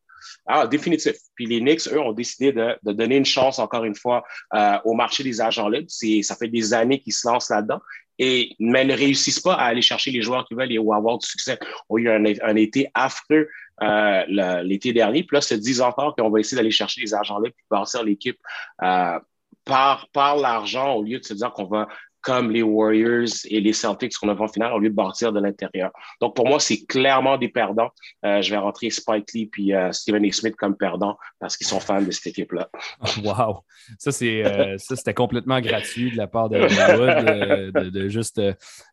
ah, 0.46 0.66
définitif. 0.66 1.16
Puis 1.34 1.46
les 1.46 1.60
Knicks, 1.60 1.86
eux, 1.92 2.00
ont 2.00 2.12
décidé 2.12 2.52
de, 2.52 2.76
de 2.82 2.92
donner 2.92 3.16
une 3.16 3.24
chance, 3.24 3.58
encore 3.58 3.84
une 3.84 3.94
fois, 3.94 4.24
euh, 4.54 4.78
au 4.84 4.94
marché 4.94 5.22
des 5.22 5.40
agents 5.40 5.68
libres. 5.68 5.90
Ça 6.22 6.36
fait 6.36 6.48
des 6.48 6.74
années 6.74 7.00
qu'ils 7.00 7.12
se 7.12 7.28
lancent 7.28 7.50
là-dedans. 7.50 7.80
Et, 8.18 8.54
mais 8.60 8.84
ne 8.84 8.94
réussissent 8.94 9.40
pas 9.40 9.54
à 9.54 9.64
aller 9.64 9.82
chercher 9.82 10.10
les 10.10 10.22
joueurs 10.22 10.44
qui 10.46 10.54
veulent 10.54 10.70
et 10.70 10.78
ou 10.78 10.92
avoir 10.92 11.18
du 11.18 11.26
succès. 11.26 11.58
On 11.88 11.96
a 11.96 12.00
eu 12.00 12.08
un, 12.08 12.24
un 12.24 12.56
été 12.56 12.88
affreux 12.94 13.48
euh, 13.82 14.62
l'été 14.62 14.92
dernier. 14.92 15.24
Puis 15.24 15.34
là, 15.36 15.40
se 15.40 15.54
disent 15.54 15.80
encore 15.80 16.14
qu'on 16.14 16.30
va 16.30 16.40
essayer 16.40 16.56
d'aller 16.56 16.70
chercher 16.70 17.00
les 17.00 17.12
agents 17.14 17.40
libres 17.40 17.56
puis 17.56 17.66
bâtir 17.68 18.04
l'équipe 18.04 18.38
euh, 18.82 19.18
par, 19.64 20.08
par 20.12 20.36
l'argent 20.36 20.94
au 20.94 21.02
lieu 21.02 21.18
de 21.18 21.24
se 21.24 21.34
dire 21.34 21.52
qu'on 21.52 21.64
va 21.64 21.88
comme 22.24 22.50
les 22.50 22.62
Warriors 22.62 23.28
et 23.44 23.60
les 23.60 23.74
Celtics 23.74 24.16
qu'on 24.16 24.30
a 24.30 24.34
en 24.34 24.48
finale, 24.48 24.72
au 24.72 24.78
lieu 24.78 24.88
de 24.88 24.94
bâtir 24.94 25.30
de 25.30 25.40
l'intérieur. 25.40 25.92
Donc, 26.20 26.34
pour 26.34 26.48
moi, 26.48 26.58
c'est 26.58 26.86
clairement 26.86 27.36
des 27.36 27.48
perdants. 27.48 27.90
Euh, 28.24 28.40
je 28.40 28.50
vais 28.50 28.56
rentrer 28.56 28.88
Spike 28.88 29.32
Lee 29.34 29.46
puis 29.46 29.74
euh, 29.74 29.92
Stephen 29.92 30.24
A. 30.24 30.32
Smith 30.32 30.56
comme 30.56 30.74
perdants 30.74 31.18
parce 31.38 31.56
qu'ils 31.56 31.66
sont 31.66 31.80
fans 31.80 32.00
de 32.00 32.10
cette 32.10 32.28
équipe-là. 32.28 32.68
Wow! 33.22 33.60
Ça, 33.98 34.10
c'est, 34.10 34.44
euh, 34.44 34.78
ça, 34.78 34.96
c'était 34.96 35.14
complètement 35.14 35.60
gratuit 35.60 36.10
de 36.10 36.16
la 36.16 36.26
part 36.26 36.48
de 36.48 36.56
Hollywood 36.58 37.72
de, 37.74 37.90
de, 37.90 38.08
juste 38.08 38.40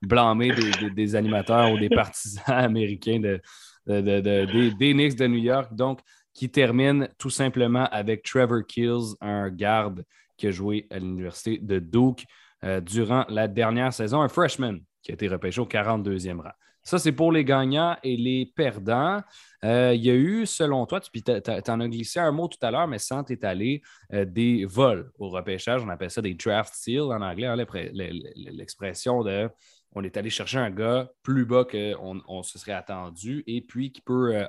blâmer 0.02 0.52
des, 0.52 0.72
des, 0.72 0.90
des, 0.90 1.16
animateurs 1.16 1.72
ou 1.72 1.80
des 1.80 1.90
partisans 1.90 2.44
américains 2.48 3.20
de, 3.20 3.42
des, 3.88 4.72
des 4.72 4.94
Knicks 4.94 5.16
de 5.16 5.28
New 5.28 5.40
York. 5.40 5.74
Donc, 5.74 6.02
qui 6.34 6.50
termine 6.50 7.08
tout 7.18 7.30
simplement 7.30 7.86
avec 7.92 8.24
Trevor 8.24 8.66
Kills, 8.68 9.16
un 9.22 9.50
garde 9.50 10.04
qui 10.38 10.48
a 10.48 10.52
joué 10.52 10.88
à 10.90 11.00
l'Université 11.00 11.58
de 11.58 11.80
Duke. 11.80 12.26
Euh, 12.64 12.80
durant 12.80 13.26
la 13.30 13.48
dernière 13.48 13.92
saison, 13.92 14.22
un 14.22 14.30
freshman 14.30 14.78
qui 15.02 15.12
a 15.12 15.14
été 15.16 15.28
repêché 15.28 15.60
au 15.60 15.66
42e 15.66 16.42
rang. 16.42 16.52
Ça, 16.84 16.98
c'est 16.98 17.12
pour 17.12 17.32
les 17.32 17.46
gagnants 17.46 17.96
et 18.04 18.18
les 18.18 18.52
perdants. 18.56 19.22
Euh, 19.64 19.94
il 19.96 20.04
y 20.04 20.10
a 20.10 20.16
eu, 20.16 20.46
selon 20.46 20.86
toi, 20.86 21.00
tu 21.00 21.22
en 21.68 21.80
as 21.80 21.88
glissé 21.88 22.20
un 22.20 22.32
mot 22.32 22.48
tout 22.48 22.64
à 22.64 22.72
l'heure, 22.72 22.88
mais 22.88 22.98
sans 22.98 23.24
t'étaler, 23.24 23.82
euh, 24.14 24.26
des 24.26 24.66
vols 24.66 25.12
au 25.20 25.30
repêchage. 25.30 25.84
On 25.84 25.90
appelle 25.90 26.10
ça 26.10 26.22
des 26.22 26.34
draft 26.34 26.74
steals 26.74 27.02
en 27.02 27.22
anglais, 27.22 27.48
hein, 27.48 27.56
l'expression 27.56 29.24
de 29.24 29.50
on 29.94 30.04
est 30.04 30.16
allé 30.16 30.30
chercher 30.30 30.58
un 30.58 30.72
gars 30.72 31.12
plus 31.22 31.46
bas 31.46 31.66
qu'on 31.66 32.22
on 32.28 32.44
se 32.44 32.58
serait 32.58 32.72
attendu 32.72 33.44
et 33.46 33.62
puis 33.62 33.92
qui 33.92 34.00
peut 34.02 34.46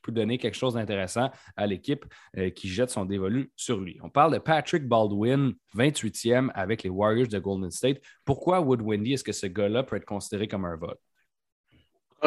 peut 0.00 0.12
donner 0.12 0.38
quelque 0.38 0.56
chose 0.56 0.74
d'intéressant 0.74 1.30
à 1.56 1.66
l'équipe 1.66 2.04
euh, 2.36 2.50
qui 2.50 2.68
jette 2.68 2.90
son 2.90 3.04
dévolu 3.04 3.52
sur 3.56 3.80
lui. 3.80 3.98
On 4.02 4.10
parle 4.10 4.32
de 4.32 4.38
Patrick 4.38 4.86
Baldwin, 4.86 5.54
28e 5.76 6.50
avec 6.54 6.82
les 6.82 6.90
Warriors 6.90 7.28
de 7.28 7.38
Golden 7.38 7.70
State. 7.70 8.00
Pourquoi 8.24 8.60
Wood 8.60 8.82
Wendy, 8.82 9.14
est-ce 9.14 9.24
que 9.24 9.32
ce 9.32 9.46
gars-là 9.46 9.82
peut 9.82 9.96
être 9.96 10.04
considéré 10.04 10.48
comme 10.48 10.64
un 10.64 10.76
vote? 10.76 11.00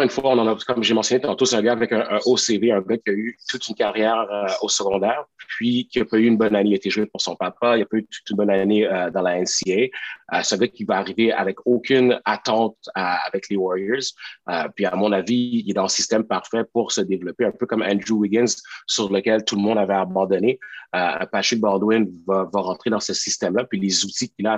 une 0.04 0.10
fois, 0.10 0.32
on 0.32 0.38
en 0.38 0.48
a, 0.48 0.56
comme 0.56 0.84
j'ai 0.84 0.94
mentionné 0.94 1.22
tantôt, 1.22 1.46
c'est 1.46 1.56
un 1.56 1.62
gars 1.62 1.72
avec 1.72 1.92
un, 1.92 2.02
un, 2.02 2.20
haut 2.26 2.38
CV, 2.38 2.72
un 2.72 2.82
gars 2.82 2.98
qui 2.98 3.10
a 3.10 3.14
eu 3.14 3.38
toute 3.50 3.68
une 3.68 3.76
carrière 3.76 4.28
euh, 4.32 4.48
au 4.62 4.70
secondaire, 4.70 5.26
puis 5.48 5.88
qui 5.88 6.00
n'a 6.00 6.06
pas 6.06 6.18
eu 6.18 6.26
une 6.26 6.38
bonne 6.38 6.56
année. 6.56 6.70
Il 6.70 6.74
a 6.74 6.76
été 6.76 6.90
joué 6.90 7.06
pour 7.08 7.22
son 7.22 7.36
papa, 7.36 7.78
il 7.78 7.80
n'a 7.80 7.86
pas 7.86 7.98
eu 7.98 8.06
toute 8.06 8.30
une 8.30 8.38
bonne 8.38 8.50
année 8.50 8.88
euh, 8.88 9.10
dans 9.10 9.22
la 9.22 9.42
NCA. 9.42 9.88
Euh, 10.34 10.40
c'est 10.44 10.62
un 10.62 10.68
qui 10.68 10.84
va 10.84 10.98
arriver 10.98 11.32
avec 11.32 11.58
aucune 11.66 12.20
attente 12.26 12.78
euh, 12.98 13.02
avec 13.26 13.50
les 13.50 13.56
Warriors. 13.56 14.04
Euh, 14.50 14.68
puis, 14.76 14.86
à 14.86 14.96
mon 14.96 15.12
avis, 15.12 15.64
il 15.66 15.70
est 15.70 15.74
dans 15.74 15.84
le 15.84 15.90
système 15.90 16.26
parfait 16.26 16.64
pour 16.74 16.92
se 16.92 17.02
développer, 17.02 17.46
un 17.46 17.52
peu 17.52 17.66
comme 17.66 17.82
Andrew 17.82 18.20
Wiggins, 18.20 18.56
sur 18.88 19.12
lequel 19.12 19.46
tout 19.46 19.56
le 19.56 19.62
monde 19.62 19.78
avait 19.78 19.94
abandonné. 19.94 20.60
Patrick 20.92 21.60
Baldwin 21.60 22.10
va, 22.26 22.48
rentrer 22.54 22.90
dans 22.90 23.00
ce 23.00 23.14
système-là, 23.14 23.66
puis 23.66 23.80
les 23.80 24.04
outils 24.04 24.30
qu'il 24.30 24.48
a 24.48 24.56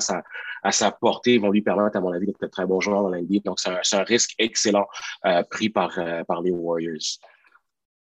à 0.64 0.72
sa, 0.72 0.92
portée 0.92 1.38
vont 1.38 1.50
lui 1.50 1.62
permettre, 1.62 1.98
à 1.98 2.02
mon 2.02 2.12
avis, 2.14 2.28
d'être 2.28 2.44
un 2.44 2.48
très 2.48 2.66
bon 2.66 2.80
joueur 2.80 3.04
dans 3.04 3.10
l'NBA. 3.10 3.40
Donc, 3.44 3.60
c'est 3.60 3.96
un, 3.96 4.04
risque 4.04 4.36
excellent 4.38 4.88
pris 5.50 5.70
par, 5.70 6.00
les 6.44 6.52
Warriors. 6.52 7.20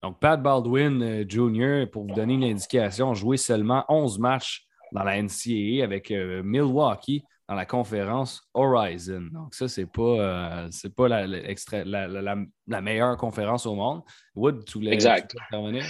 Donc, 0.03 0.19
Pat 0.19 0.41
Baldwin 0.41 1.25
Jr., 1.27 1.85
pour 1.91 2.03
vous 2.05 2.13
donner 2.13 2.35
une 2.35 2.43
indication, 2.43 3.13
joué 3.13 3.37
seulement 3.37 3.83
11 3.89 4.19
matchs 4.19 4.67
dans 4.91 5.03
la 5.03 5.21
NCAA 5.21 5.83
avec 5.83 6.11
Milwaukee 6.11 7.23
dans 7.49 7.55
la 7.55 7.65
conférence 7.65 8.47
Horizon. 8.53 9.27
Donc, 9.31 9.55
ça, 9.55 9.67
c'est 9.67 9.87
pas, 9.87 10.01
euh, 10.01 10.67
c'est 10.69 10.93
pas 10.93 11.07
la, 11.07 11.25
la, 11.25 12.07
la, 12.07 12.35
la, 12.67 12.81
meilleure 12.81 13.17
conférence 13.17 13.65
au 13.65 13.73
monde. 13.73 14.03
Wood, 14.35 14.63
tu 14.65 14.77
voulais, 14.77 14.93
exact. 14.93 15.35
intervenir? 15.51 15.83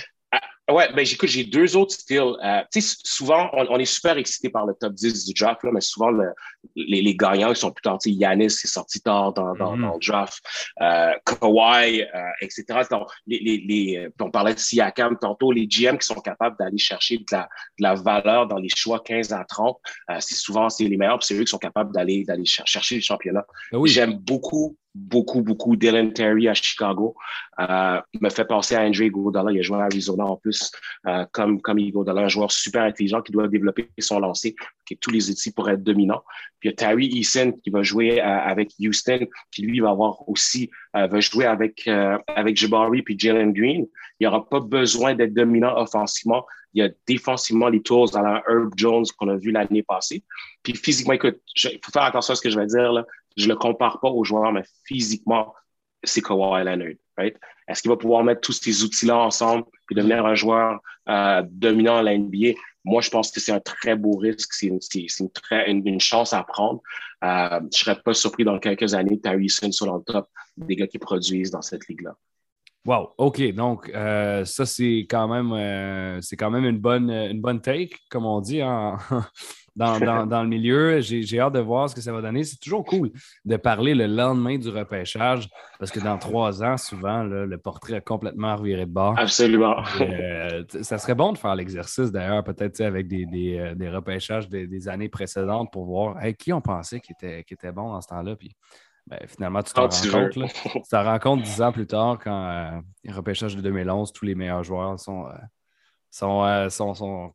Ouais, 0.70 0.88
ben 0.94 1.04
j'écoute, 1.04 1.30
j'ai 1.30 1.44
deux 1.44 1.76
autres 1.76 1.94
styles. 1.94 2.36
Euh, 2.44 2.62
tu 2.72 2.82
sais, 2.82 2.98
souvent, 3.04 3.50
on, 3.54 3.66
on, 3.70 3.78
est 3.80 3.86
super 3.86 4.18
excité 4.18 4.50
par 4.50 4.66
le 4.68 4.76
top 4.80 4.94
10 4.94 5.26
du 5.26 5.34
draft, 5.34 5.64
là, 5.64 5.72
mais 5.74 5.82
souvent, 5.82 6.12
le, 6.12 6.32
les, 6.76 7.02
les, 7.02 7.16
gagnants, 7.16 7.50
ils 7.50 7.56
sont 7.56 7.72
plus 7.72 7.82
tard. 7.82 7.98
Tu 7.98 8.12
sais, 8.12 8.16
Yanis 8.16 8.46
est 8.46 8.68
sorti 8.68 9.02
tard 9.02 9.34
dans, 9.34 9.56
dans, 9.56 9.76
mm 9.76 9.80
-hmm. 9.80 9.82
dans 9.82 9.94
le 9.94 10.08
draft. 10.08 10.44
Euh, 10.82 11.14
Kawhi, 11.26 12.04
euh, 12.04 12.06
etc. 12.42 12.64
Donc, 12.92 13.08
les, 13.26 13.40
les, 13.40 13.58
les, 13.58 14.10
on 14.20 14.30
parlait 14.30 14.54
de 14.54 14.60
Siakam 14.60 15.18
tantôt, 15.20 15.52
les 15.52 15.66
GM 15.66 15.98
qui 15.98 16.06
sont 16.06 16.22
capables 16.22 16.56
d'aller 16.60 16.78
chercher 16.78 17.18
de 17.18 17.26
la, 17.32 17.44
de 17.80 17.84
la 17.84 17.96
valeur 17.96 18.48
dans 18.48 18.60
les 18.60 18.70
choix 18.76 19.00
15 19.00 19.34
à 19.34 19.44
30, 19.46 19.78
euh, 20.12 20.18
c'est 20.20 20.36
souvent 20.36 20.70
c'est 20.70 20.86
les 20.86 20.98
meilleurs, 20.98 21.24
c'est 21.24 21.36
eux 21.36 21.46
qui 21.48 21.54
sont 21.56 21.58
capables 21.70 21.92
d'aller 21.96 22.26
chercher 22.46 22.96
les 22.96 23.02
championnats. 23.02 23.48
Ben 23.72 23.80
oui. 23.80 23.90
J'aime 23.90 24.14
beaucoup 24.32 24.78
beaucoup, 24.96 25.42
beaucoup. 25.42 25.76
Dylan 25.76 26.14
Terry 26.14 26.48
à 26.48 26.54
Chicago 26.54 27.16
euh, 27.60 28.02
me 28.20 28.30
fait 28.30 28.46
penser 28.46 28.76
à 28.76 28.82
Andre 28.82 29.02
Iguodala. 29.02 29.52
Il 29.52 29.60
a 29.60 29.62
joué 29.62 29.78
à 29.78 29.84
Arizona 29.84 30.26
en 30.26 30.38
plus, 30.38 30.72
euh, 31.08 31.26
comme, 31.32 31.62
comme 31.62 31.80
Iguodala, 31.80 32.22
un 32.22 32.28
joueur 32.28 32.52
super 32.52 32.84
intelligent 32.84 33.22
qui 33.22 33.32
doit 33.32 33.48
développer 33.48 33.90
son 34.00 34.20
lancer, 34.20 34.56
qui 34.86 34.96
a 34.96 34.98
tous 35.00 35.12
les 35.12 35.30
outils 35.30 35.52
pour 35.52 35.70
être 35.70 35.84
dominant. 35.84 36.24
Puis 36.60 36.70
il 36.70 36.72
y 36.72 36.74
a 36.74 36.76
Terry 36.76 37.08
Eason 37.08 37.54
qui 37.64 37.70
va 37.70 37.84
jouer 37.84 38.22
euh, 38.22 38.26
avec 38.26 38.74
Houston, 38.80 39.28
qui 39.52 39.62
lui 39.62 39.80
va 39.80 39.92
avoir 39.92 40.28
aussi, 40.28 40.70
euh, 40.96 41.08
va 41.08 41.20
jouer 41.20 41.46
avec, 41.46 41.88
avec 42.28 42.58
Jabari 42.58 43.02
puis 43.02 43.18
Jalen 43.18 43.54
Green. 43.54 43.86
Il 44.20 44.24
n'y 44.24 44.28
aura 44.28 44.48
pas 44.48 44.60
besoin 44.60 45.16
d'être 45.16 45.34
dominant 45.34 45.78
offensivement. 45.78 46.46
Il 46.74 46.84
y 46.84 46.86
a 46.86 46.90
défensivement 47.08 47.70
les 47.70 47.82
tools 47.82 48.12
dans 48.12 48.22
la 48.22 48.44
Herb 48.48 48.74
Jones 48.76 49.06
qu'on 49.18 49.30
a 49.30 49.38
vu 49.38 49.52
l'année 49.52 49.82
passée. 49.82 50.24
Puis 50.62 50.76
physiquement, 50.76 51.14
écoute, 51.14 51.40
il 51.64 51.80
faut 51.84 51.92
faire 51.92 52.04
attention 52.04 52.34
à 52.34 52.36
ce 52.36 52.42
que 52.42 52.50
je 52.50 52.60
vais 52.60 52.68
dire 52.68 52.92
là 52.92 53.06
je 53.40 53.48
le 53.48 53.56
compare 53.56 54.00
pas 54.00 54.10
aux 54.10 54.24
joueurs, 54.24 54.52
mais 54.52 54.64
physiquement, 54.86 55.54
c'est 56.04 56.22
Kawhi 56.22 56.64
Leonard. 56.64 56.96
Right? 57.18 57.38
Est-ce 57.68 57.82
qu'il 57.82 57.92
va 57.92 57.98
pouvoir 57.98 58.24
mettre 58.24 58.42
tous 58.42 58.54
ces 58.54 58.84
outils-là 58.84 59.18
ensemble 59.18 59.66
et 59.92 59.96
devenir 59.96 60.26
un 60.26 60.36
joueur 60.36 60.80
euh, 61.08 61.44
dominant 61.50 61.98
à 61.98 62.04
la 62.04 62.18
NBA? 62.18 62.54
Moi, 62.86 63.02
je 63.02 63.10
pense 63.10 63.32
que 63.32 63.40
c'est 63.40 63.52
un 63.52 63.60
très 63.60 63.96
beau 63.96 64.16
risque. 64.16 64.54
C'est 64.54 64.68
une, 64.68 66.00
chance 66.00 66.34
à 66.34 66.44
prendre. 66.44 66.82
Euh, 67.24 67.60
je 67.60 67.66
ne 67.66 67.72
serais 67.72 68.02
pas 68.02 68.14
surpris 68.14 68.46
dans 68.46 68.58
quelques 68.60 68.94
années, 68.94 69.20
Terry 69.20 69.50
Sun 69.50 69.72
sur 69.72 69.94
le 69.94 70.02
top 70.04 70.28
des 70.58 70.76
gars 70.76 70.88
qui 70.88 70.98
produisent 70.98 71.52
dans 71.52 71.62
cette 71.62 71.88
ligue-là. 71.88 72.16
Wow, 72.86 73.14
OK. 73.18 73.42
Donc, 73.54 73.90
euh, 73.90 74.46
ça, 74.46 74.66
c'est 74.66 75.06
quand 75.10 75.28
même 75.28 76.22
quand 76.40 76.50
même 76.50 76.66
une 76.66 76.80
bonne, 76.80 77.12
une 77.12 77.42
bonne 77.42 77.62
take, 77.62 77.98
comme 78.10 78.26
on 78.26 78.40
dit 78.40 78.64
en, 78.64 78.98
dans, 79.80 80.00
dans, 80.00 80.26
dans, 80.26 80.44
le 80.44 80.50
milieu. 80.50 81.00
J'ai 81.02 81.40
hâte 81.40 81.54
de 81.54 81.60
voir 81.60 81.90
ce 81.90 81.96
que 81.96 82.02
ça 82.02 82.12
va 82.12 82.22
donner. 82.22 82.44
C'est 82.44 82.60
toujours 82.60 82.86
cool 82.86 83.12
de 83.46 83.58
parler 83.58 83.96
le 83.96 84.06
lendemain 84.06 84.58
du 84.58 84.70
repêchage 84.70 85.50
parce 85.80 85.92
que 85.92 86.00
dans 86.00 86.18
trois 86.18 86.64
ans, 86.64 86.78
souvent, 86.78 87.24
là, 87.24 87.46
le 87.46 87.58
portrait 87.58 87.96
a 87.96 88.02
complètement 88.02 88.56
reviré 88.56 88.86
de 88.86 88.92
bord. 88.92 89.18
Absolument. 89.18 89.78
Euh, 90.02 90.64
ça 90.82 90.98
serait 90.98 91.16
bon 91.16 91.34
de 91.34 91.38
faire 91.38 91.56
l'exercice 91.56 92.12
d'ailleurs, 92.12 92.44
peut-être 92.44 92.82
avec 92.82 93.08
des, 93.08 93.26
des, 93.26 93.74
des 93.76 93.90
repêchages 93.90 94.50
des, 94.50 94.68
des, 94.68 94.88
années 94.88 95.10
précédentes 95.10 95.72
pour 95.72 95.86
voir 95.86 96.24
hey, 96.24 96.36
qui 96.36 96.54
on 96.54 96.62
pensait 96.62 97.00
qui 97.00 97.14
était, 97.14 97.44
qui 97.44 97.54
était 97.54 97.72
bon 97.72 97.92
dans 97.92 98.02
ce 98.02 98.08
temps-là. 98.08 98.36
Puis 98.36 98.56
ben, 99.10 99.20
finalement, 99.28 99.64
tu 99.64 99.74
te 99.74 99.80
rends 99.80 99.88
compte. 99.88 100.36
Là, 100.36 100.48
tu 100.48 100.82
te 100.82 100.96
rends 100.96 101.20
compte 101.20 101.42
dix 101.42 101.62
ans 101.62 101.72
plus 101.72 101.88
tard, 101.88 102.20
quand 102.24 102.50
euh, 102.50 102.80
le 103.04 103.16
repêchage 103.16 103.56
de 103.56 103.62
2011, 103.62 104.14
tous 104.14 104.26
les 104.26 104.36
meilleurs 104.36 104.64
joueurs 104.64 105.00
sont, 105.00 105.26
euh, 105.26 105.32
sont, 106.12 106.44
euh, 106.44 106.70
sont, 106.70 106.94
sont, 106.94 107.34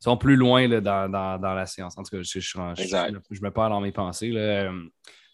sont, 0.00 0.16
plus 0.16 0.36
loin 0.36 0.66
là, 0.68 0.80
dans, 0.80 1.10
dans, 1.10 1.38
dans, 1.38 1.54
la 1.54 1.66
séance. 1.66 1.96
En 1.98 2.02
tout 2.02 2.16
cas, 2.16 2.22
je, 2.22 2.40
je, 2.40 2.40
je, 2.40 3.18
je 3.30 3.42
me 3.42 3.50
perds 3.50 3.70
dans 3.70 3.80
mes 3.80 3.92
pensées. 3.92 4.30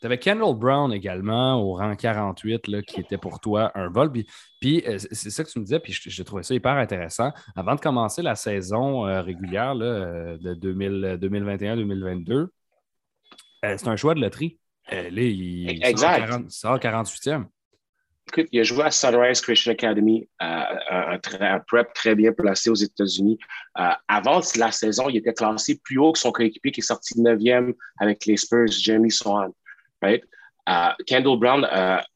Tu 0.00 0.06
avais 0.06 0.18
Kendall 0.18 0.54
Brown 0.54 0.92
également 0.92 1.62
au 1.62 1.76
rang 1.76 1.96
48 1.96 2.68
là, 2.68 2.82
qui 2.82 3.00
était 3.00 3.16
pour 3.16 3.40
toi 3.40 3.72
un 3.74 3.88
vol. 3.88 4.12
Puis, 4.60 4.84
euh, 4.86 4.98
c'est 4.98 5.30
ça 5.30 5.42
que 5.44 5.48
tu 5.48 5.58
me 5.58 5.64
disais, 5.64 5.80
puis 5.80 5.96
j'ai 5.98 6.24
trouvé 6.24 6.42
ça 6.42 6.54
hyper 6.54 6.72
intéressant. 6.72 7.32
Avant 7.56 7.74
de 7.74 7.80
commencer 7.80 8.20
la 8.20 8.34
saison 8.34 9.06
euh, 9.06 9.22
régulière 9.22 9.74
là, 9.74 10.36
de 10.36 10.54
2021-2022, 10.54 12.48
c'est 13.62 13.88
un 13.88 13.96
choix 13.96 14.14
de 14.14 14.20
loterie. 14.20 14.58
là, 14.90 15.08
il 15.08 15.70
exact. 15.82 16.50
sort 16.50 16.78
48e. 16.78 17.46
Écoute, 18.28 18.48
il 18.52 18.60
a 18.60 18.62
joué 18.62 18.82
à 18.82 18.90
Sunrise 18.90 19.40
Christian 19.40 19.72
Academy, 19.72 20.26
euh, 20.42 20.46
un, 20.90 21.18
un, 21.40 21.60
prep 21.60 21.92
très 21.92 22.14
bien 22.14 22.32
placé 22.32 22.70
aux 22.70 22.74
États-Unis. 22.74 23.38
Euh, 23.78 23.90
avant 24.08 24.40
la 24.56 24.72
saison, 24.72 25.08
il 25.10 25.18
était 25.18 25.34
classé 25.34 25.78
plus 25.84 25.98
haut 25.98 26.12
que 26.12 26.18
son 26.18 26.32
coéquipier 26.32 26.72
qui 26.72 26.80
est 26.80 26.84
sorti 26.84 27.20
9e 27.20 27.74
avec 28.00 28.24
les 28.24 28.36
Spurs, 28.38 28.68
Jamie 28.68 29.10
Swan. 29.10 29.50
Right? 30.00 30.24
Euh, 30.68 30.88
Kendall 31.06 31.38
Brown 31.38 31.66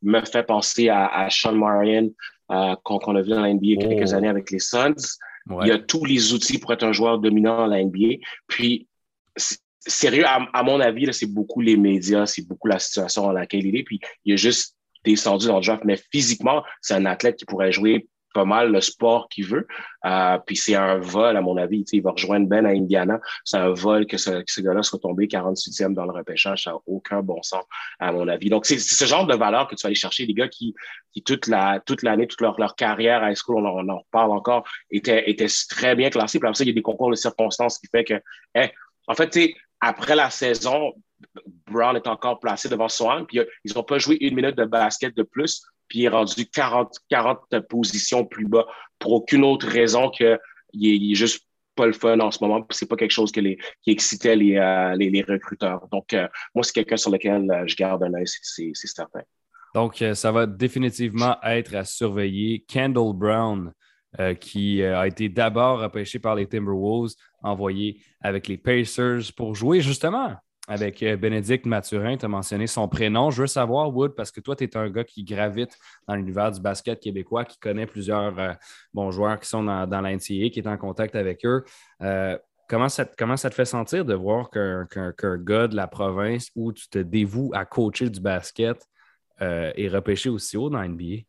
me 0.03 0.25
fait 0.25 0.45
penser 0.45 0.89
à, 0.89 1.29
Sean 1.31 1.53
Marion 1.53 2.11
qu'on 2.49 3.17
a 3.17 3.21
vu 3.21 3.31
dans 3.31 3.43
la 3.43 3.53
NBA 3.53 3.75
oh. 3.77 3.89
quelques 3.89 4.15
années 4.15 4.29
avec 4.29 4.51
les 4.51 4.61
Suns. 4.61 5.19
Il 5.65 5.71
a 5.71 5.79
tous 5.79 6.07
les 6.07 6.33
outils 6.33 6.59
pour 6.59 6.73
être 6.73 6.85
un 6.85 6.93
joueur 6.93 7.19
dominant 7.19 7.59
dans 7.59 7.67
la 7.67 7.85
NBA. 7.85 8.17
Puis, 8.47 8.89
sérieux, 9.79 10.25
à, 10.27 10.49
à 10.55 10.63
mon 10.63 10.81
avis, 10.81 11.13
c'est 11.13 11.33
beaucoup 11.33 11.61
les 11.61 11.77
médias, 11.77 12.25
c'est 12.25 12.47
beaucoup 12.47 12.69
la 12.69 12.79
situation 12.79 13.23
dans 13.23 13.33
laquelle 13.33 13.67
il 13.67 13.77
est. 13.77 13.83
Puis, 13.83 14.01
il 14.25 14.33
a 14.33 14.37
juste 14.37 14.78
descendu 15.05 15.47
dans 15.47 15.59
le 15.59 15.65
draft, 15.65 15.85
mais 15.85 15.99
physiquement, 16.13 16.63
c'est 16.81 16.95
un 16.95 17.07
athlète 17.07 17.37
qui 17.37 17.45
pourrait 17.45 17.73
jouer 17.73 18.07
pas 18.35 18.45
mal 18.45 18.71
le 18.71 18.81
sport 18.81 19.29
qu'il 19.29 19.47
veut. 19.47 19.67
Euh, 20.05 20.39
puis 20.47 20.57
c'est 20.57 20.75
un 20.75 20.99
vol, 20.99 21.37
à 21.37 21.41
mon 21.41 21.57
avis. 21.57 21.85
Il 21.93 22.03
va 22.03 22.13
rejoindre 22.13 22.47
Ben 22.47 22.67
à 22.67 22.71
Indiana. 22.71 23.21
C'est 23.45 23.57
un 23.57 23.71
vol 23.71 24.07
que 24.07 24.17
ce, 24.17 24.61
gars-là 24.61 24.83
soit 24.83 24.99
tombé 24.99 25.27
48e 25.27 25.95
dans 25.95 26.05
le 26.05 26.13
repêchage. 26.13 26.65
Ça 26.65 26.71
n'a 26.73 26.77
aucun 26.87 27.23
bon 27.23 27.43
sens, 27.43 27.65
à 27.99 28.13
mon 28.13 28.29
avis. 28.29 28.49
Donc, 28.49 28.67
c'est 28.67 28.79
ce 28.79 29.05
genre 29.05 29.27
de 29.27 29.35
valeur 29.35 29.67
que 29.67 29.75
tu 29.75 29.83
vas 29.83 29.89
aller 29.89 29.95
chercher. 29.95 30.27
Les 30.27 30.35
gars 30.35 30.49
qui, 30.49 30.75
toute 31.25 31.49
la 31.49 31.81
toute 31.85 32.03
l'année, 32.03 32.27
toute 32.27 32.41
leur, 32.41 32.59
leur 32.61 32.77
carrière 32.77 33.23
à 33.23 33.33
high 33.33 33.37
school, 33.37 33.67
on, 33.67 33.89
en 33.89 33.99
reparle 33.99 34.31
encore, 34.31 34.65
étaient, 34.91 35.29
étaient 35.29 35.49
très 35.69 35.97
bien 35.97 36.11
classés. 36.11 36.39
Puis 36.39 36.47
après 36.47 36.59
ça, 36.59 36.65
il 36.65 36.69
y 36.69 36.71
a 36.71 36.75
des 36.75 36.83
concours 36.83 37.11
de 37.11 37.17
circonstances 37.17 37.79
qui 37.79 37.89
fait 37.89 38.05
que, 38.05 38.15
en 39.07 39.15
fait, 39.15 39.37
après 39.81 40.15
la 40.15 40.31
saison, 40.31 40.93
Brown 41.67 41.97
est 41.97 42.07
encore 42.07 42.41
placé 42.41 42.69
devant 42.69 42.89
Swan, 42.89 43.27
puis 43.27 43.41
ils 43.65 43.73
n'ont 43.75 43.83
pas 43.83 43.99
joué 43.99 44.17
une 44.21 44.35
minute 44.35 44.57
de 44.57 44.65
basket 44.65 45.17
de 45.17 45.23
plus, 45.23 45.63
puis 45.89 46.01
il 46.01 46.05
est 46.05 46.09
rendu 46.09 46.47
40, 46.47 46.95
40 47.09 47.61
positions 47.69 48.25
plus 48.25 48.47
bas 48.47 48.67
pour 48.99 49.13
aucune 49.13 49.45
autre 49.45 49.67
raison 49.67 50.11
qu'il 50.11 50.39
est, 50.75 51.15
juste 51.15 51.45
pas 51.75 51.87
le 51.87 51.93
fun 51.93 52.19
en 52.21 52.31
ce 52.31 52.43
moment. 52.43 52.67
C'est 52.71 52.89
pas 52.89 52.97
quelque 52.97 53.13
chose 53.13 53.33
qui 53.33 53.59
excitait 53.87 54.37
les, 54.37 54.57
euh, 54.57 54.95
les, 54.97 55.23
recruteurs. 55.23 55.87
Donc, 55.91 56.13
euh, 56.13 56.27
moi, 56.55 56.65
c'est 56.65 56.73
quelqu'un 56.73 56.97
sur 56.97 57.11
lequel 57.11 57.51
euh, 57.51 57.65
je 57.67 57.77
garde 57.77 58.03
un 58.03 58.15
œil, 58.15 58.27
c'est 58.27 58.73
certain. 58.75 59.23
Donc, 59.75 60.03
ça 60.15 60.33
va 60.33 60.47
définitivement 60.47 61.37
être 61.43 61.75
à 61.75 61.85
surveiller. 61.85 62.65
Kendall 62.67 63.13
Brown, 63.15 63.73
qui 64.41 64.83
a 64.83 65.07
été 65.07 65.29
d'abord 65.29 65.81
repêché 65.81 66.19
par 66.19 66.35
les 66.35 66.47
Timberwolves, 66.47 67.13
envoyé 67.43 68.01
avec 68.23 68.49
les 68.49 68.57
Pacers 68.57 69.31
pour 69.37 69.55
jouer 69.55 69.83
justement 69.83 70.37
avec 70.69 71.03
euh, 71.03 71.17
Bénédicte 71.17 71.67
Mathurin. 71.67 72.17
Tu 72.17 72.27
as 72.27 72.29
mentionné 72.29 72.67
son 72.67 72.87
prénom. 72.87 73.31
Je 73.31 73.43
veux 73.43 73.47
savoir, 73.49 73.95
Wood, 73.95 74.15
parce 74.15 74.31
que 74.31 74.41
toi, 74.41 74.55
tu 74.55 74.65
es 74.65 74.77
un 74.77 74.89
gars 74.91 75.03
qui 75.03 75.25
gravite 75.25 75.77
dans 76.07 76.15
l'univers 76.15 76.53
du 76.53 76.61
basket 76.61 77.01
québécois, 77.01 77.47
qui 77.47 77.59
connaît 77.59 77.87
plusieurs 77.87 78.39
euh, 78.39 78.53
bons 78.93 79.11
joueurs 79.11 79.41
qui 79.41 79.49
sont 79.49 79.65
dans, 79.65 79.87
dans 79.87 80.03
l'NCA, 80.03 80.51
qui 80.51 80.59
est 80.59 80.69
en 80.69 80.77
contact 80.77 81.17
avec 81.17 81.45
eux. 81.47 81.65
Euh, 82.03 82.37
comment, 82.69 82.89
ça, 82.89 83.07
te 83.07 83.55
fait 83.55 83.65
sentir 83.65 84.05
de 84.05 84.15
voir 84.15 84.51
qu'un 84.51 85.39
gars 85.39 85.69
de 85.69 85.75
la 85.75 85.87
province 85.87 86.51
où 86.55 86.73
tu 86.73 86.87
te 86.89 86.99
dévoues 86.99 87.51
à 87.55 87.65
coacher 87.65 88.11
du 88.11 88.21
basket 88.21 88.87
est 89.41 89.89
repêché 89.89 90.29
aussi 90.29 90.57
haut 90.57 90.69
dans 90.69 90.83
l'NBA? 90.83 91.23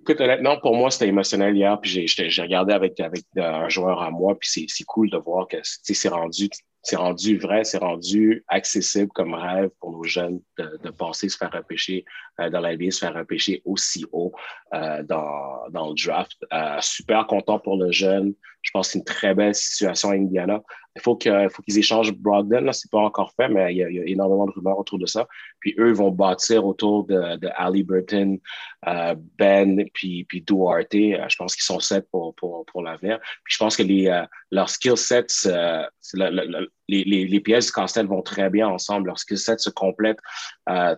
Écoute, 0.00 0.20
honnêtement, 0.20 0.58
pour 0.58 0.74
moi, 0.74 0.90
c'était 0.90 1.08
émotionnel 1.08 1.54
hier. 1.54 1.78
Puis 1.80 2.08
j'ai 2.08 2.42
regardé 2.42 2.72
avec, 2.72 2.98
avec 2.98 3.24
un 3.36 3.68
joueur 3.68 4.02
à 4.02 4.10
moi. 4.10 4.36
Puis 4.38 4.66
c'est 4.68 4.84
cool 4.84 5.10
de 5.10 5.18
voir 5.18 5.46
que 5.46 5.58
c'est 5.62 6.08
rendu 6.08 6.48
c'est 6.84 6.96
rendu 6.96 7.38
vrai, 7.38 7.64
c'est 7.64 7.78
rendu 7.78 8.44
accessible 8.46 9.10
comme 9.14 9.32
rêve 9.32 9.70
pour 9.80 9.90
nos 9.90 10.04
jeunes 10.04 10.40
de, 10.58 10.78
de 10.82 10.90
passer, 10.90 11.30
se 11.30 11.36
faire 11.38 11.50
repêcher 11.50 12.04
euh, 12.40 12.50
dans 12.50 12.60
la 12.60 12.76
vie, 12.76 12.92
se 12.92 12.98
faire 12.98 13.14
repêcher 13.14 13.62
aussi 13.64 14.04
haut 14.12 14.32
euh, 14.74 15.02
dans, 15.02 15.66
dans 15.70 15.88
le 15.88 15.94
draft. 15.94 16.36
Euh, 16.52 16.76
super 16.80 17.26
content 17.26 17.58
pour 17.58 17.78
le 17.78 17.90
jeune. 17.90 18.34
Je 18.60 18.70
pense 18.70 18.88
que 18.88 18.92
c'est 18.92 18.98
une 18.98 19.04
très 19.04 19.34
belle 19.34 19.54
situation 19.54 20.10
à 20.10 20.14
Indiana. 20.14 20.62
Il 20.96 21.02
faut 21.02 21.16
qu'ils 21.16 21.78
échangent 21.78 22.12
Brogdon. 22.12 22.72
Ce 22.72 22.86
n'est 22.86 22.90
pas 22.90 23.00
encore 23.00 23.32
fait, 23.32 23.48
mais 23.48 23.74
il 23.74 23.78
y, 23.78 23.82
a, 23.82 24.04
énormément 24.06 24.46
de 24.46 24.52
rumeurs 24.52 24.78
autour 24.78 24.98
de 24.98 25.06
ça. 25.06 25.26
Puis 25.58 25.74
eux 25.78 25.92
vont 25.92 26.12
bâtir 26.12 26.64
autour 26.64 27.04
de, 27.04 27.48
Ali 27.56 27.82
Burton, 27.82 28.38
euh, 28.86 29.14
Ben, 29.36 29.84
puis, 29.92 30.24
puis 30.24 30.40
Duarte. 30.42 30.94
Euh, 30.94 31.28
je 31.28 31.36
pense 31.36 31.56
qu'ils 31.56 31.64
sont 31.64 31.80
sets 31.80 32.06
pour, 32.12 32.34
pour, 32.36 32.64
pour 32.66 32.82
l'avenir. 32.82 33.18
Puis 33.42 33.54
je 33.54 33.58
pense 33.58 33.76
que 33.76 33.82
les, 33.82 34.06
euh, 34.06 34.24
leurs 34.52 34.70
skill 34.70 34.96
sets, 34.96 35.48
le, 36.14 36.68
les, 36.88 37.02
les, 37.04 37.26
les, 37.26 37.40
pièces 37.40 37.66
du 37.66 37.72
Castel 37.72 38.06
vont 38.06 38.22
très 38.22 38.48
bien 38.48 38.68
ensemble. 38.68 39.08
Leurs 39.08 39.18
skill 39.18 39.38
sets 39.38 39.58
se 39.58 39.70
complètent 39.70 40.20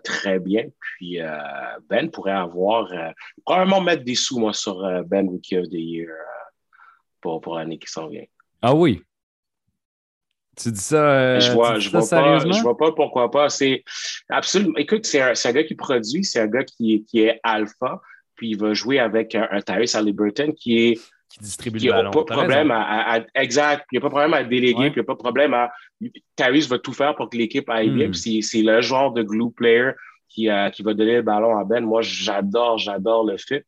très 0.04 0.38
bien. 0.38 0.64
Puis 0.80 1.18
Ben 1.88 2.10
pourrait 2.10 2.32
avoir, 2.32 2.92
probablement 3.46 3.80
mettre 3.80 4.04
des 4.04 4.14
sous, 4.14 4.38
moi, 4.38 4.52
sur 4.52 4.76
Ben 5.06 5.26
Rookie 5.26 5.56
of 5.56 5.68
the 5.68 5.74
Year 5.74 6.10
pour, 7.22 7.40
pour 7.40 7.56
l'année 7.56 7.78
qui 7.78 7.90
s'en 7.90 8.08
vient. 8.08 8.24
Ah 8.62 8.74
oui, 8.74 9.02
tu 10.56 10.72
dis 10.72 10.80
ça, 10.80 10.96
euh, 10.96 11.40
je 11.40 11.52
vois, 11.52 11.78
je, 11.78 11.90
vois 11.90 12.08
pas, 12.08 12.38
je 12.38 12.62
vois 12.62 12.76
pas 12.76 12.92
pourquoi 12.92 13.30
pas. 13.30 13.50
C'est 13.50 13.84
absolument. 14.30 14.76
Écoute, 14.76 15.04
c'est 15.04 15.20
un, 15.20 15.32
un, 15.32 15.52
gars 15.52 15.64
qui 15.64 15.74
produit, 15.74 16.24
c'est 16.24 16.40
un 16.40 16.46
gars 16.46 16.64
qui, 16.64 17.04
qui 17.04 17.20
est 17.20 17.38
alpha, 17.42 18.00
puis 18.36 18.50
il 18.50 18.58
va 18.58 18.72
jouer 18.72 18.98
avec 18.98 19.34
un, 19.34 19.46
un 19.50 19.60
Tyrese 19.60 19.94
Halliburton 19.94 20.52
qui 20.54 20.78
est 20.78 21.00
qui 21.28 21.40
distribue 21.40 21.78
le 21.78 21.90
ballon. 21.90 22.10
Pas 22.10 22.20
de 22.20 22.24
problème 22.24 22.70
à, 22.70 23.20
exact. 23.34 23.86
Il 23.90 23.96
n'y 23.96 23.98
a 23.98 24.00
pas 24.00 24.08
de 24.08 24.12
problème 24.12 24.34
à 24.34 24.44
déléguer, 24.44 24.90
puis 24.90 25.00
il 25.00 25.00
n'y 25.00 25.00
a 25.00 25.04
pas 25.04 25.14
de 25.14 25.18
problème 25.18 25.54
à. 25.54 25.72
Tyrese 26.36 26.68
va 26.68 26.78
tout 26.78 26.92
faire 26.92 27.14
pour 27.16 27.28
que 27.28 27.36
l'équipe 27.36 27.68
aille 27.68 27.90
bien. 27.90 28.08
Hmm. 28.08 28.14
C'est 28.14 28.62
le 28.62 28.80
genre 28.80 29.12
de 29.12 29.22
glue 29.22 29.50
player 29.50 29.90
qui, 30.28 30.48
euh, 30.48 30.70
qui 30.70 30.82
va 30.82 30.94
donner 30.94 31.16
le 31.16 31.22
ballon 31.22 31.56
à 31.56 31.64
Ben. 31.64 31.84
Moi, 31.84 32.02
j'adore, 32.02 32.78
j'adore 32.78 33.24
le 33.24 33.36
fit. 33.38 33.60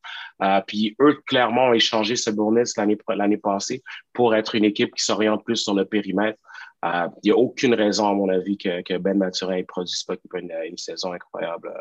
Euh, 0.43 0.61
puis 0.67 0.97
eux, 1.01 1.19
clairement, 1.27 1.67
ont 1.69 1.73
échangé 1.73 2.17
ce 2.17 2.31
bonus 2.31 2.75
l'année 2.77 3.37
passée 3.37 3.83
pour 4.13 4.35
être 4.35 4.55
une 4.55 4.65
équipe 4.65 4.95
qui 4.95 5.05
s'oriente 5.05 5.45
plus 5.45 5.57
sur 5.57 5.75
le 5.75 5.85
périmètre. 5.85 6.39
Euh, 6.85 7.09
il 7.23 7.27
n'y 7.27 7.31
a 7.33 7.37
aucune 7.37 7.75
raison, 7.75 8.09
à 8.09 8.15
mon 8.15 8.29
avis, 8.29 8.57
que, 8.57 8.99
Ben 8.99 9.19
Maturin 9.19 9.59
ne 9.59 9.63
produise 9.63 10.05
pas 10.05 10.15
une, 10.35 10.53
une, 10.69 10.77
saison 10.77 11.13
incroyable 11.13 11.69
euh, 11.69 11.81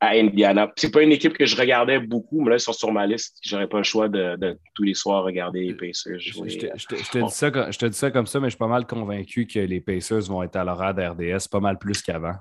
à 0.00 0.10
Indiana. 0.10 0.70
C'est 0.76 0.90
pas 0.90 1.02
une 1.02 1.12
équipe 1.12 1.36
que 1.38 1.46
je 1.46 1.56
regardais 1.56 1.98
beaucoup, 1.98 2.42
mais 2.42 2.50
là, 2.50 2.56
ils 2.56 2.60
sont 2.60 2.72
sur 2.72 2.92
ma 2.92 3.06
liste. 3.06 3.38
J'aurais 3.42 3.68
pas 3.68 3.78
le 3.78 3.82
choix 3.82 4.08
de, 4.08 4.58
tous 4.74 4.82
les 4.82 4.94
soirs 4.94 5.24
regarder 5.24 5.60
les 5.60 5.74
Pacers 5.74 6.18
jouer. 6.18 6.50
Je, 6.50 6.58
te, 6.58 6.66
dis 6.66 7.30
ça, 7.30 7.70
je 7.70 7.78
te 7.78 7.86
dis 7.86 7.96
ça 7.96 8.10
comme 8.10 8.26
ça, 8.26 8.40
mais 8.40 8.46
je 8.46 8.50
suis 8.50 8.58
pas 8.58 8.66
mal 8.66 8.86
convaincu 8.86 9.46
que 9.46 9.58
les 9.58 9.80
Pacers 9.80 10.22
vont 10.22 10.42
être 10.42 10.56
à 10.56 10.64
l'horaire 10.64 10.94
d'RDS 10.94 11.48
pas 11.50 11.60
mal 11.60 11.78
plus 11.78 12.02
qu'avant. 12.02 12.36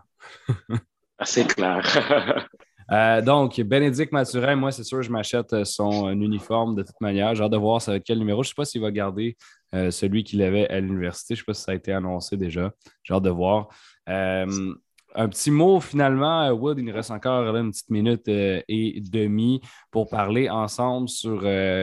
Ah, 1.17 1.25
c'est 1.25 1.53
clair. 1.53 2.47
Euh, 2.91 3.21
donc, 3.21 3.59
Bénédicte 3.61 4.11
Mathurin, 4.11 4.55
moi, 4.55 4.71
c'est 4.71 4.83
sûr, 4.83 5.01
je 5.01 5.11
m'achète 5.11 5.63
son 5.63 6.09
uniforme 6.09 6.75
de 6.75 6.83
toute 6.83 6.99
manière. 7.01 7.35
J'ai 7.35 7.43
hâte 7.43 7.51
de 7.51 7.57
voir 7.57 7.81
quel 8.05 8.19
numéro. 8.19 8.43
Je 8.43 8.47
ne 8.47 8.49
sais 8.49 8.55
pas 8.55 8.65
s'il 8.65 8.81
va 8.81 8.91
garder 8.91 9.37
euh, 9.75 9.91
celui 9.91 10.23
qu'il 10.23 10.41
avait 10.41 10.67
à 10.69 10.79
l'université. 10.79 11.35
Je 11.35 11.41
ne 11.41 11.43
sais 11.43 11.45
pas 11.45 11.53
si 11.53 11.61
ça 11.63 11.71
a 11.71 11.75
été 11.75 11.93
annoncé 11.93 12.37
déjà. 12.37 12.71
J'ai 13.03 13.13
hâte 13.13 13.23
de 13.23 13.29
voir. 13.29 13.67
Euh, 14.07 14.73
un 15.15 15.27
petit 15.27 15.49
mot 15.49 15.79
finalement, 15.79 16.49
Wood, 16.51 16.77
il 16.77 16.85
nous 16.85 16.93
reste 16.93 17.09
encore 17.09 17.55
une 17.55 17.71
petite 17.71 17.89
minute 17.89 18.27
et 18.27 19.01
demie 19.01 19.59
pour 19.89 20.07
parler 20.07 20.49
ensemble 20.49 21.09
sur, 21.09 21.41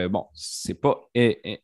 bon, 0.09 0.25
c'est 0.33 0.79
pas 0.81 0.97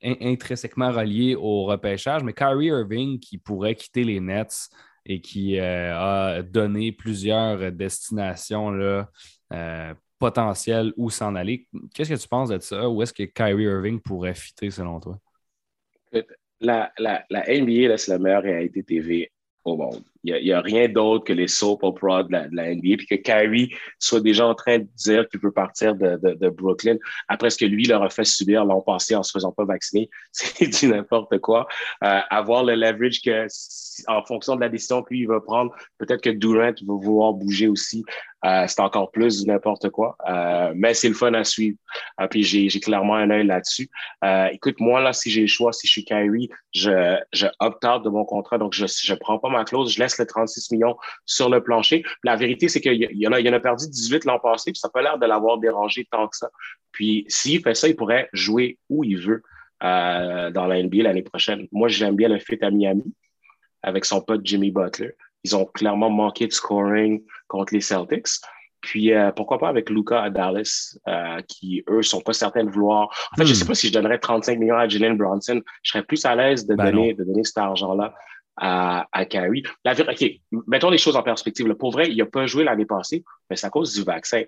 intrinsèquement 0.04 0.92
relié 0.92 1.36
au 1.36 1.64
repêchage, 1.64 2.22
mais 2.22 2.34
Kyrie 2.34 2.66
Irving 2.66 3.18
qui 3.18 3.38
pourrait 3.38 3.76
quitter 3.76 4.04
les 4.04 4.20
Nets 4.20 4.70
et 5.06 5.22
qui 5.22 5.60
a 5.60 6.42
donné 6.42 6.92
plusieurs 6.92 7.72
destinations 7.72 8.72
là, 8.72 9.10
potentielles 10.18 10.94
où 10.96 11.10
s'en 11.10 11.36
aller. 11.36 11.68
Qu'est-ce 11.94 12.14
que 12.14 12.20
tu 12.22 12.28
penses 12.28 12.50
de 12.50 12.60
ça? 12.60 12.90
Où 12.90 13.02
est-ce 13.02 13.14
que 13.14 13.24
Kyrie 13.24 13.64
Irving 13.64 14.00
pourrait 14.00 14.36
fitter 14.36 14.72
selon 14.72 15.00
toi? 15.00 15.20
la, 16.64 16.92
la, 16.98 17.26
la 17.30 17.44
NBA, 17.48 17.98
c'est 17.98 18.12
la 18.12 18.20
meilleure 18.20 18.44
réalité 18.44 18.84
TV 18.84 19.32
au 19.64 19.76
monde. 19.76 20.04
Il 20.24 20.42
n'y 20.42 20.52
a, 20.52 20.60
a, 20.60 20.62
rien 20.62 20.88
d'autre 20.88 21.26
que 21.26 21.34
les 21.34 21.48
soap 21.48 21.84
opera 21.84 22.24
de 22.24 22.32
la, 22.32 22.48
de 22.48 22.56
la, 22.56 22.74
NBA, 22.74 22.98
puis 22.98 23.08
que 23.08 23.16
Kyrie 23.16 23.74
soit 24.00 24.22
déjà 24.22 24.48
en 24.48 24.56
train 24.56 24.80
de 24.80 24.88
dire 24.96 25.28
qu'il 25.30 25.40
veut 25.42 25.52
partir 25.52 25.96
de, 25.96 26.18
de, 26.18 26.50
Brooklyn 26.50 26.98
après 27.28 27.50
ce 27.50 27.58
que 27.58 27.66
lui 27.66 27.86
leur 27.86 28.04
a 28.04 28.10
fait 28.10 28.24
subir 28.24 28.66
l'an 28.66 28.82
passé 28.82 29.16
en 29.16 29.24
se 29.24 29.32
faisant 29.32 29.52
pas 29.52 29.66
vacciner. 29.66 30.10
C'est 30.32 30.68
du 30.68 30.88
n'importe 30.88 31.40
quoi. 31.40 31.68
Euh, 32.04 32.20
avoir 32.30 32.64
le 32.64 32.76
leverage 32.76 33.22
que 33.22 33.48
en 34.08 34.24
fonction 34.24 34.56
de 34.56 34.62
la 34.62 34.70
décision 34.70 35.04
que 35.04 35.14
lui 35.14 35.22
il 35.22 35.28
va 35.28 35.40
prendre, 35.40 35.72
peut-être 36.00 36.22
que 36.22 36.30
Durant 36.30 36.72
va 36.72 36.96
vouloir 36.96 37.34
bouger 37.34 37.68
aussi. 37.68 38.04
Euh, 38.46 38.66
c'est 38.68 38.82
encore 38.82 39.12
plus 39.12 39.42
du 39.42 39.48
n'importe 39.48 39.90
quoi. 39.90 40.18
Euh, 40.28 40.74
mais 40.76 40.94
c'est 40.94 41.08
le 41.08 41.14
fun 41.14 41.34
à 41.34 41.44
suivre. 41.44 41.78
Puis 42.30 42.44
j'ai, 42.44 42.68
clairement 42.80 43.16
un 43.16 43.30
œil 43.30 43.46
là-dessus. 43.46 43.90
écoute, 44.52 44.80
moi, 44.80 45.00
là, 45.00 45.14
si 45.14 45.30
j'ai 45.30 45.42
le 45.42 45.48
choix, 45.48 45.72
si 45.72 45.88
je 45.88 45.92
suis 45.92 46.04
Kyrie, 46.04 46.50
je, 46.74 47.18
je 47.32 47.46
de 47.46 48.10
mon 48.10 48.26
contrat. 48.26 48.58
Donc, 48.58 48.74
je 48.74 48.86
je 48.86 49.14
prends 49.14 49.40
pas 49.40 49.50
ma 49.50 49.64
clause. 49.64 49.94
Je 49.94 50.00
laisse 50.00 50.13
les 50.20 50.26
36 50.26 50.72
millions 50.72 50.96
sur 51.26 51.50
le 51.50 51.62
plancher. 51.64 52.04
La 52.24 52.36
vérité, 52.36 52.68
c'est 52.68 52.82
qu'il 52.82 52.94
y, 52.94 53.28
en 53.28 53.32
a, 53.32 53.40
il 53.40 53.46
y 53.46 53.50
en 53.50 53.54
a 53.54 53.60
perdu 53.60 53.88
18 53.88 54.26
l'an 54.26 54.40
passé. 54.40 54.72
Puis 54.72 54.80
ça 54.80 54.88
n'a 54.88 54.92
pas 54.92 55.02
l'air 55.02 55.18
de 55.18 55.26
l'avoir 55.26 55.58
dérangé 55.58 56.08
tant 56.12 56.28
que 56.28 56.36
ça. 56.36 56.50
Puis 56.92 57.26
s'il 57.28 57.62
fait 57.62 57.76
ça, 57.76 57.88
il 57.88 57.96
pourrait 57.96 58.30
jouer 58.34 58.78
où 58.90 59.04
il 59.04 59.18
veut 59.18 59.44
dans 59.82 60.66
la 60.68 60.82
NBA 60.82 61.04
l'année 61.04 61.24
prochaine. 61.24 61.68
Moi, 61.72 61.90
j'aime 61.90 62.16
bien 62.16 62.30
le 62.30 62.40
fit 62.40 62.58
à 62.62 62.72
Miami 62.72 63.14
avec 63.82 64.06
son 64.06 64.22
pote 64.22 64.42
Jimmy 64.44 64.72
Butler. 64.72 65.12
Ils 65.44 65.56
ont 65.56 65.66
clairement 65.66 66.10
manqué 66.10 66.48
de 66.48 66.54
scoring 66.54 67.22
contre 67.48 67.74
les 67.74 67.82
Celtics. 67.82 68.40
Puis 68.84 69.14
euh, 69.14 69.32
pourquoi 69.32 69.60
pas 69.60 69.70
avec 69.70 69.90
Luca 69.90 70.22
à 70.22 70.30
Dallas, 70.30 70.98
euh, 71.08 71.42
qui 71.48 71.84
eux 71.90 72.02
sont 72.02 72.20
pas 72.20 72.34
certains 72.34 72.66
de 72.66 72.70
vouloir. 72.70 73.10
En 73.32 73.38
fait, 73.38 73.46
je 73.46 73.54
je 73.54 73.54
sais 73.54 73.64
hmm. 73.64 73.68
pas 73.68 73.76
si 73.76 73.88
je 73.88 73.94
donnerais 73.94 74.20
35 74.20 74.60
millions 74.60 74.76
à 74.76 74.88
Jalen 74.88 75.18
Bronson. 75.18 75.62
Je 75.84 75.92
serais 75.92 76.04
plus 76.04 76.26
à 76.26 76.36
l'aise 76.36 76.66
de, 76.66 76.76
ben 76.76 76.92
donner, 76.92 77.14
de 77.14 77.24
donner 77.24 77.44
cet 77.46 77.58
argent-là 77.58 78.14
à, 78.58 79.08
à 79.12 79.24
OK, 79.24 80.26
mettons 80.68 80.90
les 80.90 80.98
choses 80.98 81.16
en 81.16 81.24
perspective. 81.24 81.72
Pour 81.76 81.92
vrai, 81.92 82.10
il 82.10 82.18
n'a 82.18 82.26
pas 82.26 82.46
joué 82.46 82.64
l'année 82.64 82.86
passée, 82.86 83.24
mais 83.50 83.56
c'est 83.56 83.68
à 83.68 83.70
cause 83.70 83.94
du 83.94 84.04
vaccin. 84.04 84.44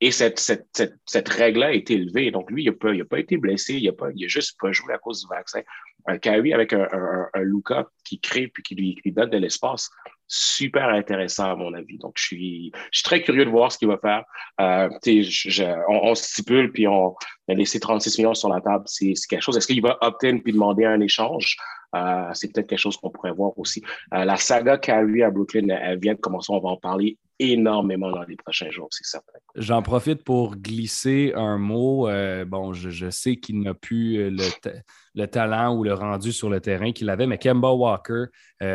Et 0.00 0.10
cette, 0.10 0.38
cette, 0.38 0.66
cette, 0.74 0.96
cette 1.06 1.28
règle-là 1.28 1.68
a 1.68 1.72
été 1.72 1.94
élevée. 1.94 2.30
Donc, 2.30 2.50
lui, 2.50 2.64
il 2.64 2.66
n'a 2.66 2.72
pas, 2.72 2.92
il 2.92 3.04
pas 3.06 3.18
été 3.18 3.38
blessé, 3.38 3.74
il 3.74 3.86
n'a 3.86 3.92
pas, 3.92 4.08
il 4.14 4.28
juste 4.28 4.58
pas 4.60 4.70
joué 4.70 4.92
à 4.92 4.98
cause 4.98 5.22
du 5.22 5.28
vaccin. 5.28 5.60
Un 6.08 6.18
avec 6.52 6.72
un, 6.72 6.86
un, 6.92 7.28
un 7.34 7.42
Luca 7.42 7.88
qui 8.04 8.20
crée 8.20 8.46
puis 8.46 8.62
qui 8.62 8.74
lui, 8.76 8.96
lui 9.04 9.10
donne 9.10 9.30
de 9.30 9.38
l'espace, 9.38 9.90
super 10.28 10.88
intéressant 10.90 11.50
à 11.50 11.56
mon 11.56 11.72
avis. 11.74 11.98
Donc, 11.98 12.12
je 12.16 12.24
suis, 12.24 12.72
je 12.92 12.98
suis 12.98 13.04
très 13.04 13.22
curieux 13.22 13.44
de 13.44 13.50
voir 13.50 13.72
ce 13.72 13.78
qu'il 13.78 13.88
va 13.88 13.98
faire. 13.98 14.24
Euh, 14.60 14.88
je, 15.04 15.64
on, 15.88 16.10
on, 16.10 16.14
stipule 16.14 16.70
puis 16.72 16.86
on 16.86 17.16
a 17.48 17.54
laissé 17.54 17.80
36 17.80 18.18
millions 18.18 18.34
sur 18.34 18.50
la 18.50 18.60
table. 18.60 18.84
C'est 18.86 19.14
quelque 19.28 19.42
chose. 19.42 19.56
Est-ce 19.56 19.66
qu'il 19.66 19.82
va 19.82 19.98
opt-in 20.02 20.38
puis 20.38 20.52
demander 20.52 20.84
un 20.84 21.00
échange? 21.00 21.56
Euh, 21.96 22.30
c'est 22.34 22.52
peut-être 22.52 22.66
quelque 22.66 22.78
chose 22.78 22.96
qu'on 22.96 23.10
pourrait 23.10 23.32
voir 23.32 23.58
aussi. 23.58 23.82
Euh, 24.14 24.24
la 24.24 24.36
saga 24.36 24.78
Kyrie 24.78 25.22
à 25.22 25.30
Brooklyn, 25.30 25.68
elle 25.68 25.98
vient 25.98 26.14
de 26.14 26.20
commencer. 26.20 26.52
On 26.52 26.60
va 26.60 26.70
en 26.70 26.76
parler 26.76 27.18
énormément 27.38 28.10
dans 28.10 28.22
les 28.22 28.36
prochains 28.36 28.70
jours, 28.70 28.88
c'est 28.90 29.04
certain. 29.04 29.38
J'en 29.56 29.82
profite 29.82 30.24
pour 30.24 30.56
glisser 30.56 31.32
un 31.34 31.58
mot. 31.58 32.08
Euh, 32.08 32.46
bon, 32.46 32.72
je, 32.72 33.10
sais 33.10 33.36
qu'il 33.36 33.60
n'a 33.60 33.74
plus 33.74 34.30
le, 34.30 35.26
talent 35.26 35.76
ou 35.76 35.84
le 35.84 35.92
rendu 35.92 36.32
sur 36.32 36.48
le 36.48 36.60
terrain 36.60 36.92
qu'il 36.92 37.10
avait, 37.10 37.26
mais 37.26 37.36
Kemba 37.36 37.72
Walker, 37.72 38.26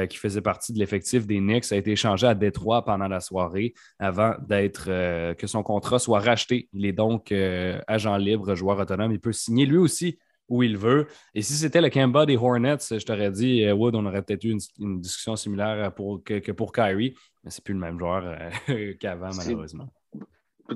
qui 0.08 0.18
faisait 0.18 0.42
partie 0.42 0.74
de 0.74 0.80
l'effectif 0.80 1.26
des 1.26 1.40
Knicks, 1.40 1.72
a 1.72 1.76
été 1.76 1.92
échangé 1.92 2.28
à 2.28 2.36
Détroit 2.36 2.86
pendant 2.86 3.08
la 3.08 3.20
soirée 3.20 3.74
avant 3.98 4.36
d'être 4.48 4.86
que 5.34 5.48
son 5.48 5.64
contrat 5.64 5.98
soit 5.98 6.20
racheté. 6.20 6.70
Il 6.74 6.86
est 6.86 6.94
donc 6.94 7.32
agent 7.32 8.18
libre, 8.18 8.54
joueur 8.54 8.78
autonome. 8.78 9.12
Il 9.12 9.20
peut 9.20 9.34
signer 9.34 9.66
lui 9.66 9.78
aussi 9.78 10.20
où 10.52 10.64
il 10.64 10.78
veut. 10.78 11.08
Et 11.34 11.42
si 11.42 11.54
c'était 11.54 11.82
le 11.82 11.90
Kemba 11.90 12.26
des 12.26 12.36
Hornets, 12.36 12.78
je 12.92 13.04
t'aurais 13.06 13.32
dit, 13.32 13.72
Wood, 13.72 13.96
on 13.96 14.06
aurait 14.06 14.22
peut-être 14.22 14.44
eu 14.44 14.52
une, 14.80 15.00
discussion 15.00 15.36
similaire 15.36 15.94
pour, 15.96 16.24
que, 16.24 16.40
que, 16.40 16.52
pour 16.52 16.74
Kyrie, 16.74 17.16
mais 17.44 17.50
c'est 17.50 17.64
plus 17.64 17.74
le 17.74 17.80
même 17.80 17.98
joueur 17.98 18.38
qu'avant, 19.00 19.32
malheureusement. 19.34 19.88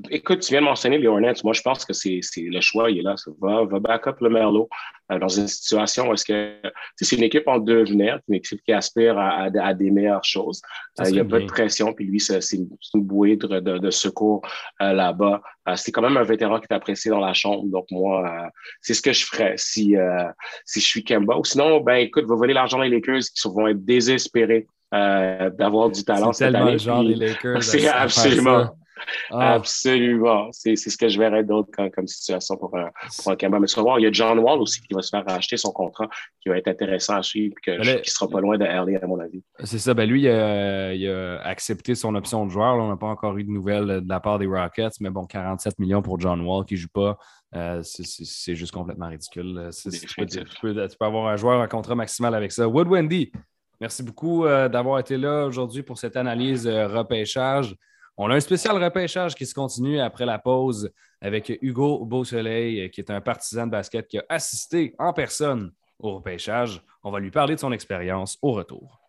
Écoute, 0.10 0.40
tu 0.40 0.52
viens 0.52 0.62
de 0.62 0.66
mentionner 0.66 0.98
les 0.98 1.08
Hornets. 1.08 1.34
Moi, 1.44 1.54
je 1.54 1.62
pense 1.62 1.86
que 1.86 1.94
c'est 1.94 2.22
le 2.38 2.62
choix, 2.62 2.92
il 2.92 3.00
est 3.00 3.02
là. 3.02 3.16
Va, 3.40 3.64
va 3.66 3.80
back 3.80 4.08
up 4.08 4.18
le 4.22 4.30
Merlot 4.30 4.68
euh, 5.12 5.20
dans 5.20 5.28
une 5.28 5.48
situation 5.48 6.10
où 6.10 6.14
est-ce 6.14 6.26
que 6.26 6.56
c'est 6.96 7.16
une 7.16 7.24
équipe 7.24 7.48
en 7.48 7.60
devenir, 7.60 8.20
une 8.28 8.36
équipe 8.36 8.62
qui 8.64 8.74
aspire 8.74 9.18
à, 9.18 9.44
à, 9.44 9.74
des 9.74 9.92
meilleures 9.92 10.24
choses. 10.24 10.62
Euh, 11.00 11.04
il 11.08 11.14
n'y 11.14 11.20
a 11.20 11.26
pas 11.26 11.40
de 11.40 11.46
pression, 11.46 11.94
puis 11.94 12.06
lui, 12.06 12.20
c'est 12.20 12.40
une, 12.54 12.68
bouée 12.96 13.38
de, 13.38 13.60
de, 13.60 13.90
secours 13.90 14.42
euh, 14.82 14.94
là-bas. 14.94 15.42
c'est 15.76 15.92
quand 15.92 16.02
même 16.02 16.18
un 16.18 16.24
vétéran 16.24 16.60
qui 16.60 16.68
est 16.70 16.74
apprécié 16.74 17.12
dans 17.12 17.20
la 17.20 17.34
chambre. 17.34 17.66
Donc, 17.66 17.86
moi, 17.92 18.50
c'est 18.82 18.94
ce 18.94 19.02
que 19.02 19.14
je 19.14 19.26
ferais 19.26 19.54
si, 19.58 19.96
si 20.66 20.80
je 20.80 20.86
suis 20.86 21.04
Kemba. 21.04 21.38
Ou 21.38 21.46
sinon, 21.46 21.80
ben 21.82 21.96
écoute, 21.96 22.26
va 22.26 22.36
voler 22.36 22.54
l'argent 22.54 22.80
des 22.82 22.90
Lakers 22.90 23.22
qui 23.34 23.48
vont 23.48 23.68
être 23.68 23.84
désespérés 23.86 24.68
d'avoir 24.92 25.90
du 25.90 26.04
talent 26.04 26.34
cette 26.34 26.54
année. 26.56 26.78
C'est 26.78 26.86
tellement 26.86 27.04
le 27.04 27.04
genre 27.04 27.04
des 27.04 27.16
Lakers. 27.16 27.64
C'est 27.64 27.88
absolument. 27.88 28.70
Ah. 29.32 29.54
Absolument. 29.54 30.50
C'est 30.52 30.76
ce 30.76 30.98
que 30.98 31.10
je 31.10 31.20
verrais 31.20 31.44
d'autre 31.44 31.70
comme, 31.94 32.08
situation 32.08 32.58
pour 32.58 32.76
un, 32.78 32.92
pour 33.18 33.32
un 33.32 33.60
Mais 33.60 33.68
tu 33.68 33.76
vas 33.76 33.82
voir, 33.82 34.00
il 34.00 34.04
y 34.04 34.08
a 34.08 34.12
John 34.12 34.40
Wall 34.40 34.60
aussi 34.62 34.82
qui 34.82 34.94
va 34.94 35.02
se 35.02 35.10
faire 35.10 35.26
racheter 35.26 35.58
son 35.58 35.72
contrat, 35.72 36.08
qui 36.42 36.50
va 36.50 36.58
être 36.58 36.68
intéressant 36.68 37.16
à 37.16 37.24
suivre, 37.24 37.56
qui 37.64 37.72
ne 37.72 38.04
sera 38.04 38.28
pas 38.28 38.42
loin 38.42 38.58
de 38.58 38.66
Early, 38.66 38.96
à 38.98 39.08
mon 39.08 39.20
avis. 39.20 39.44
C'est 39.64 39.80
ça. 39.80 39.94
Ben 39.94 40.10
lui, 40.10 40.24
il 40.24 40.30
a, 40.30 41.42
accepté 41.44 41.96
son 41.96 42.16
option 42.16 42.46
de 42.46 42.52
joueur. 42.52 42.76
on 42.76 42.90
n'a 42.90 42.98
pas 42.98 43.08
encore 43.08 43.38
eu 43.38 43.44
de 43.44 43.52
nouvelles 43.52 44.02
de 44.02 44.10
la 44.10 44.20
part 44.20 44.40
des 44.40 44.48
Rockets, 44.48 45.00
mais 45.00 45.10
bon, 45.10 45.26
47 45.26 45.80
millions 45.80 46.02
pour 46.02 46.20
John 46.20 46.42
Wall 46.42 46.66
qui 46.66 46.76
ne 46.76 46.80
joue 46.80 46.90
pas. 46.94 47.18
Euh, 47.56 47.82
c'est 47.84 48.56
juste 48.56 48.74
complètement 48.74 49.08
ridicule. 49.08 49.70
Tu 49.72 50.46
peux, 50.62 50.90
avoir 51.00 51.28
un 51.28 51.38
joueur 51.38 51.62
à 51.62 51.68
contrat 51.68 51.96
maximal 51.96 52.36
avec 52.36 52.52
ça. 52.52 52.68
Wood 52.68 52.88
Wendy, 52.88 53.32
merci 53.80 54.04
beaucoup 54.04 54.46
euh, 54.46 54.68
d'avoir 54.68 55.00
été 55.00 55.18
là 55.18 55.46
aujourd'hui 55.46 55.84
pour 55.84 55.98
cette 55.98 56.18
analyse 56.18 56.68
euh, 56.68 56.88
repêchage. 56.88 57.76
On 58.18 58.30
a 58.30 58.36
un 58.36 58.40
spécial 58.40 58.82
repêchage 58.82 59.36
qui 59.36 59.46
se 59.46 59.54
continue 59.54 60.00
après 60.00 60.26
la 60.26 60.40
pause 60.40 60.90
avec 61.20 61.52
Hugo 61.62 62.06
Beausoleil, 62.06 62.90
qui 62.90 63.02
est 63.02 63.12
un 63.12 63.20
partisan 63.20 63.66
de 63.66 63.72
basket 63.72 64.08
qui 64.08 64.18
a 64.20 64.26
assisté 64.30 64.96
en 65.00 65.12
personne 65.12 65.74
au 66.00 66.16
repêchage. 66.16 66.82
On 67.04 67.12
va 67.12 67.20
lui 67.20 67.30
parler 67.30 67.56
de 67.56 67.60
son 67.60 67.74
expérience 67.74 68.38
au 68.42 68.54
retour. 68.54 69.02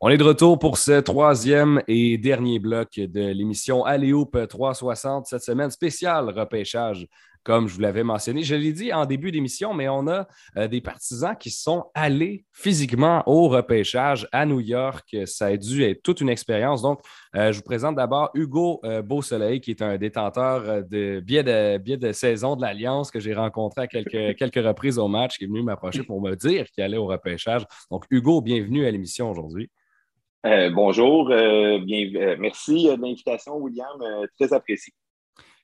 On 0.00 0.08
est 0.08 0.18
de 0.18 0.24
retour 0.24 0.58
pour 0.58 0.78
ce 0.78 1.00
troisième 1.00 1.82
et 1.88 2.16
dernier 2.16 2.60
bloc 2.60 2.94
de 2.94 3.32
l'émission 3.32 3.84
Aléoupe 3.84 4.38
360 4.46 5.26
cette 5.26 5.42
semaine 5.42 5.70
spécial 5.70 6.28
repêchage 6.28 7.08
comme 7.46 7.68
je 7.68 7.74
vous 7.76 7.80
l'avais 7.80 8.02
mentionné. 8.02 8.42
Je 8.42 8.56
l'ai 8.56 8.72
dit 8.72 8.92
en 8.92 9.06
début 9.06 9.30
d'émission, 9.30 9.72
mais 9.72 9.88
on 9.88 10.08
a 10.08 10.26
euh, 10.56 10.66
des 10.66 10.80
partisans 10.80 11.36
qui 11.38 11.50
sont 11.50 11.84
allés 11.94 12.44
physiquement 12.52 13.22
au 13.26 13.46
repêchage 13.46 14.26
à 14.32 14.44
New 14.46 14.58
York. 14.58 15.16
Ça 15.26 15.46
a 15.46 15.56
dû 15.56 15.84
être 15.84 16.02
toute 16.02 16.20
une 16.20 16.28
expérience. 16.28 16.82
Donc, 16.82 16.98
euh, 17.36 17.52
je 17.52 17.58
vous 17.58 17.62
présente 17.62 17.94
d'abord 17.94 18.30
Hugo 18.34 18.80
euh, 18.82 19.00
Beausoleil, 19.00 19.60
qui 19.60 19.70
est 19.70 19.80
un 19.80 19.96
détenteur 19.96 20.82
de 20.90 21.20
billets 21.20 21.44
de, 21.44 21.96
de 21.96 22.12
saison 22.12 22.56
de 22.56 22.62
l'Alliance 22.62 23.12
que 23.12 23.20
j'ai 23.20 23.32
rencontré 23.32 23.82
à 23.82 23.86
quelques, 23.86 24.36
quelques 24.38 24.66
reprises 24.66 24.98
au 24.98 25.06
match, 25.06 25.38
qui 25.38 25.44
est 25.44 25.46
venu 25.46 25.62
m'approcher 25.62 26.02
pour 26.02 26.20
me 26.20 26.34
dire 26.34 26.66
qu'il 26.72 26.82
allait 26.82 26.96
au 26.96 27.06
repêchage. 27.06 27.62
Donc, 27.92 28.06
Hugo, 28.10 28.40
bienvenue 28.40 28.86
à 28.86 28.90
l'émission 28.90 29.30
aujourd'hui. 29.30 29.70
bonjour, 30.42 31.28
bien, 31.28 32.36
merci 32.40 32.86
de 32.86 33.00
l'invitation, 33.00 33.56
William, 33.58 33.96
très 34.36 34.52
apprécié. 34.52 34.92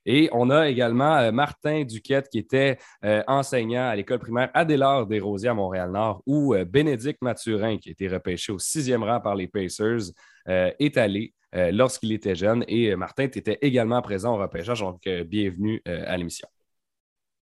Et 0.05 0.29
on 0.33 0.51
a 0.51 0.69
également 0.69 1.17
euh, 1.19 1.33
Martin 1.33 1.85
Duquette, 1.85 2.29
qui 2.29 2.39
était 2.39 2.79
euh, 3.05 3.23
enseignant 3.27 3.89
à 3.89 3.97
l'école 3.97 4.19
primaire 4.19 4.51
Adélard 4.55 5.07
des 5.07 5.21
Rosiers 5.21 5.51
à 5.51 5.55
Montréal-Nord, 5.55 6.23
où 6.27 6.55
euh, 6.55 6.65
Bénédicte 6.65 7.23
Mathurin, 7.23 7.79
qui 7.79 7.91
a 7.91 7.93
été 7.93 8.09
repêché 8.09 8.53
au 8.53 8.59
sixième 8.59 9.05
rang 9.05 9.21
par 9.21 9.35
les 9.35 9.47
Pacers, 9.47 10.13
est 10.47 10.97
allé 10.97 11.35
lorsqu'il 11.53 12.11
était 12.13 12.35
jeune. 12.35 12.65
Et 12.67 12.97
Martin, 12.97 13.29
tu 13.29 13.39
étais 13.39 13.59
également 13.61 14.03
présent 14.03 14.35
au 14.35 14.39
repêchage, 14.39 14.81
donc 14.81 15.09
bienvenue 15.27 15.81
à 15.85 16.17
l'émission. 16.17 16.49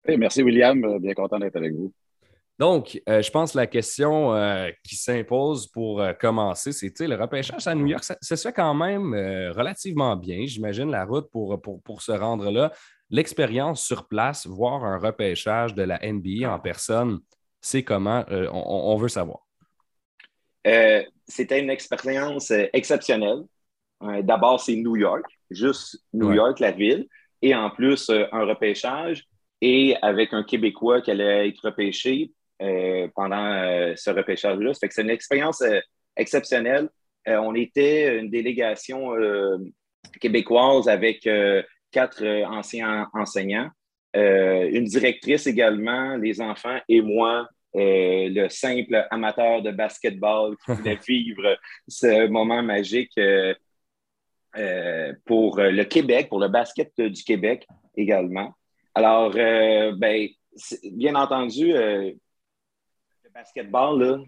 merci, 0.07 0.45
William. 0.45 1.01
Bien 1.01 1.15
content 1.15 1.41
d'être 1.41 1.57
avec 1.57 1.73
vous. 1.73 1.93
Donc, 2.59 3.01
euh, 3.09 3.21
je 3.21 3.31
pense 3.33 3.53
que 3.53 3.59
la 3.59 3.67
question 3.67 4.33
euh, 4.33 4.71
qui 4.85 4.95
s'impose 4.95 5.67
pour 5.67 6.01
euh, 6.01 6.13
commencer, 6.13 6.71
c'est 6.71 7.01
le 7.01 7.17
repêchage 7.17 7.67
à 7.67 7.75
New 7.75 7.87
York, 7.87 8.05
ça, 8.05 8.17
se 8.21 8.37
fait 8.37 8.53
quand 8.53 8.75
même 8.75 9.13
relativement 9.57 10.15
bien. 10.15 10.47
J'imagine 10.47 10.91
la 10.91 11.05
route 11.05 11.29
pour, 11.31 11.61
pour, 11.61 12.03
se 12.03 12.13
rendre 12.13 12.51
là. 12.51 12.73
L'expérience 13.11 13.85
sur 13.85 14.07
place, 14.07 14.47
voir 14.47 14.85
un 14.85 14.99
repêchage 14.99 15.75
de 15.75 15.83
la 15.83 15.99
NBA 16.01 16.53
en 16.53 16.61
personne, 16.61 17.19
c'est 17.61 17.83
comment? 17.83 18.25
On, 18.31 18.97
veut 18.97 19.09
savoir. 19.09 19.41
C'était 21.27 21.61
une 21.61 21.71
expérience 21.71 22.51
exceptionnelle. 22.73 23.43
D'abord, 24.23 24.61
c'est 24.61 24.77
New 24.77 24.97
York, 24.97 25.25
juste 25.51 25.99
New 26.13 26.33
York, 26.33 26.61
la 26.61 26.73
ville, 26.73 27.07
et 27.43 27.55
en 27.55 27.71
plus, 27.71 28.11
un 28.11 28.45
repêchage 28.45 29.25
et 29.61 29.97
avec 30.03 30.33
un 30.33 30.43
Québécois 30.43 31.01
qui 31.01 31.11
allait 31.11 31.49
être 31.49 31.61
repêché 31.65 32.33
pendant 33.15 33.53
euh, 33.53 33.95
ce 33.97 34.11
repêchage-là. 34.11 34.73
c'est 34.75 35.03
une 35.03 35.11
expérience 35.11 35.63
euh, 35.63 35.81
exceptionnelle. 36.17 36.89
on 37.27 37.55
était 37.55 38.19
une 38.19 38.31
délégation 38.31 39.13
québécoise 40.21 40.89
avec 40.89 41.29
quatre 41.91 42.25
anciens 42.45 43.09
enseignants, 43.15 43.71
une 44.15 44.85
directrice 44.85 45.47
également, 45.47 46.17
les 46.17 46.41
enfants 46.41 46.79
et 46.89 47.01
moi, 47.01 47.49
le 47.75 48.49
simple 48.49 49.07
amateur 49.11 49.63
de 49.63 49.73
basketball 49.73 50.55
qui 50.65 50.73
voulait 50.75 50.99
vivre 51.09 51.59
ce 51.89 52.29
moment 52.29 52.63
magique 52.63 53.19
pour 55.25 55.57
le 55.59 55.85
Québec, 55.85 56.29
pour 56.29 56.39
le 56.39 56.49
basket 56.49 56.93
du 57.01 57.25
Québec 57.25 57.67
également. 57.97 58.53
Alors, 58.95 59.33
ben, 59.33 60.29
bien 60.93 61.15
entendu, 61.17 61.73
basketball, 63.35 64.01
là, 64.01 64.19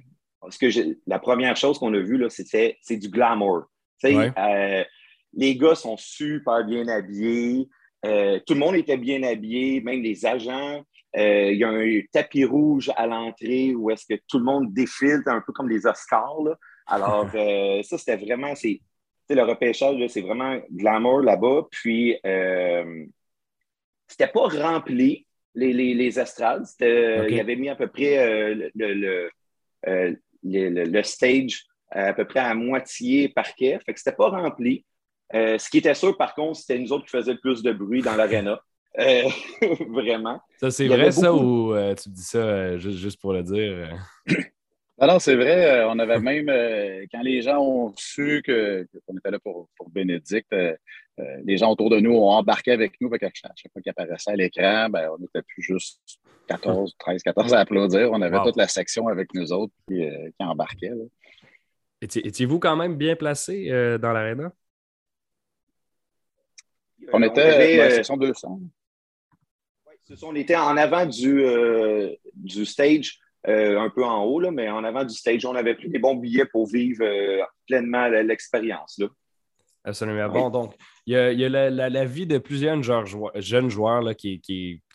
ce 0.50 0.58
que 0.58 0.96
la 1.06 1.18
première 1.18 1.56
chose 1.56 1.78
qu'on 1.78 1.94
a 1.94 1.98
vue, 1.98 2.24
c'est 2.28 2.96
du 2.96 3.08
glamour. 3.08 3.64
Euh, 4.04 4.84
les 5.32 5.56
gars 5.56 5.74
sont 5.74 5.96
super 5.96 6.64
bien 6.64 6.86
habillés. 6.88 7.68
Euh, 8.04 8.38
tout 8.46 8.54
le 8.54 8.60
monde 8.60 8.76
était 8.76 8.96
bien 8.96 9.22
habillé, 9.22 9.80
même 9.80 10.02
les 10.02 10.26
agents. 10.26 10.84
Euh, 11.16 11.52
il 11.52 11.58
y 11.58 11.64
a 11.64 11.70
un 11.70 12.00
tapis 12.12 12.44
rouge 12.44 12.90
à 12.96 13.06
l'entrée 13.06 13.74
où 13.74 13.90
est-ce 13.90 14.04
que 14.06 14.20
tout 14.28 14.38
le 14.38 14.44
monde 14.44 14.72
défile, 14.72 15.22
un 15.26 15.40
peu 15.40 15.52
comme 15.52 15.68
les 15.68 15.86
Oscars. 15.86 16.56
Alors, 16.86 17.30
ça, 17.84 17.98
c'était 17.98 18.16
vraiment, 18.16 18.54
c'est, 18.54 18.80
le 19.30 19.42
repêchage, 19.42 19.96
c'est 20.08 20.20
vraiment 20.20 20.58
glamour 20.70 21.20
là-bas. 21.20 21.66
Puis, 21.70 22.16
c'était 24.08 24.28
pas 24.28 24.48
rempli, 24.48 25.25
les, 25.56 25.72
les, 25.72 25.94
les 25.94 26.20
estrades. 26.20 26.64
Il 26.80 27.34
y 27.34 27.40
avait 27.40 27.56
mis 27.56 27.68
à 27.68 27.74
peu 27.74 27.88
près 27.88 28.54
le, 28.74 29.30
le, 30.44 31.02
stage 31.02 31.64
à 31.90 32.12
peu 32.12 32.24
près 32.24 32.40
à 32.40 32.54
moitié 32.54 33.28
parquet. 33.28 33.78
Fait 33.84 33.92
que 33.92 33.98
c'était 33.98 34.16
pas 34.16 34.28
rempli. 34.28 34.84
Euh, 35.34 35.58
ce 35.58 35.68
qui 35.68 35.78
était 35.78 35.94
sûr, 35.94 36.16
par 36.16 36.34
contre, 36.34 36.58
c'était 36.58 36.78
nous 36.78 36.92
autres 36.92 37.04
qui 37.04 37.10
faisions 37.10 37.32
le 37.32 37.40
plus 37.40 37.62
de 37.62 37.72
bruit 37.72 38.02
dans 38.02 38.14
l'aréna. 38.14 38.60
Euh, 38.98 39.28
vraiment. 39.88 40.40
Ça, 40.58 40.70
c'est 40.70 40.86
vrai, 40.86 41.10
ça, 41.10 41.34
ou 41.34 41.74
euh, 41.74 41.94
tu 41.94 42.08
dis 42.10 42.22
ça 42.22 42.78
juste, 42.78 43.20
pour 43.20 43.32
le 43.32 43.42
dire? 43.42 43.90
Alors, 44.98 45.20
c'est 45.20 45.36
vrai. 45.36 45.84
on 45.84 45.98
avait 45.98 46.20
même, 46.20 46.46
quand 47.12 47.20
les 47.20 47.42
gens 47.42 47.58
ont 47.58 47.92
su 47.96 48.42
qu'on 48.46 49.18
était 49.18 49.30
là 49.30 49.38
pour, 49.38 49.68
pour 49.76 49.90
Bénédicte, 49.90 50.54
les 51.44 51.56
gens 51.56 51.70
autour 51.70 51.90
de 51.90 51.98
nous 51.98 52.12
ont 52.12 52.30
embarqué 52.30 52.72
avec 52.72 53.00
nous. 53.00 53.12
à 53.12 53.18
chaque, 53.20 53.72
fois 53.72 53.82
qu'il 53.82 53.90
apparaissait 53.90 54.30
à 54.30 54.36
l'écran, 54.36 54.88
ben, 54.90 55.08
on 55.14 55.18
n'était 55.18 55.42
plus 55.42 55.62
juste 55.62 56.00
14, 56.48 56.94
13, 56.98 57.22
14 57.22 57.54
à 57.54 57.60
applaudir. 57.60 58.10
On 58.12 58.22
avait 58.22 58.38
toute 58.42 58.56
la 58.56 58.68
section 58.68 59.08
avec 59.08 59.32
nous 59.34 59.52
autres 59.52 59.72
qui, 59.88 60.00
qui 60.00 60.44
embarquait. 60.44 60.92
Étiez-vous 62.02 62.58
quand 62.58 62.76
même 62.76 62.96
bien 62.96 63.16
placé 63.16 63.70
euh, 63.70 63.98
dans 63.98 64.12
l'aréna? 64.12 64.52
On 67.12 67.22
était 67.22 67.42
à 67.42 67.58
la 67.58 67.84
euh, 67.84 67.90
section 67.90 68.16
200. 68.16 68.60
on 70.22 70.34
était 70.34 70.56
en 70.56 70.76
avant 70.76 71.06
du, 71.06 71.42
euh, 71.42 72.14
du 72.34 72.66
stage, 72.66 73.18
un 73.44 73.90
peu 73.90 74.04
en 74.04 74.24
haut, 74.24 74.40
là, 74.40 74.50
mais 74.50 74.68
en 74.68 74.82
avant 74.82 75.04
du 75.04 75.14
stage, 75.14 75.46
on 75.46 75.54
avait 75.54 75.76
pris 75.76 75.88
des 75.88 76.00
bons 76.00 76.16
billets 76.16 76.46
pour 76.46 76.66
vivre 76.66 77.04
pleinement 77.66 78.08
l'expérience. 78.08 79.00
Absolument. 79.86 80.28
Bon, 80.28 80.50
donc, 80.50 80.74
il 81.06 81.14
y 81.14 81.44
a, 81.44 81.70
la, 81.70 82.04
vie 82.04 82.26
de 82.26 82.38
plusieurs 82.38 82.82
jeunes 83.36 83.70
joueurs 83.70 84.02
là, 84.02 84.14
qui, 84.14 84.42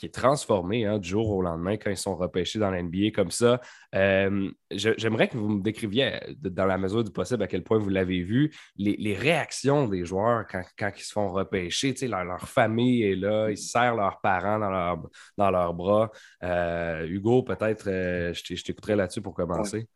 est 0.03 0.13
transformée 0.13 0.85
hein, 0.85 0.99
du 0.99 1.07
jour 1.07 1.29
au 1.29 1.41
lendemain 1.41 1.77
quand 1.77 1.89
ils 1.89 1.97
sont 1.97 2.17
repêchés 2.17 2.59
dans 2.59 2.69
l'NBA 2.69 3.11
comme 3.15 3.31
ça. 3.31 3.61
Euh, 3.95 4.51
j'aimerais 4.69 5.29
que 5.29 5.37
vous 5.37 5.47
me 5.47 5.61
décriviez, 5.61 6.19
dans 6.41 6.65
la 6.65 6.77
mesure 6.77 7.05
du 7.05 7.11
possible, 7.11 7.41
à 7.41 7.47
quel 7.47 7.63
point 7.63 7.77
vous 7.77 7.87
l'avez 7.87 8.21
vu, 8.21 8.51
les, 8.75 9.15
réactions 9.15 9.87
des 9.87 10.03
joueurs 10.03 10.45
quand, 10.45 10.91
ils 10.97 11.03
se 11.03 11.13
font 11.13 11.31
repêcher. 11.31 11.95
Leur, 12.01 12.25
leur, 12.25 12.49
famille 12.49 13.03
est 13.03 13.15
là, 13.15 13.49
ils 13.49 13.57
serrent 13.57 13.95
leurs 13.95 14.19
parents 14.19 14.59
dans, 14.59 14.71
leur, 14.71 14.97
dans 15.37 15.51
leurs 15.51 15.73
bras. 15.73 16.11
Euh, 16.43 17.07
Hugo, 17.07 17.43
peut-être, 17.43 17.87
euh, 17.87 18.33
je 18.33 18.61
t'écouterai 18.61 18.97
là-dessus 18.97 19.21
pour 19.21 19.33
commencer. 19.33 19.87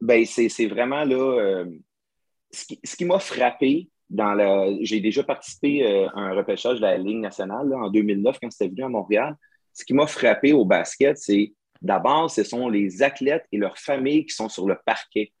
ben, 0.00 0.24
c'est 0.24 0.66
vraiment 0.66 1.02
là 1.02 1.64
ce 2.52 2.96
qui, 2.96 3.04
m'a 3.04 3.18
frappé 3.18 3.88
dans 4.10 4.34
le. 4.34 4.78
J'ai 4.82 5.00
déjà 5.00 5.22
participé 5.22 5.86
euh, 5.86 6.08
à 6.14 6.20
un 6.20 6.34
repêchage 6.34 6.76
de 6.76 6.82
la 6.82 6.98
Ligue 6.98 7.20
nationale 7.20 7.72
en 7.74 7.90
2009 7.90 8.38
quand 8.40 8.50
c'était 8.50 8.68
venu 8.68 8.84
à 8.84 8.88
Montréal. 8.88 9.36
Ce 9.72 9.84
qui 9.84 9.94
m'a 9.94 10.06
frappé 10.06 10.52
au 10.52 10.64
basket, 10.64 11.16
c'est 11.16 11.54
d'abord, 11.80 12.30
ce 12.30 12.44
sont 12.44 12.68
les 12.68 13.02
athlètes 13.02 13.46
et 13.52 13.58
leurs 13.58 13.78
familles 13.78 14.26
qui 14.26 14.34
sont 14.34 14.48
sur 14.48 14.68
le 14.68 14.76
parquet, 14.84 15.32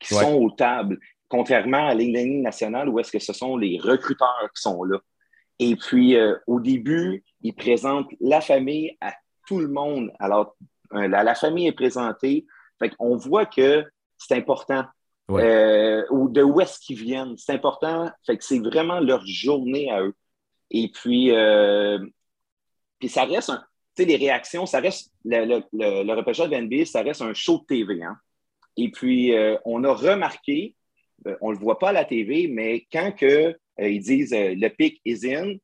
qui 0.00 0.14
sont 0.14 0.34
aux 0.34 0.50
tables, 0.50 0.98
contrairement 1.28 1.86
à 1.88 1.94
la 1.94 1.94
Ligue 1.94 2.42
nationale 2.42 2.88
où 2.88 2.98
est-ce 2.98 3.12
que 3.12 3.18
ce 3.18 3.32
sont 3.32 3.56
les 3.56 3.78
recruteurs 3.78 4.50
qui 4.54 4.62
sont 4.62 4.82
là. 4.82 4.98
Et 5.58 5.76
puis, 5.76 6.16
euh, 6.16 6.36
au 6.46 6.60
début, 6.60 7.24
ils 7.42 7.54
présentent 7.54 8.10
la 8.20 8.40
famille 8.40 8.96
à 9.00 9.14
tout 9.46 9.58
le 9.58 9.68
monde. 9.68 10.12
Alors, 10.18 10.56
euh, 10.92 11.08
la, 11.08 11.22
la, 11.22 11.34
famille 11.34 11.66
est 11.66 11.72
présentée. 11.72 12.46
Fait 12.78 12.90
qu'on 12.90 13.16
voit 13.16 13.46
que 13.46 13.84
c'est 14.18 14.34
important. 14.34 14.84
Euh, 15.30 16.04
ou 16.10 16.28
de 16.28 16.42
où 16.42 16.60
est-ce 16.60 16.78
qu'ils 16.78 16.98
viennent. 16.98 17.36
C'est 17.36 17.52
important. 17.52 18.10
Fait 18.24 18.36
que 18.36 18.44
c'est 18.44 18.60
vraiment 18.60 19.00
leur 19.00 19.26
journée 19.26 19.90
à 19.90 20.02
eux. 20.02 20.14
Et 20.70 20.90
puis, 20.92 21.32
euh, 21.32 21.98
puis 22.98 23.08
ça 23.08 23.24
reste 23.24 23.50
un. 23.50 23.64
Tu 23.96 24.02
sais, 24.02 24.04
les 24.04 24.16
réactions, 24.16 24.66
ça 24.66 24.80
reste. 24.80 25.12
Le, 25.24 25.44
le, 25.72 26.04
le, 26.04 26.12
repêchage 26.12 26.50
de 26.50 26.56
NBA, 26.56 26.84
ça 26.84 27.02
reste 27.02 27.22
un 27.22 27.34
show 27.34 27.58
de 27.58 27.64
TV. 27.64 28.02
Hein? 28.02 28.16
Et 28.76 28.90
puis, 28.90 29.34
euh, 29.34 29.56
on 29.64 29.82
a 29.84 29.92
remarqué, 29.92 30.76
on 31.40 31.48
ne 31.48 31.54
le 31.54 31.60
voit 31.60 31.78
pas 31.78 31.88
à 31.88 31.92
la 31.92 32.04
TV, 32.04 32.46
mais 32.46 32.86
quand 32.92 33.12
que, 33.12 33.56
ils 33.78 34.00
disent 34.00 34.32
le 34.32 34.68
pic 34.68 35.00
is 35.04 35.26
in, 35.26 35.54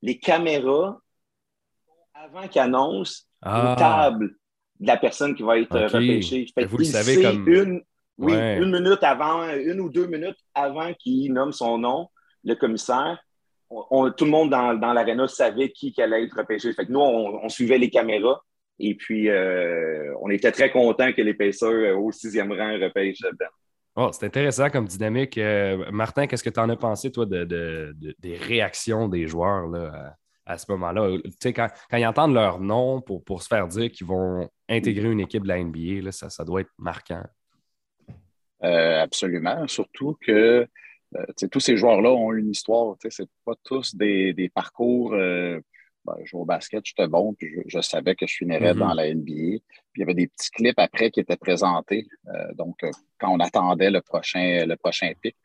les 0.00 0.18
caméras, 0.18 0.98
avant 2.14 2.48
qu'ils 2.48 2.62
annoncent 2.62 3.24
ah. 3.42 3.70
une 3.70 3.76
table 3.76 4.36
de 4.80 4.86
la 4.86 4.96
personne 4.96 5.34
qui 5.34 5.42
va 5.42 5.58
être 5.58 5.78
repêchée. 5.78 6.46
Vous 6.66 6.78
le 6.78 6.84
savez 6.84 7.22
comme. 7.22 7.48
Une, 7.48 7.82
oui, 8.18 8.34
une 8.34 8.70
minute 8.70 9.02
avant, 9.02 9.48
une 9.54 9.80
ou 9.80 9.88
deux 9.88 10.06
minutes 10.06 10.38
avant 10.54 10.92
qu'il 10.94 11.32
nomme 11.32 11.52
son 11.52 11.78
nom, 11.78 12.08
le 12.44 12.54
commissaire, 12.54 13.18
tout 14.16 14.24
le 14.24 14.30
monde 14.30 14.50
dans, 14.50 14.74
dans 14.74 14.92
l'aréna 14.92 15.28
savait 15.28 15.70
qui, 15.70 15.94
allait 15.98 16.24
être 16.24 16.36
repêché. 16.36 16.72
Fait 16.72 16.86
que 16.86 16.92
nous, 16.92 17.00
on, 17.00 17.48
suivait 17.48 17.78
les 17.78 17.90
caméras 17.90 18.42
et 18.78 18.94
puis 18.94 19.28
euh, 19.28 20.12
on 20.20 20.30
était 20.30 20.52
très 20.52 20.70
contents 20.70 21.12
que 21.12 21.22
l'épaisseur 21.22 21.72
euh, 21.72 21.96
au 21.96 22.12
sixième 22.12 22.52
rang 22.52 22.78
repêche 22.78 23.20
Ben. 23.38 23.48
Oh, 23.94 24.08
c'est 24.10 24.24
intéressant 24.26 24.70
comme 24.70 24.86
dynamique. 24.86 25.36
Euh, 25.36 25.90
Martin, 25.90 26.26
qu'est-ce 26.26 26.42
que 26.42 26.50
tu 26.50 26.60
en 26.60 26.68
as 26.70 26.76
pensé, 26.76 27.12
toi, 27.12 27.26
de, 27.26 27.94
des 28.18 28.36
réactions 28.36 29.06
des 29.06 29.26
joueurs 29.26 29.68
là, 29.68 30.16
à, 30.46 30.56
ce 30.56 30.70
moment-là? 30.72 31.18
Tu 31.22 31.30
sais, 31.42 31.52
quand, 31.52 31.68
ils 31.92 32.06
entendent 32.06 32.32
leur 32.32 32.58
nom 32.58 33.02
pour, 33.02 33.22
pour 33.22 33.42
se 33.42 33.48
faire 33.48 33.68
dire 33.68 33.90
qu'ils 33.90 34.06
vont 34.06 34.48
intégrer 34.68 35.10
une 35.10 35.20
équipe 35.20 35.42
de 35.42 35.48
la 35.48 35.62
NBA, 35.62 36.04
là, 36.04 36.10
ça, 36.10 36.30
ça 36.30 36.42
doit 36.42 36.62
être 36.62 36.70
marquant. 36.78 37.22
Euh, 38.64 39.02
absolument. 39.02 39.66
Surtout 39.68 40.16
que 40.20 40.66
euh, 41.14 41.48
tous 41.50 41.60
ces 41.60 41.76
joueurs-là 41.76 42.10
ont 42.10 42.32
une 42.32 42.50
histoire. 42.50 42.96
Ce 43.02 43.22
pas 43.44 43.54
tous 43.64 43.94
des, 43.94 44.32
des 44.32 44.48
parcours. 44.48 45.14
Euh, 45.14 45.60
ben, 46.04 46.14
je 46.24 46.30
joue 46.30 46.40
au 46.40 46.44
basket, 46.44 46.84
j'étais 46.84 47.06
bon, 47.06 47.32
puis 47.32 47.48
je, 47.66 47.80
savais 47.80 48.16
que 48.16 48.26
je 48.26 48.34
finirais 48.34 48.74
dans 48.74 48.92
mm-hmm. 48.92 48.96
la 48.96 49.14
NBA. 49.14 49.22
Puis 49.22 49.62
il 49.96 50.00
y 50.00 50.02
avait 50.02 50.14
des 50.14 50.26
petits 50.26 50.50
clips 50.50 50.78
après 50.78 51.12
qui 51.12 51.20
étaient 51.20 51.36
présentés. 51.36 52.08
donc, 52.54 52.80
quand 53.20 53.32
on 53.32 53.38
attendait 53.38 53.90
le 53.90 54.00
prochain, 54.00 54.66
le 54.66 54.74
prochain 54.74 55.12
pic, 55.20 55.36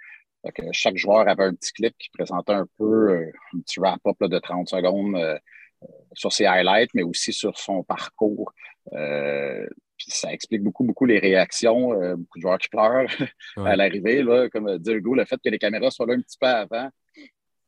chaque 0.72 0.98
joueur 0.98 1.28
avait 1.28 1.44
un 1.44 1.54
petit 1.54 1.74
clip 1.74 1.94
qui 2.00 2.10
présentait 2.10 2.54
un 2.54 2.66
peu 2.80 3.30
un 3.54 3.60
petit 3.60 3.80
wrap-up 3.80 4.18
de 4.20 4.40
30 4.40 4.68
secondes 4.68 5.16
sur 6.14 6.34
ses 6.34 6.46
highlights, 6.46 6.92
mais 6.94 7.04
aussi 7.04 7.34
sur 7.34 7.58
son 7.58 7.84
parcours 7.84 8.54
ça 10.08 10.32
explique 10.32 10.64
beaucoup, 10.64 10.84
beaucoup 10.84 11.06
les 11.06 11.20
réactions. 11.20 11.94
Euh, 11.94 12.16
beaucoup 12.16 12.38
de 12.38 12.42
joueurs 12.42 12.58
qui 12.58 12.70
pleurent 12.70 13.08
à 13.58 13.76
l'arrivée. 13.76 14.24
Comme 14.52 14.78
dit 14.78 14.92
Hugo, 14.92 15.16
le 15.16 15.26
fait 15.26 15.40
que 15.44 15.50
les 15.50 15.60
caméras 15.60 15.92
soient 15.92 16.06
là 16.06 16.14
un 16.14 16.22
petit 16.22 16.38
peu 16.40 16.48
avant, 16.48 16.90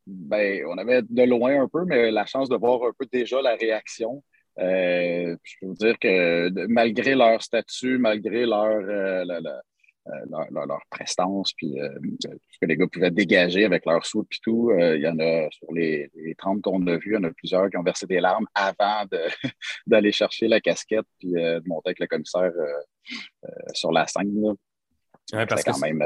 ben, 0.05 0.63
on 0.67 0.77
avait 0.77 1.01
de 1.03 1.23
loin 1.23 1.61
un 1.61 1.67
peu, 1.67 1.85
mais 1.85 2.11
la 2.11 2.25
chance 2.25 2.49
de 2.49 2.55
voir 2.55 2.83
un 2.83 2.93
peu 2.97 3.05
déjà 3.11 3.41
la 3.41 3.55
réaction. 3.55 4.23
Euh, 4.59 5.35
je 5.43 5.55
peux 5.61 5.67
vous 5.67 5.75
dire 5.75 5.97
que 5.99 6.49
malgré 6.67 7.15
leur 7.15 7.41
statut, 7.41 7.97
malgré 7.97 8.45
leur, 8.45 8.65
euh, 8.65 9.23
euh, 9.23 9.59
leur, 10.29 10.81
prestance, 10.89 11.53
puis 11.53 11.79
euh, 11.79 11.89
ce 12.21 12.59
que 12.59 12.65
les 12.65 12.77
gars 12.77 12.87
pouvaient 12.87 13.11
dégager 13.11 13.65
avec 13.65 13.85
leur 13.85 14.05
soupe 14.05 14.27
et 14.31 14.39
tout. 14.41 14.71
Euh, 14.71 14.95
il 14.97 15.01
y 15.01 15.07
en 15.07 15.19
a 15.19 15.49
sur 15.51 15.71
les, 15.73 16.09
les 16.15 16.35
30 16.35 16.61
qu'on 16.61 16.85
a 16.87 16.97
vus, 16.97 17.11
il 17.11 17.13
y 17.13 17.17
en 17.17 17.23
a 17.23 17.31
plusieurs 17.31 17.69
qui 17.69 17.77
ont 17.77 17.83
versé 17.83 18.05
des 18.05 18.19
larmes 18.19 18.47
avant 18.53 19.05
d'aller 19.87 20.11
chercher 20.11 20.47
la 20.47 20.59
casquette 20.61 21.05
puis 21.19 21.31
de 21.31 21.61
monter 21.67 21.89
avec 21.89 21.99
le 21.99 22.07
commissaire 22.07 22.51
sur 23.73 23.91
la 23.91 24.07
scène. 24.07 24.55
parce 25.31 25.63
quand 25.63 25.79
même. 25.79 26.03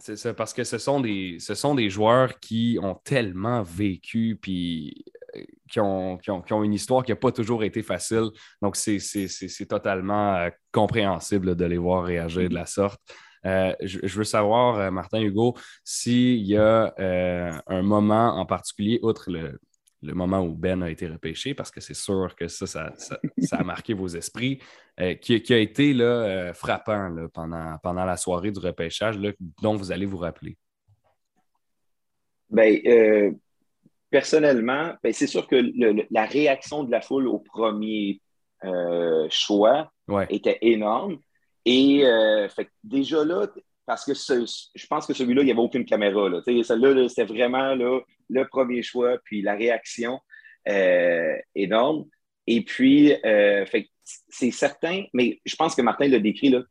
C'est 0.00 0.16
ça, 0.16 0.32
parce 0.32 0.54
que 0.54 0.62
ce 0.62 0.78
sont, 0.78 1.00
des, 1.00 1.38
ce 1.40 1.56
sont 1.56 1.74
des 1.74 1.90
joueurs 1.90 2.38
qui 2.38 2.78
ont 2.80 2.94
tellement 2.94 3.62
vécu, 3.62 4.38
puis 4.40 5.04
qui 5.68 5.80
ont, 5.80 6.18
ont, 6.28 6.64
une 6.64 6.72
histoire 6.72 7.04
qui 7.04 7.12
n'a 7.12 7.16
pas 7.16 7.32
toujours 7.32 7.62
été 7.64 7.82
facile. 7.82 8.30
Donc, 8.62 8.76
c'est 8.76 9.66
totalement 9.68 10.34
euh, 10.36 10.50
compréhensible 10.72 11.54
de 11.54 11.64
les 11.64 11.78
voir 11.78 12.04
réagir 12.04 12.48
de 12.48 12.54
la 12.54 12.66
sorte. 12.66 13.00
Euh, 13.46 13.72
je, 13.80 14.18
veux 14.18 14.24
savoir, 14.24 14.78
euh, 14.78 14.90
Martin 14.90 15.20
Hugo, 15.20 15.54
s'il 15.84 16.42
y 16.44 16.56
a 16.56 16.94
un 17.66 17.82
moment 17.82 18.34
en 18.38 18.46
particulier, 18.46 18.98
outre 19.02 19.30
le, 19.30 19.58
moment 20.14 20.40
où 20.40 20.54
Ben 20.54 20.82
a 20.82 20.90
été 20.90 21.06
repêché, 21.06 21.54
parce 21.54 21.70
que 21.70 21.80
c'est 21.80 21.94
sûr 21.94 22.34
que 22.36 22.48
ça, 22.48 22.66
ça, 22.66 23.18
a 23.52 23.64
marqué 23.64 23.94
vos 23.94 24.08
esprits, 24.08 24.60
qui, 25.20 25.52
a 25.52 25.58
été 25.58 25.92
là, 25.92 26.52
frappant 26.54 27.28
pendant, 27.32 27.78
pendant 27.82 28.04
la 28.04 28.16
soirée 28.16 28.50
du 28.50 28.58
repêchage, 28.58 29.18
dont 29.62 29.76
vous 29.76 29.92
allez 29.92 30.06
vous 30.06 30.18
rappeler? 30.18 30.56
Bien, 32.50 33.34
personnellement, 34.10 34.94
ben, 35.02 35.12
c'est 35.12 35.26
sûr 35.26 35.46
que 35.46 35.56
la 36.10 36.24
réaction 36.24 36.84
de 36.84 36.90
la 36.90 37.00
foule 37.00 37.28
au 37.28 37.38
premier 37.38 38.20
euh, 38.64 39.26
choix 39.30 39.92
était 40.30 40.58
énorme. 40.62 41.18
Et 41.64 42.02
fait, 42.54 42.68
déjà 42.82 43.24
là, 43.24 43.46
parce 43.84 44.04
que 44.04 44.14
je 44.14 44.86
pense 44.86 45.06
que 45.06 45.14
celui-là, 45.14 45.42
il 45.42 45.46
n'y 45.46 45.50
avait 45.50 45.60
aucune 45.60 45.84
caméra. 45.84 46.30
Celle-là, 46.44 47.08
c'était 47.08 47.24
vraiment 47.24 47.74
là, 47.74 48.00
le 48.30 48.48
premier 48.48 48.82
choix, 48.82 49.18
puis 49.24 49.42
la 49.42 49.54
réaction 49.54 50.18
énorme. 51.54 52.06
Et 52.46 52.62
puis, 52.62 53.14
c'est 54.28 54.50
certain, 54.50 55.04
mais 55.12 55.40
je 55.44 55.56
pense 55.56 55.74
que 55.74 55.82
Martin 55.82 56.08
l'a 56.08 56.18
décrit 56.18 56.48
là, 56.48 56.62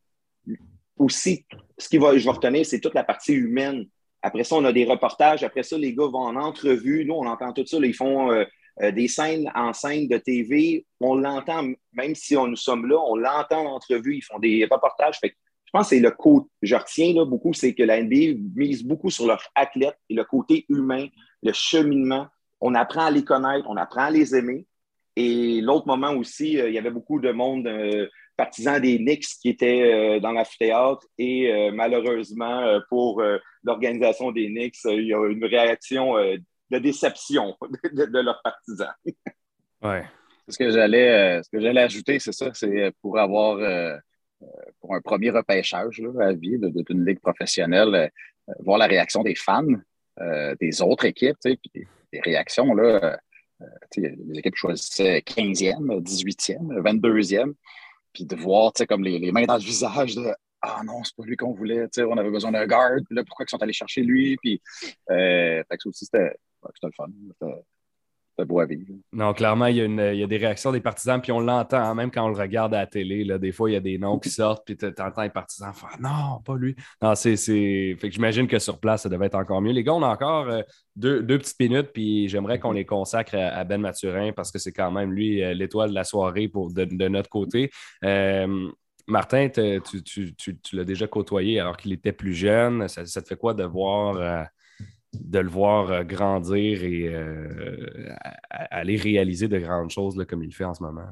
aussi, 0.98 1.46
ce 1.78 1.90
qui 1.90 1.98
va, 1.98 2.18
je 2.18 2.24
vais 2.24 2.32
retenir, 2.32 2.66
c'est 2.66 2.80
toute 2.80 2.96
la 2.96 3.04
partie 3.04 3.34
humaine. 3.34 3.86
Après 4.22 4.44
ça, 4.44 4.56
on 4.56 4.66
a 4.66 4.74
des 4.74 4.86
reportages. 4.86 5.44
Après 5.44 5.64
ça, 5.64 5.78
les 5.78 5.94
gars 5.94 6.08
vont 6.08 6.20
en 6.20 6.36
entrevue. 6.36 7.06
Nous, 7.06 7.14
on 7.14 7.26
entend 7.26 7.54
tout 7.54 7.66
ça. 7.66 7.78
ils 7.78 7.94
font 7.94 8.32
euh, 8.32 8.46
euh, 8.82 8.92
des 8.92 9.08
scènes 9.08 9.52
en 9.56 9.74
scène 9.74 10.08
de 10.08 10.18
TV. 10.18 10.86
On 11.00 11.16
l'entend, 11.16 11.64
même 11.94 12.16
si 12.16 12.36
on, 12.36 12.48
nous 12.48 12.56
sommes 12.56 12.88
là, 12.88 12.98
on 13.00 13.16
l'entend 13.16 13.66
en 13.66 13.76
entrevue. 13.76 14.18
Ils 14.18 14.22
font 14.24 14.40
des 14.40 14.68
reportages. 14.70 15.20
je 15.24 15.30
pense 15.72 15.90
que 15.90 15.96
c'est 15.96 16.02
le 16.02 16.12
côté, 16.12 16.48
je 16.62 16.76
retiens 16.76 17.14
là, 17.14 17.26
beaucoup, 17.26 17.54
c'est 17.54 17.74
que 17.74 17.84
la 17.84 18.02
NBA 18.02 18.40
mise 18.56 18.84
beaucoup 18.84 19.10
sur 19.10 19.28
leurs 19.28 19.44
athlètes 19.56 19.98
et 20.10 20.16
le 20.16 20.24
côté 20.24 20.66
humain, 20.70 21.08
le 21.44 21.54
cheminement. 21.54 22.28
On 22.60 22.74
apprend 22.74 23.06
à 23.06 23.12
les 23.12 23.24
connaître, 23.24 23.68
on 23.70 23.78
apprend 23.78 24.06
à 24.06 24.12
les 24.12 24.36
aimer. 24.36 24.66
Et 25.16 25.62
l'autre 25.62 25.88
moment 25.88 26.12
aussi, 26.14 26.60
euh, 26.60 26.70
il 26.70 26.76
y 26.76 26.78
avait 26.78 26.92
beaucoup 26.92 27.20
de 27.20 27.32
monde 27.32 27.68
partisans 28.38 28.80
des 28.80 28.98
Knicks 29.00 29.26
qui 29.42 29.50
étaient 29.50 29.82
euh, 29.82 30.20
dans 30.20 30.32
l'amphithéâtre 30.32 31.06
et 31.18 31.52
euh, 31.52 31.72
malheureusement 31.74 32.62
euh, 32.62 32.80
pour 32.88 33.22
l'organisation 33.64 34.32
des 34.32 34.48
Knicks, 34.48 34.78
il 34.86 35.08
y 35.08 35.14
a 35.14 35.28
une 35.28 35.44
réaction 35.44 36.14
de 36.16 36.80
déception 36.80 37.58
de, 37.92 38.22
leurs 38.22 38.42
partisans. 38.42 38.94
ouais. 39.82 40.06
Ce 40.50 40.58
que 40.58 40.70
j'allais 40.70 41.44
ce 41.44 41.50
que 41.50 41.60
j'allais 41.60 41.82
ajouter, 41.82 42.20
c'est 42.20 42.32
ça, 42.32 42.52
c'est 42.54 42.94
pour 43.02 43.20
avoir 43.20 43.58
pour 44.80 44.96
un 44.96 45.02
premier 45.02 45.32
repêchage 45.32 46.00
là, 46.00 46.28
à 46.28 46.34
vie 46.34 46.58
d'une 46.58 47.06
ligue 47.06 47.20
professionnelle, 47.20 48.10
voir 48.60 48.78
la 48.78 48.88
réaction 48.88 49.24
des 49.24 49.36
fans 49.36 49.66
des 50.62 50.82
autres 50.82 51.04
équipes, 51.04 51.36
des 51.44 52.22
réactions 52.22 52.74
là. 52.74 53.20
les 53.98 54.16
équipes 54.36 54.56
choisissaient 54.56 55.20
15e, 55.20 56.02
18e, 56.02 56.80
22e 56.80 57.54
puis 58.18 58.26
de 58.26 58.36
voir, 58.36 58.74
tu 58.74 58.80
sais, 58.80 58.88
comme 58.88 59.04
les, 59.04 59.32
mains 59.32 59.46
dans 59.46 59.58
le 59.58 59.62
visage 59.62 60.16
de 60.16 60.34
Ah 60.64 60.82
non, 60.84 61.04
c'est 61.04 61.16
pas 61.16 61.24
lui 61.24 61.38
qu'on 61.38 61.54
voulait, 61.54 61.84
tu 61.84 62.02
sais, 62.02 62.04
on 62.04 62.18
avait 62.18 62.32
besoin 62.32 62.52
d'un 62.52 62.66
puis 62.66 63.16
là, 63.16 63.24
pourquoi 63.24 63.46
ils 63.48 63.50
sont 63.50 63.62
allés 63.62 63.74
chercher 63.74 64.02
lui, 64.02 64.38
puis 64.38 64.60
euh, 65.12 65.64
fait 65.70 65.78
que 65.78 65.88
aussi, 65.88 66.06
c'était 66.06 66.34
le 66.64 66.92
fun. 66.98 67.06
Vivre. 68.40 68.94
Non, 69.14 69.34
clairement, 69.34 69.66
il 69.66 69.78
y, 69.78 69.82
a 69.82 69.86
une, 69.86 70.00
il 70.14 70.20
y, 70.20 70.24
a 70.24 70.28
des 70.28 70.38
réactions 70.38 70.72
des 70.72 70.80
partisans, 70.80 71.20
puis 71.20 71.32
on 71.32 71.40
l'entend, 71.40 71.78
hein, 71.78 71.96
même 71.96 72.12
quand 72.12 72.24
on 72.24 72.30
le 72.30 72.40
regarde 72.40 72.74
à 72.76 72.80
la 72.80 72.88
télé. 72.88 73.24
Là, 73.24 73.40
des 73.40 73.52
fois, 73.52 73.70
il 73.70 73.74
y 73.74 73.76
a 73.76 73.80
des 73.80 73.98
noms 73.98 74.20
qui 74.20 74.30
sortent, 74.30 74.64
puis 74.64 74.78
tu 74.78 74.86
entends 74.86 75.24
les 75.24 75.32
partisans 75.32 75.74
faire 75.74 75.98
Non, 76.00 76.40
pas 76.46 76.56
lui. 76.56 76.76
Non, 77.02 77.16
c'est. 77.16 77.36
Fait 77.36 78.10
que 78.10 78.12
j'imagine 78.12 78.48
que 78.48 78.60
sur 78.60 78.80
place, 78.80 79.04
ça 79.04 79.10
devait 79.10 79.26
être 79.26 79.36
encore 79.36 79.62
mieux. 79.62 79.72
Les 79.72 79.84
gars, 79.84 79.96
on 79.96 80.04
a 80.04 80.08
encore 80.08 80.48
euh, 80.50 80.62
deux, 80.96 81.24
deux, 81.24 81.40
petites 81.40 81.60
minutes, 81.60 81.90
puis 81.94 82.30
j'aimerais 82.30 82.60
qu'on 82.60 82.74
les 82.74 82.86
consacre 82.86 83.36
à, 83.36 83.64
Ben 83.64 83.82
Mathurin 83.82 84.32
parce 84.34 84.52
que 84.52 84.60
c'est 84.60 84.74
quand 84.74 84.92
même 84.92 85.14
lui 85.14 85.44
euh, 85.44 85.54
l'étoile 85.56 85.90
de 85.90 85.96
la 85.96 86.04
soirée 86.04 86.48
pour, 86.48 86.72
de, 86.72 87.08
notre 87.08 87.30
côté. 87.30 87.72
Euh, 88.04 88.70
Martin, 89.08 89.50
tu, 89.50 90.04
tu, 90.04 90.36
tu, 90.36 90.76
l'as 90.76 90.84
déjà 90.84 91.08
côtoyé 91.08 91.60
alors 91.60 91.78
qu'il 91.78 91.94
était 91.94 92.12
plus 92.12 92.34
jeune. 92.34 92.88
Ça, 92.88 93.06
ça, 93.06 93.22
te 93.22 93.28
fait 93.28 93.38
quoi 93.38 93.54
de 93.54 93.64
voir 93.64 94.48
de 95.22 95.40
le 95.40 95.50
voir 95.50 95.92
euh, 95.92 96.04
grandir 96.04 96.84
et 96.84 97.08
euh, 97.14 98.14
aller 98.50 98.96
réaliser 98.96 99.48
de 99.48 99.58
grandes 99.60 99.92
choses 99.92 100.24
comme 100.28 100.44
il 100.44 100.54
fait 100.54 100.66
en 100.66 100.74
ce 100.74 100.84
moment? 100.84 101.08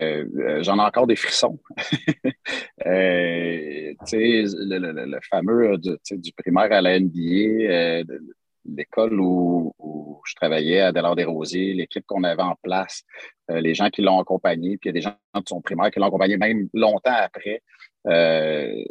Euh, 0.00 0.62
j'en 0.62 0.78
ai 0.78 0.82
encore 0.82 1.06
des 1.06 1.16
frissons. 1.16 1.58
le, 2.84 3.94
le, 4.02 5.18
fameux 5.30 5.76
du, 5.78 6.32
primaire 6.32 6.72
à 6.72 6.80
la 6.80 6.98
NBA, 6.98 8.04
l'école 8.64 9.20
où, 9.20 9.74
je 10.26 10.34
travaillais 10.34 10.80
à 10.80 10.92
Delors 10.92 11.16
des 11.16 11.24
Rosiers, 11.24 11.74
l'équipe 11.74 12.04
qu'on 12.06 12.24
avait 12.24 12.42
en 12.42 12.56
place, 12.62 13.02
les 13.48 13.74
gens 13.74 13.90
qui 13.90 14.00
l'ont 14.00 14.20
accompagné, 14.20 14.78
puis 14.78 14.88
il 14.88 14.94
y 14.94 14.96
a 14.96 15.00
des 15.00 15.00
gens 15.02 15.16
de 15.34 15.48
son 15.48 15.60
primaire 15.60 15.90
qui 15.90 15.98
l'ont 15.98 16.06
accompagné 16.06 16.38
même 16.38 16.68
longtemps 16.72 17.14
après. 17.14 17.62
Euh, 18.06 18.82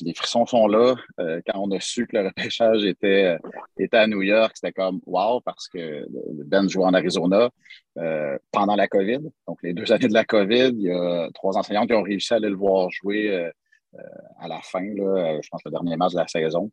les 0.00 0.14
frissons 0.14 0.46
sont 0.46 0.66
là. 0.66 0.94
Euh, 1.20 1.40
quand 1.46 1.58
on 1.60 1.70
a 1.72 1.80
su 1.80 2.06
que 2.06 2.16
le 2.16 2.26
repêchage 2.26 2.84
était, 2.84 3.36
était 3.78 3.96
à 3.96 4.06
New 4.06 4.22
York, 4.22 4.52
c'était 4.54 4.72
comme 4.72 5.00
wow, 5.06 5.40
parce 5.40 5.68
que 5.68 6.06
Ben 6.44 6.68
jouait 6.68 6.84
en 6.84 6.94
Arizona 6.94 7.50
euh, 7.98 8.38
pendant 8.52 8.76
la 8.76 8.88
COVID. 8.88 9.20
Donc, 9.46 9.58
les 9.62 9.74
deux 9.74 9.92
années 9.92 10.08
de 10.08 10.14
la 10.14 10.24
COVID, 10.24 10.72
il 10.74 10.82
y 10.82 10.90
a 10.90 11.28
trois 11.34 11.56
enseignants 11.58 11.86
qui 11.86 11.92
ont 11.92 12.02
réussi 12.02 12.32
à 12.32 12.36
aller 12.36 12.48
le 12.48 12.56
voir 12.56 12.90
jouer 12.90 13.50
à 14.40 14.48
la 14.48 14.60
fin, 14.60 14.82
là, 14.82 15.40
je 15.40 15.48
pense 15.48 15.60
le 15.64 15.70
dernier 15.70 15.96
match 15.96 16.14
de 16.14 16.18
la 16.18 16.26
saison, 16.26 16.72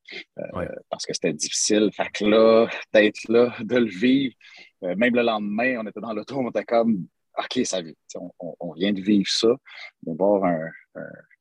parce 0.90 1.06
que 1.06 1.14
c'était 1.14 1.34
difficile. 1.34 1.92
Fait 1.94 2.10
que 2.12 2.26
là, 2.26 2.68
d'être 2.94 3.30
là, 3.30 3.54
de 3.60 3.78
le 3.78 3.86
vivre, 3.86 4.34
même 4.82 5.14
le 5.14 5.22
lendemain, 5.22 5.78
on 5.80 5.86
était 5.86 6.00
dans 6.00 6.14
l'auto, 6.14 6.40
on 6.40 6.50
était 6.50 6.64
comme 6.64 7.06
OK, 7.38 7.66
ça, 7.66 7.80
on, 8.16 8.56
on, 8.60 8.74
vient 8.74 8.94
de 8.94 9.02
vivre 9.02 9.30
ça, 9.30 9.50
de 10.04 10.14
voir 10.14 10.44
un, 10.44 10.70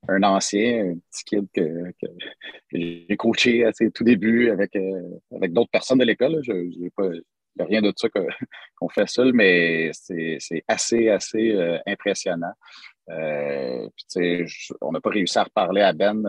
un, 0.07 0.23
ancien, 0.23 0.91
un 0.91 0.95
petit 0.95 1.23
kid 1.25 1.47
que, 1.53 1.91
que, 2.01 2.07
j'ai 2.71 3.17
coaché 3.17 3.65
à 3.65 3.71
tout 3.73 4.03
début 4.03 4.49
avec, 4.49 4.75
euh, 4.75 5.19
avec 5.35 5.53
d'autres 5.53 5.71
personnes 5.71 5.99
de 5.99 6.05
l'école. 6.05 6.39
Je 6.43 6.53
n'ai 6.53 6.89
pas. 6.89 7.07
Il 7.57 7.63
n'y 7.63 7.65
a 7.65 7.67
rien 7.67 7.81
de 7.81 7.91
ça 7.97 8.07
qu'on 8.77 8.87
fait 8.87 9.09
seul, 9.09 9.33
mais 9.33 9.91
c'est 9.93 10.37
assez, 10.69 11.09
assez 11.09 11.51
euh, 11.51 11.77
impressionnant. 11.85 12.53
Euh, 13.09 13.89
on 14.79 14.93
n'a 14.93 15.01
pas 15.01 15.09
réussi 15.09 15.37
à 15.37 15.43
reparler 15.43 15.81
à 15.81 15.91
Ben 15.91 16.23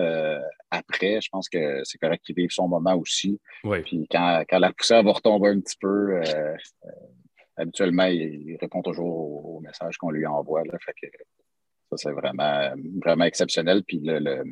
après. 0.72 1.20
Je 1.20 1.28
pense 1.30 1.48
que 1.48 1.80
c'est 1.84 1.98
correct 1.98 2.24
qu'il 2.24 2.34
vive 2.34 2.50
son 2.50 2.66
moment 2.66 2.96
aussi. 2.96 3.38
Puis 3.84 4.08
quand, 4.10 4.42
quand, 4.48 4.58
la 4.58 4.72
poussière 4.72 5.04
va 5.04 5.12
retomber 5.12 5.50
un 5.50 5.60
petit 5.60 5.76
peu, 5.80 6.20
habituellement, 7.57 8.07
il, 8.07 8.57
répond 8.61 8.82
toujours 8.82 9.57
aux, 9.57 9.61
messages 9.61 9.96
qu'on 9.96 10.11
lui 10.11 10.26
envoie. 10.26 10.62
Là, 10.64 10.78
ça, 10.84 11.96
c'est 11.96 12.12
vraiment, 12.12 12.70
vraiment 13.05 13.24
exceptionnel. 13.24 13.82
Puis 13.84 14.00
le, 14.03 14.44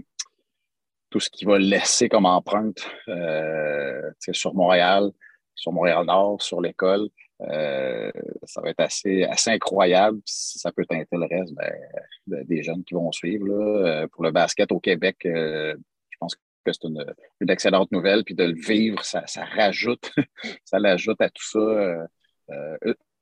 tout 1.11 1.21
ce 1.21 1.31
qu'il 1.31 1.49
va 1.49 1.59
laisser 1.59 2.09
comme 2.09 2.27
empreinte 2.27 2.89
euh, 3.09 4.11
sur 4.33 4.55
Montréal, 4.55 5.11
sur 5.55 5.73
Montréal-Nord, 5.73 6.43
sur 6.43 6.61
l'école, 6.61 7.09
euh, 7.43 8.11
ça 8.45 8.61
va 8.61 8.71
être 8.71 8.81
assez, 8.81 9.25
assez 9.25 9.51
incroyable. 9.51 10.21
Si 10.25 10.59
ça 10.59 10.73
peut 10.73 10.85
teinter 10.85 11.17
le 11.17 11.27
reste 11.27 11.55
ben, 11.55 12.45
des 12.47 12.63
jeunes 12.63 12.85
qui 12.85 12.95
vont 12.95 13.11
suivre. 13.13 13.47
Là. 13.47 14.03
Euh, 14.03 14.09
pour 14.09 14.23
le 14.23 14.31
basket 14.31 14.71
au 14.73 14.81
Québec, 14.81 15.17
je 15.25 15.75
pense 16.19 16.37
que 16.37 16.73
c'est 16.73 16.85
une, 16.85 17.05
excellente 17.49 17.91
nouvelle. 17.93 18.25
Puis 18.25 18.35
de 18.35 18.45
le 18.45 18.61
vivre, 18.61 19.03
ça, 19.05 19.27
ça 19.27 19.45
rajoute, 19.45 20.13
ça 20.65 20.79
l'ajoute 20.79 21.21
à 21.21 21.31
tout 21.31 21.45
ça 21.45 22.07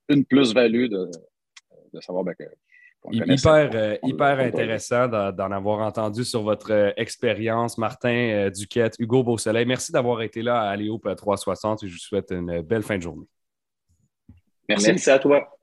une 0.09 0.24
plus-value 0.24 0.87
de, 0.89 1.11
savoir 2.01 2.24
ben, 2.24 2.35
que 2.35 2.45
Hyper, 3.12 3.70
euh, 3.74 3.97
hyper 4.03 4.41
intéressant 4.41 5.07
d'en 5.07 5.53
avoir 5.53 5.87
entendu 5.87 6.24
sur 6.24 6.43
votre 6.43 6.72
euh, 6.72 6.91
expérience, 6.97 7.79
Martin 7.79 8.51
Duquette, 8.51 8.97
Hugo 8.99 9.22
Beausoleil. 9.22 9.64
Merci 9.66 9.93
d'avoir 9.93 10.20
été 10.22 10.43
là 10.43 10.62
à 10.62 10.70
Aléo 10.70 10.99
360 10.99 11.85
et 11.85 11.89
je 11.89 11.93
vous 11.93 11.99
souhaite 11.99 12.33
une 12.33 12.61
belle 12.61 12.83
fin 12.83 12.97
de 12.97 13.03
journée. 13.03 13.26
Merci 14.68 15.11
à 15.11 15.18
toi. 15.18 15.58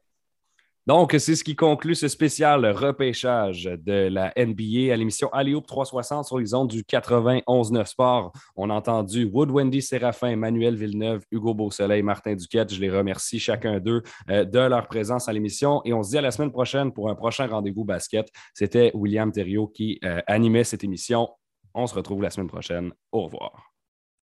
Donc, 0.88 1.16
c'est 1.18 1.36
ce 1.36 1.44
qui 1.44 1.56
conclut 1.56 1.96
ce 1.96 2.08
spécial 2.08 2.64
repêchage 2.68 3.64
de 3.64 4.08
la 4.08 4.32
NBA 4.38 4.94
à 4.94 4.96
l'émission 4.96 5.30
Alioub 5.34 5.66
360 5.66 6.26
sur 6.26 6.38
les 6.38 6.54
ondes 6.54 6.70
du 6.70 6.84
91-9 6.84 7.86
Sport. 7.86 8.32
On 8.56 8.70
a 8.70 8.74
entendu 8.76 9.26
Wood 9.26 9.50
Wendy 9.50 9.82
Séraphin, 9.82 10.36
Manuel 10.36 10.76
Villeneuve, 10.76 11.24
Hugo 11.32 11.56
Beausoleil, 11.56 12.04
Martin 12.04 12.36
Duquette. 12.36 12.72
Je 12.72 12.80
les 12.80 12.92
remercie 12.92 13.40
chacun 13.40 13.80
d'eux 13.80 14.04
euh, 14.30 14.46
de 14.46 14.60
leur 14.60 14.86
présence 14.88 15.28
à 15.28 15.34
l'émission 15.34 15.82
et 15.86 15.94
on 15.94 16.04
se 16.04 16.12
dit 16.12 16.20
à 16.20 16.22
la 16.22 16.30
semaine 16.30 16.52
prochaine 16.52 16.94
pour 16.94 17.10
un 17.10 17.16
prochain 17.16 17.48
rendez-vous 17.48 17.84
basket. 17.84 18.28
C'était 18.54 18.92
William 18.94 19.32
Thériault 19.32 19.68
qui 19.68 20.00
euh, 20.04 20.22
animait 20.28 20.64
cette 20.64 20.84
émission. 20.84 21.30
On 21.74 21.88
se 21.88 21.96
retrouve 21.96 22.22
la 22.22 22.30
semaine 22.30 22.48
prochaine. 22.48 22.92
Au 23.12 23.24
revoir. 23.24 23.75